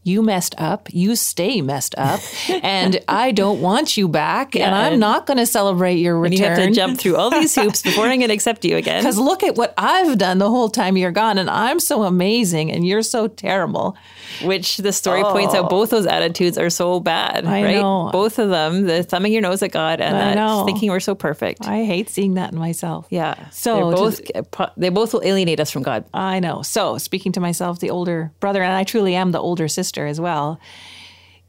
you 0.03 0.21
messed 0.21 0.55
up, 0.57 0.87
you 0.91 1.15
stay 1.15 1.61
messed 1.61 1.95
up, 1.97 2.19
and 2.49 2.99
I 3.07 3.31
don't 3.31 3.61
want 3.61 3.97
you 3.97 4.07
back, 4.07 4.55
and 4.55 4.75
I'm 4.75 4.93
and- 4.93 4.99
not 4.99 5.25
going 5.25 5.37
to 5.37 5.45
celebrate 5.45 5.95
your 5.95 6.19
return. 6.19 6.37
you 6.37 6.43
have 6.43 6.57
to 6.57 6.71
jump 6.71 6.99
through 6.99 7.15
all 7.15 7.29
these 7.29 7.55
hoops 7.55 7.81
before 7.83 8.05
I'm 8.05 8.19
going 8.19 8.29
to 8.29 8.33
accept 8.33 8.65
you 8.65 8.75
again. 8.75 9.01
Because 9.01 9.17
look 9.17 9.43
at 9.43 9.55
what 9.55 9.73
I've 9.77 10.17
done 10.17 10.37
the 10.37 10.49
whole 10.49 10.69
time 10.69 10.97
you're 10.97 11.11
gone, 11.11 11.37
and 11.37 11.49
I'm 11.49 11.79
so 11.79 12.03
amazing, 12.03 12.71
and 12.71 12.85
you're 12.85 13.01
so 13.01 13.27
terrible. 13.27 13.97
Which 14.43 14.77
the 14.77 14.91
story 14.91 15.21
points 15.23 15.53
out 15.53 15.65
oh. 15.65 15.69
both 15.69 15.91
those 15.91 16.07
attitudes 16.07 16.57
are 16.57 16.69
so 16.69 16.99
bad, 16.99 17.45
I 17.45 17.63
right? 17.63 17.75
know. 17.75 18.09
Both 18.11 18.39
of 18.39 18.49
them, 18.49 18.85
the 18.85 19.03
thumbing 19.03 19.31
your 19.31 19.41
nose 19.41 19.61
at 19.61 19.71
God 19.71 20.01
and 20.01 20.15
I 20.15 20.19
that 20.19 20.35
know. 20.35 20.65
thinking 20.65 20.89
we're 20.89 20.99
so 20.99 21.13
perfect. 21.13 21.67
I 21.67 21.83
hate 21.83 22.09
seeing 22.09 22.33
that 22.33 22.51
in 22.51 22.57
myself. 22.57 23.05
yeah. 23.09 23.49
So 23.51 23.91
They're 23.91 24.43
both 24.43 24.73
they 24.75 24.89
both 24.89 25.13
will 25.13 25.23
alienate 25.23 25.59
us 25.59 25.69
from 25.69 25.83
God. 25.83 26.05
I 26.13 26.39
know. 26.39 26.61
So, 26.61 26.97
speaking 26.97 27.31
to 27.33 27.39
myself, 27.39 27.79
the 27.79 27.89
older 27.89 28.31
brother, 28.39 28.63
and 28.63 28.73
I 28.73 28.83
truly 28.83 29.15
am 29.15 29.31
the 29.31 29.39
older 29.39 29.67
sister 29.67 29.92
as 30.01 30.19
well, 30.19 30.59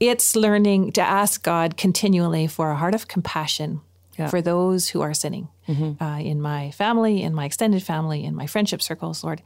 it's 0.01 0.37
learning 0.37 0.93
to 0.93 1.01
ask 1.03 1.43
God 1.43 1.77
continually 1.77 2.47
for 2.47 2.71
a 2.71 2.77
heart 2.77 2.95
of 2.95 3.09
compassion 3.09 3.81
Yeah. 4.19 4.29
for 4.29 4.43
those 4.43 4.89
who 4.91 5.01
are 5.03 5.15
sinning. 5.15 5.49
uh, 5.67 6.19
in 6.21 6.43
my 6.43 6.71
family, 6.73 7.23
in 7.23 7.33
my 7.35 7.47
extended 7.47 7.83
family, 7.83 8.23
in 8.23 8.35
my 8.35 8.47
friendship 8.47 8.83
circles, 8.83 9.25
Lord. 9.25 9.41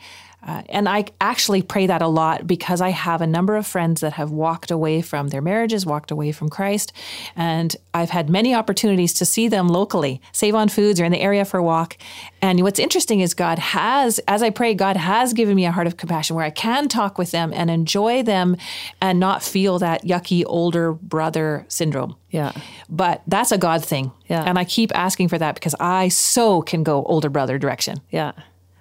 Uh, 0.47 0.63
and 0.69 0.89
I 0.89 1.07
actually 1.21 1.63
pray 1.63 1.87
that 1.87 2.01
a 2.01 2.07
lot 2.07 2.47
because 2.47 2.81
I 2.81 2.91
have 2.91 3.21
a 3.21 3.27
number 3.27 3.57
of 3.57 3.67
friends 3.67 4.01
that 4.03 4.15
have 4.15 4.31
walked 4.31 4.71
away 4.71 5.03
from 5.03 5.29
their 5.29 5.43
marriages, 5.43 5.85
walked 5.85 6.11
away 6.11 6.33
from 6.33 6.49
Christ. 6.49 6.93
And 7.35 7.75
I've 7.93 8.11
had 8.11 8.31
many 8.31 8.55
opportunities 8.55 9.13
to 9.15 9.25
see 9.25 9.49
them 9.49 9.69
locally, 9.69 10.21
Save 10.33 10.55
on 10.55 10.69
Foods 10.69 11.01
or 11.01 11.05
in 11.05 11.13
the 11.13 11.21
area 11.21 11.45
for 11.45 11.59
a 11.59 11.63
walk. 11.63 11.97
And 12.41 12.63
what's 12.63 12.79
interesting 12.79 13.21
is 13.21 13.35
God 13.35 13.59
has, 13.59 14.21
as 14.29 14.43
I 14.43 14.51
pray, 14.51 14.75
God 14.75 14.97
has 14.97 15.33
given 15.33 15.57
me 15.57 15.67
a 15.67 15.73
heart 15.73 15.89
of 15.89 15.97
compassion 15.97 16.37
where 16.37 16.45
I 16.45 16.51
can 16.51 16.89
talk 16.89 17.19
with 17.19 17.33
them 17.33 17.53
and 17.53 17.69
enjoy 17.69 18.23
them 18.23 18.57
and 19.01 19.19
not 19.19 19.43
feel 19.43 19.81
that 19.81 20.05
yucky 20.05 20.45
older 20.47 20.93
brother 20.93 21.67
syndrome. 21.69 22.15
Yeah. 22.31 22.53
But 22.89 23.23
that's 23.27 23.53
a 23.53 23.59
God 23.59 23.85
thing. 23.85 24.13
Yeah. 24.29 24.45
And 24.45 24.59
I 24.59 24.65
keep 24.65 24.93
asking 24.95 25.29
for 25.29 25.39
that 25.39 25.55
because 25.55 25.75
I 25.81 26.09
so 26.09 26.63
can 26.63 26.85
go 26.85 27.03
older 27.05 27.29
brother 27.29 27.59
direction. 27.59 28.01
Yeah. 28.11 28.33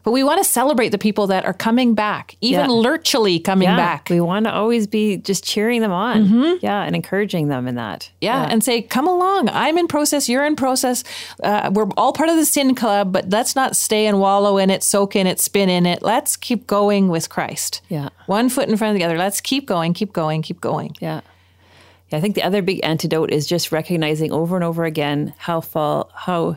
But 0.07 0.13
we 0.13 0.23
want 0.23 0.37
to 0.37 0.45
celebrate 0.49 0.89
the 0.91 0.97
people 0.97 1.27
that 1.27 1.43
are 1.43 1.53
coming 1.53 1.93
back, 1.93 2.37
even 2.39 2.69
Yeah. 2.69 2.75
lurchily 2.77 3.39
coming 3.39 3.67
Yeah. 3.67 3.75
back. 3.75 4.07
We 4.09 4.21
want 4.21 4.45
to 4.45 4.53
always 4.53 4.87
be 4.87 5.17
just 5.17 5.43
cheering 5.43 5.81
them 5.81 5.91
on. 5.91 6.59
Yeah. 6.61 6.81
And 6.83 6.95
encouraging 6.95 7.49
them 7.49 7.67
in 7.67 7.75
that. 7.75 8.09
Yeah, 8.21 8.47
and 8.49 8.63
say, 8.63 8.81
come 8.83 9.05
along. 9.05 9.49
I'm 9.49 9.77
in 9.77 9.89
process. 9.89 10.29
You're 10.29 10.45
in 10.45 10.55
process. 10.55 11.03
Uh, 11.43 11.71
we're 11.73 11.89
all 11.97 12.13
part 12.13 12.29
of 12.29 12.37
the 12.37 12.45
sin 12.45 12.73
club, 12.73 13.11
but 13.11 13.29
let's 13.31 13.53
not 13.53 13.75
stay 13.75 14.05
and 14.05 14.21
wallow 14.21 14.57
in 14.57 14.69
it, 14.69 14.81
soak 14.81 15.13
in 15.17 15.27
it, 15.27 15.41
spin 15.41 15.67
in 15.69 15.85
it. 15.85 16.01
Let's 16.01 16.37
keep 16.37 16.67
going 16.67 17.09
with 17.09 17.27
Christ. 17.27 17.81
Yeah. 17.89 18.07
One 18.27 18.47
foot 18.47 18.69
in 18.69 18.77
front 18.77 18.91
of 18.95 18.97
the 18.97 19.03
other. 19.03 19.17
Let's 19.17 19.41
keep 19.41 19.65
going, 19.65 19.93
keep 19.93 20.13
going, 20.13 20.41
keep 20.41 20.61
going. 20.61 20.95
Yeah. 21.01 21.19
Yeah, 22.13 22.19
I 22.19 22.21
think 22.21 22.35
the 22.35 22.43
other 22.43 22.61
big 22.61 22.79
antidote 22.81 23.29
is 23.29 23.45
just 23.45 23.73
recognizing 23.73 24.31
over 24.31 24.55
and 24.55 24.63
over 24.63 24.85
again 24.85 25.33
how 25.37 25.59
fall 25.59 26.09
how 26.15 26.55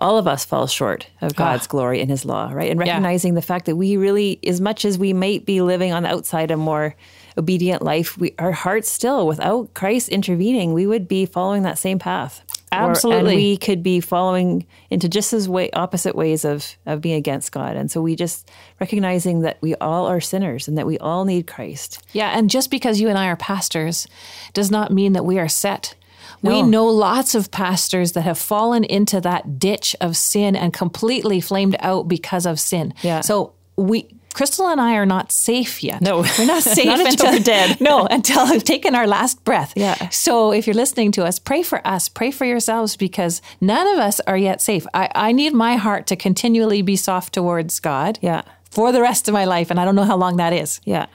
all 0.00 0.16
of 0.18 0.26
us 0.26 0.44
fall 0.44 0.66
short 0.66 1.06
of 1.20 1.32
ah. 1.32 1.38
God's 1.38 1.66
glory 1.66 2.00
and 2.00 2.10
his 2.10 2.24
law, 2.24 2.50
right? 2.52 2.70
And 2.70 2.80
Yeah. 2.80 2.86
recognizing 2.92 3.34
the 3.34 3.42
fact 3.42 3.66
that 3.66 3.76
we 3.76 3.96
really 3.96 4.38
as 4.46 4.60
much 4.60 4.84
as 4.84 4.98
we 4.98 5.12
might 5.12 5.44
be 5.46 5.60
living 5.60 5.92
on 5.92 6.02
the 6.04 6.08
outside 6.08 6.50
a 6.50 6.56
more 6.56 6.94
obedient 7.38 7.82
life, 7.82 8.16
we 8.18 8.34
our 8.38 8.52
hearts 8.52 8.90
still 8.90 9.26
without 9.26 9.74
Christ 9.74 10.08
intervening, 10.08 10.72
we 10.72 10.86
would 10.86 11.06
be 11.08 11.26
following 11.26 11.62
that 11.64 11.78
same 11.78 11.98
path. 11.98 12.42
Or- 12.72 12.90
Absolutely. 12.90 13.32
and 13.32 13.36
we 13.36 13.56
could 13.56 13.82
be 13.82 13.98
following 13.98 14.64
into 14.90 15.08
just 15.08 15.32
as 15.32 15.48
way 15.48 15.70
opposite 15.72 16.14
ways 16.14 16.44
of 16.44 16.76
of 16.86 17.00
being 17.00 17.16
against 17.16 17.50
God. 17.50 17.74
And 17.76 17.90
so 17.90 18.00
we 18.00 18.14
just 18.14 18.48
recognizing 18.78 19.40
that 19.40 19.58
we 19.60 19.74
all 19.76 20.06
are 20.06 20.20
sinners 20.20 20.68
and 20.68 20.78
that 20.78 20.86
we 20.86 20.96
all 20.98 21.24
need 21.24 21.48
Christ. 21.48 22.00
Yeah, 22.12 22.30
and 22.36 22.48
just 22.48 22.70
because 22.70 23.00
you 23.00 23.08
and 23.08 23.18
I 23.18 23.26
are 23.26 23.34
pastors 23.36 24.06
does 24.54 24.70
not 24.70 24.92
mean 24.92 25.12
that 25.14 25.24
we 25.24 25.38
are 25.38 25.48
set. 25.48 25.94
We 26.42 26.62
know 26.62 26.86
lots 26.86 27.34
of 27.34 27.50
pastors 27.50 28.12
that 28.12 28.22
have 28.22 28.38
fallen 28.38 28.84
into 28.84 29.20
that 29.20 29.58
ditch 29.58 29.94
of 30.00 30.16
sin 30.16 30.56
and 30.56 30.72
completely 30.72 31.40
flamed 31.40 31.76
out 31.80 32.08
because 32.08 32.46
of 32.46 32.58
sin. 32.58 32.94
Yeah. 33.02 33.20
So 33.20 33.52
we 33.76 34.08
Crystal 34.32 34.68
and 34.68 34.80
I 34.80 34.94
are 34.94 35.06
not 35.06 35.32
safe 35.32 35.82
yet. 35.82 36.00
No. 36.00 36.18
we're 36.38 36.46
not 36.46 36.62
safe 36.78 36.86
Not 36.86 37.00
until 37.00 37.32
we're 37.32 37.38
dead. 37.40 37.80
No, 37.80 38.06
until 38.06 38.48
we've 38.48 38.64
taken 38.64 38.94
our 38.94 39.06
last 39.06 39.42
breath. 39.44 39.72
Yeah. 39.74 40.08
So 40.10 40.52
if 40.52 40.66
you're 40.66 40.74
listening 40.74 41.12
to 41.12 41.24
us, 41.24 41.38
pray 41.38 41.62
for 41.62 41.86
us, 41.86 42.08
pray 42.08 42.30
for 42.30 42.44
yourselves, 42.44 42.96
because 42.96 43.42
none 43.60 43.86
of 43.88 43.98
us 43.98 44.20
are 44.20 44.36
yet 44.36 44.60
safe. 44.60 44.86
I, 44.94 45.08
I 45.14 45.32
need 45.32 45.52
my 45.52 45.76
heart 45.76 46.06
to 46.08 46.16
continually 46.16 46.82
be 46.82 46.96
soft 46.96 47.34
towards 47.34 47.80
God. 47.80 48.18
Yeah. 48.22 48.42
For 48.70 48.92
the 48.92 49.00
rest 49.02 49.26
of 49.26 49.34
my 49.34 49.46
life, 49.46 49.70
and 49.70 49.80
I 49.80 49.84
don't 49.84 49.96
know 49.96 50.04
how 50.04 50.16
long 50.16 50.36
that 50.36 50.52
is 50.52 50.80
Yeah. 50.84 51.06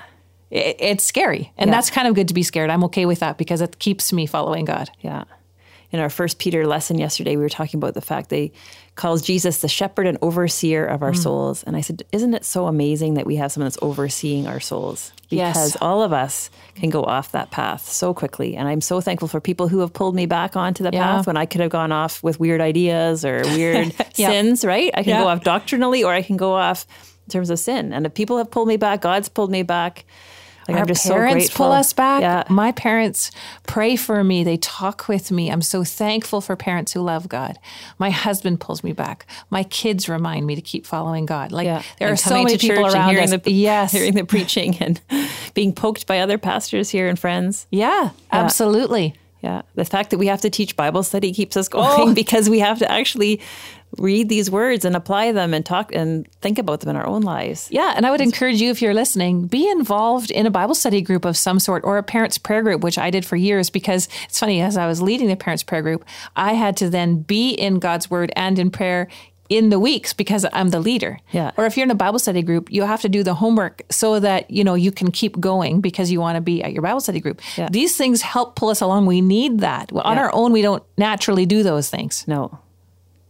It, 0.56 0.78
it's 0.80 1.04
scary. 1.04 1.52
And 1.58 1.70
Yeah. 1.70 1.76
that's 1.76 1.90
kind 1.90 2.08
of 2.08 2.16
good 2.16 2.28
to 2.30 2.34
be 2.34 2.44
scared. 2.44 2.70
I'm 2.70 2.84
okay 2.86 3.06
with 3.06 3.20
that 3.20 3.38
because 3.38 3.62
it 3.62 3.80
keeps 3.80 4.12
me 4.14 4.26
following 4.26 4.66
God. 4.66 4.90
Yeah. 5.02 5.24
In 5.92 6.00
our 6.02 6.10
first 6.10 6.40
Peter 6.40 6.66
lesson 6.68 6.98
yesterday, 6.98 7.38
we 7.38 7.44
were 7.44 7.50
talking 7.50 7.78
about 7.78 7.94
the 7.94 8.02
fact 8.02 8.30
they 8.30 8.52
calls 8.96 9.22
Jesus 9.22 9.60
the 9.62 9.68
shepherd 9.68 10.08
and 10.08 10.18
overseer 10.22 10.86
of 10.86 11.02
our 11.04 11.12
mm. 11.12 11.18
souls. 11.18 11.64
And 11.64 11.78
I 11.78 11.82
said, 11.82 12.04
Isn't 12.12 12.34
it 12.34 12.44
so 12.44 12.68
amazing 12.68 13.14
that 13.14 13.26
we 13.26 13.36
have 13.38 13.52
someone 13.52 13.68
that's 13.68 13.78
overseeing 13.82 14.48
our 14.48 14.60
souls? 14.60 15.14
Yes. 15.30 15.54
Because 15.56 15.78
all 15.82 16.02
of 16.02 16.12
us 16.12 16.50
can 16.76 16.90
go 16.90 17.04
off 17.04 17.32
that 17.32 17.52
path 17.52 17.88
so 17.90 18.14
quickly. 18.14 18.56
And 18.56 18.68
I'm 18.68 18.82
so 18.82 19.00
thankful 19.00 19.28
for 19.28 19.40
people 19.40 19.68
who 19.68 19.80
have 19.80 19.94
pulled 19.94 20.16
me 20.16 20.26
back 20.26 20.56
onto 20.56 20.84
the 20.84 20.90
Yeah. 20.92 21.04
path 21.04 21.28
when 21.28 21.38
I 21.38 21.46
could 21.46 21.62
have 21.62 21.72
gone 21.72 21.92
off 21.92 22.22
with 22.24 22.40
weird 22.40 22.62
ideas 22.62 23.24
or 23.24 23.42
weird 23.56 23.94
Yeah. 24.16 24.30
sins, 24.30 24.66
right? 24.66 24.92
I 24.94 25.04
can 25.04 25.12
Yeah. 25.12 25.22
go 25.22 25.28
off 25.28 25.44
doctrinally 25.44 26.04
or 26.04 26.12
I 26.12 26.22
can 26.24 26.36
go 26.36 26.54
off 26.56 26.86
in 27.28 27.32
terms 27.32 27.50
of 27.50 27.60
sin. 27.60 27.94
And 27.94 28.06
if 28.06 28.14
people 28.14 28.38
have 28.38 28.52
pulled 28.52 28.68
me 28.68 28.78
back, 28.78 29.02
God's 29.02 29.30
pulled 29.30 29.52
me 29.52 29.64
back. 29.64 30.04
Like, 30.68 30.76
Our 30.78 30.82
I'm 30.82 30.88
just 30.88 31.04
so 31.04 31.14
parents 31.14 31.34
grateful. 31.46 31.66
pull 31.66 31.72
us 31.74 31.94
back. 31.94 32.22
Yeah. 32.22 32.44
My 32.50 32.72
parents 32.72 33.32
pray 33.68 33.96
for 33.96 34.24
me. 34.24 34.44
They 34.44 34.58
talk 34.58 35.08
with 35.08 35.32
me. 35.32 35.50
I'm 35.52 35.62
so 35.62 35.84
thankful 35.84 36.42
for 36.42 36.56
parents 36.56 36.94
who 36.94 37.02
love 37.02 37.30
God. 37.30 37.60
My 38.00 38.10
husband 38.10 38.60
pulls 38.60 38.84
me 38.84 38.92
back. 38.92 39.26
My 39.50 39.64
kids 39.64 40.10
remind 40.10 40.46
me 40.48 40.56
to 40.56 40.62
keep 40.62 40.86
following 40.86 41.26
God. 41.26 41.52
Like 41.52 41.66
Yeah. 41.66 41.84
there 42.00 42.08
And 42.10 42.14
are 42.14 42.18
so 42.18 42.44
many 42.44 42.58
people 42.58 42.86
around 42.86 43.10
hearing 43.10 43.34
us. 43.34 43.42
The, 43.44 43.52
yes. 43.52 43.92
Hearing 43.92 44.16
the 44.16 44.26
preaching 44.26 44.76
and 44.80 45.00
being 45.54 45.74
poked 45.74 46.08
by 46.08 46.20
other 46.20 46.38
pastors 46.38 46.90
here 46.90 47.08
and 47.08 47.18
friends. 47.20 47.68
yeah, 47.72 48.10
absolutely. 48.32 49.16
Yeah. 49.42 49.62
The 49.76 49.86
fact 49.86 50.10
that 50.10 50.18
we 50.18 50.26
have 50.28 50.42
to 50.42 50.50
teach 50.50 50.76
Bible 50.76 51.04
study 51.04 51.32
keeps 51.32 51.56
us 51.56 51.70
oh. 51.72 51.98
going 51.98 52.10
Oh. 52.10 52.14
because 52.24 52.50
we 52.50 52.60
have 52.60 52.80
to 52.80 52.92
actually 52.92 53.40
read 53.98 54.30
these 54.30 54.50
words 54.52 54.86
and 54.86 54.96
apply 54.96 55.32
them 55.32 55.54
and 55.54 55.66
talk 55.66 55.94
and 55.94 56.28
think 56.42 56.58
about 56.60 56.80
them 56.82 56.90
in 56.90 56.96
our 56.96 57.06
own 57.08 57.22
lives. 57.22 57.68
Yeah, 57.72 57.94
and 57.96 58.06
I 58.06 58.12
would 58.12 58.22
encourage 58.22 58.62
you 58.62 58.70
if 58.72 58.82
you're 58.82 58.94
listening, 58.94 59.48
be 59.48 59.70
involved 59.70 60.32
in 60.32 60.46
a 60.46 60.52
Bible 60.52 60.76
study 60.76 61.02
group 61.02 61.26
of 61.26 61.38
some 61.38 61.60
sort 61.60 61.84
or 61.84 61.98
a 61.98 62.04
parents 62.04 62.38
prayer 62.38 62.62
group, 62.64 62.84
which 62.84 62.98
I 62.98 63.10
did 63.10 63.26
for 63.26 63.36
years 63.36 63.70
because 63.70 64.08
it's 64.26 64.40
funny 64.40 64.62
as 64.62 64.78
I 64.78 64.88
was 64.88 65.02
leading 65.02 65.28
the 65.28 65.36
parents 65.36 65.64
prayer 65.64 65.82
group, 65.82 66.06
I 66.36 66.54
had 66.54 66.78
to 66.78 66.90
then 66.90 67.22
be 67.22 67.52
in 67.52 67.80
God's 67.80 68.10
word 68.10 68.32
and 68.36 68.58
in 68.60 68.70
prayer 68.72 69.08
in 69.48 69.70
the 69.70 69.78
weeks 69.80 70.12
because 70.12 70.44
I'm 70.54 70.70
the 70.70 70.80
leader. 70.80 71.20
Yeah. 71.32 71.52
Or 71.56 71.68
if 71.68 71.78
you're 71.78 71.84
in 71.84 71.92
a 71.92 71.96
Bible 71.96 72.18
study 72.18 72.42
group, 72.42 72.72
you 72.72 72.82
have 72.82 73.02
to 73.02 73.10
do 73.10 73.22
the 73.22 73.36
homework 73.36 73.84
so 73.92 74.20
that, 74.20 74.50
you 74.50 74.64
know, 74.64 74.74
you 74.74 74.92
can 74.92 75.12
keep 75.12 75.40
going 75.40 75.82
because 75.82 76.10
you 76.10 76.20
want 76.20 76.36
to 76.36 76.42
be 76.42 76.64
at 76.64 76.74
your 76.74 76.82
Bible 76.82 77.00
study 77.00 77.20
group. 77.20 77.42
Yeah. 77.56 77.70
These 77.72 77.96
things 77.96 78.24
help 78.24 78.56
pull 78.56 78.70
us 78.70 78.82
along. 78.82 79.06
We 79.06 79.22
need 79.22 79.60
that. 79.60 79.92
Well, 79.92 80.02
on 80.04 80.18
Yeah. 80.18 80.24
our 80.24 80.32
own, 80.34 80.52
we 80.52 80.64
don't 80.64 80.82
naturally 80.98 81.46
do 81.46 81.62
those 81.62 81.92
things. 81.92 82.24
No. 82.28 82.58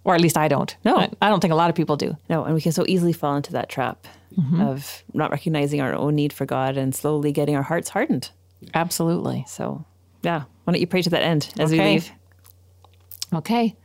Or 0.06 0.16
at 0.16 0.22
least 0.22 0.38
I 0.38 0.48
don't. 0.48 0.74
No. 0.86 0.96
I- 0.98 1.10
I 1.22 1.30
don't 1.30 1.42
think 1.42 1.52
a 1.52 1.56
lot 1.58 1.70
of 1.70 1.76
people 1.76 1.98
do. 1.98 2.16
No. 2.30 2.46
And 2.46 2.54
we 2.56 2.62
can 2.62 2.72
so 2.72 2.86
easily 2.88 3.12
fall 3.12 3.36
into 3.36 3.52
that 3.54 3.68
trap 3.70 4.08
mm-hmm. 4.38 4.62
of 4.62 5.04
not 5.14 5.32
recognizing 5.32 5.82
our 5.82 5.94
own 5.94 6.16
need 6.16 6.32
for 6.32 6.46
God 6.46 6.78
and 6.78 6.96
slowly 6.96 7.32
getting 7.34 7.56
our 7.58 7.64
hearts 7.64 7.90
hardened. 7.90 8.30
Absolutely. 8.74 9.44
So, 9.48 9.84
yeah. 10.22 10.44
Why 10.64 10.74
don't 10.74 10.80
you 10.80 10.88
pray 10.88 11.02
to 11.02 11.10
that 11.10 11.22
end 11.24 11.54
as 11.60 11.72
we 11.72 11.80
Okay. 11.80 11.94
leave? 11.94 12.12
Okay. 13.34 13.76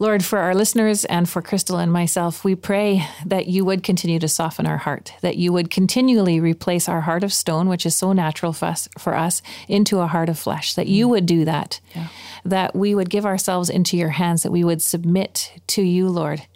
Lord, 0.00 0.24
for 0.24 0.38
our 0.38 0.54
listeners 0.54 1.04
and 1.04 1.28
for 1.28 1.42
Crystal 1.42 1.76
and 1.76 1.92
myself, 1.92 2.42
we 2.42 2.54
pray 2.54 3.06
that 3.26 3.48
you 3.48 3.66
would 3.66 3.82
continue 3.82 4.18
to 4.18 4.28
soften 4.28 4.66
our 4.66 4.78
heart, 4.78 5.12
that 5.20 5.36
you 5.36 5.52
would 5.52 5.70
continually 5.70 6.40
replace 6.40 6.88
our 6.88 7.02
heart 7.02 7.22
of 7.22 7.34
stone, 7.34 7.68
which 7.68 7.84
is 7.84 7.94
so 7.94 8.14
natural 8.14 8.54
for 8.54 8.64
us, 8.64 8.88
for 8.98 9.14
us 9.14 9.42
into 9.68 9.98
a 9.98 10.06
heart 10.06 10.30
of 10.30 10.38
flesh, 10.38 10.72
that 10.72 10.86
you 10.86 11.06
mm. 11.06 11.10
would 11.10 11.26
do 11.26 11.44
that, 11.44 11.80
that 12.46 12.74
we 12.74 12.94
would 12.94 13.10
give 13.10 13.26
ourselves 13.26 13.68
into 13.68 13.98
your 13.98 14.08
hands, 14.08 14.42
that 14.42 14.50
we 14.50 14.64
would 14.64 14.80
submit 14.80 15.52
to 15.66 15.82
you, 15.82 16.08
Lord, 16.08 16.46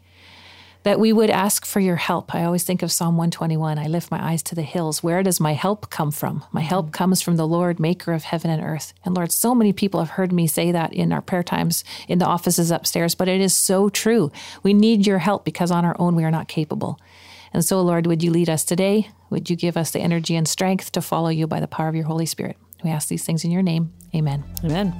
that 0.84 1.00
we 1.00 1.12
would 1.12 1.30
ask 1.30 1.66
for 1.66 1.80
your 1.80 1.96
help. 1.96 2.34
I 2.34 2.44
always 2.44 2.62
think 2.62 2.82
of 2.82 2.92
Psalm 2.92 3.16
121 3.16 3.78
I 3.78 3.86
lift 3.86 4.10
my 4.10 4.22
eyes 4.22 4.42
to 4.44 4.54
the 4.54 4.62
hills. 4.62 5.02
Where 5.02 5.22
does 5.22 5.40
my 5.40 5.54
help 5.54 5.90
come 5.90 6.10
from? 6.10 6.44
My 6.52 6.60
mm-hmm. 6.60 6.68
help 6.68 6.92
comes 6.92 7.20
from 7.20 7.36
the 7.36 7.48
Lord, 7.48 7.80
maker 7.80 8.12
of 8.12 8.24
heaven 8.24 8.50
and 8.50 8.62
earth. 8.62 8.92
And 9.04 9.16
Lord, 9.16 9.32
so 9.32 9.54
many 9.54 9.72
people 9.72 10.00
have 10.00 10.10
heard 10.10 10.32
me 10.32 10.46
say 10.46 10.72
that 10.72 10.92
in 10.92 11.12
our 11.12 11.22
prayer 11.22 11.42
times 11.42 11.84
in 12.06 12.18
the 12.18 12.26
offices 12.26 12.70
upstairs, 12.70 13.14
but 13.14 13.28
it 13.28 13.40
is 13.40 13.54
so 13.54 13.88
true. 13.88 14.30
We 14.62 14.74
need 14.74 15.06
your 15.06 15.18
help 15.18 15.44
because 15.44 15.70
on 15.70 15.84
our 15.84 15.96
own 15.98 16.14
we 16.14 16.24
are 16.24 16.30
not 16.30 16.48
capable. 16.48 17.00
And 17.52 17.64
so, 17.64 17.80
Lord, 17.80 18.06
would 18.06 18.22
you 18.22 18.30
lead 18.30 18.50
us 18.50 18.64
today? 18.64 19.08
Would 19.30 19.48
you 19.48 19.56
give 19.56 19.76
us 19.76 19.90
the 19.90 20.00
energy 20.00 20.36
and 20.36 20.46
strength 20.46 20.92
to 20.92 21.00
follow 21.00 21.28
you 21.28 21.46
by 21.46 21.60
the 21.60 21.68
power 21.68 21.88
of 21.88 21.94
your 21.94 22.04
Holy 22.04 22.26
Spirit? 22.26 22.56
We 22.82 22.90
ask 22.90 23.08
these 23.08 23.24
things 23.24 23.44
in 23.44 23.50
your 23.50 23.62
name. 23.62 23.92
Amen. 24.14 24.44
Amen. 24.62 24.92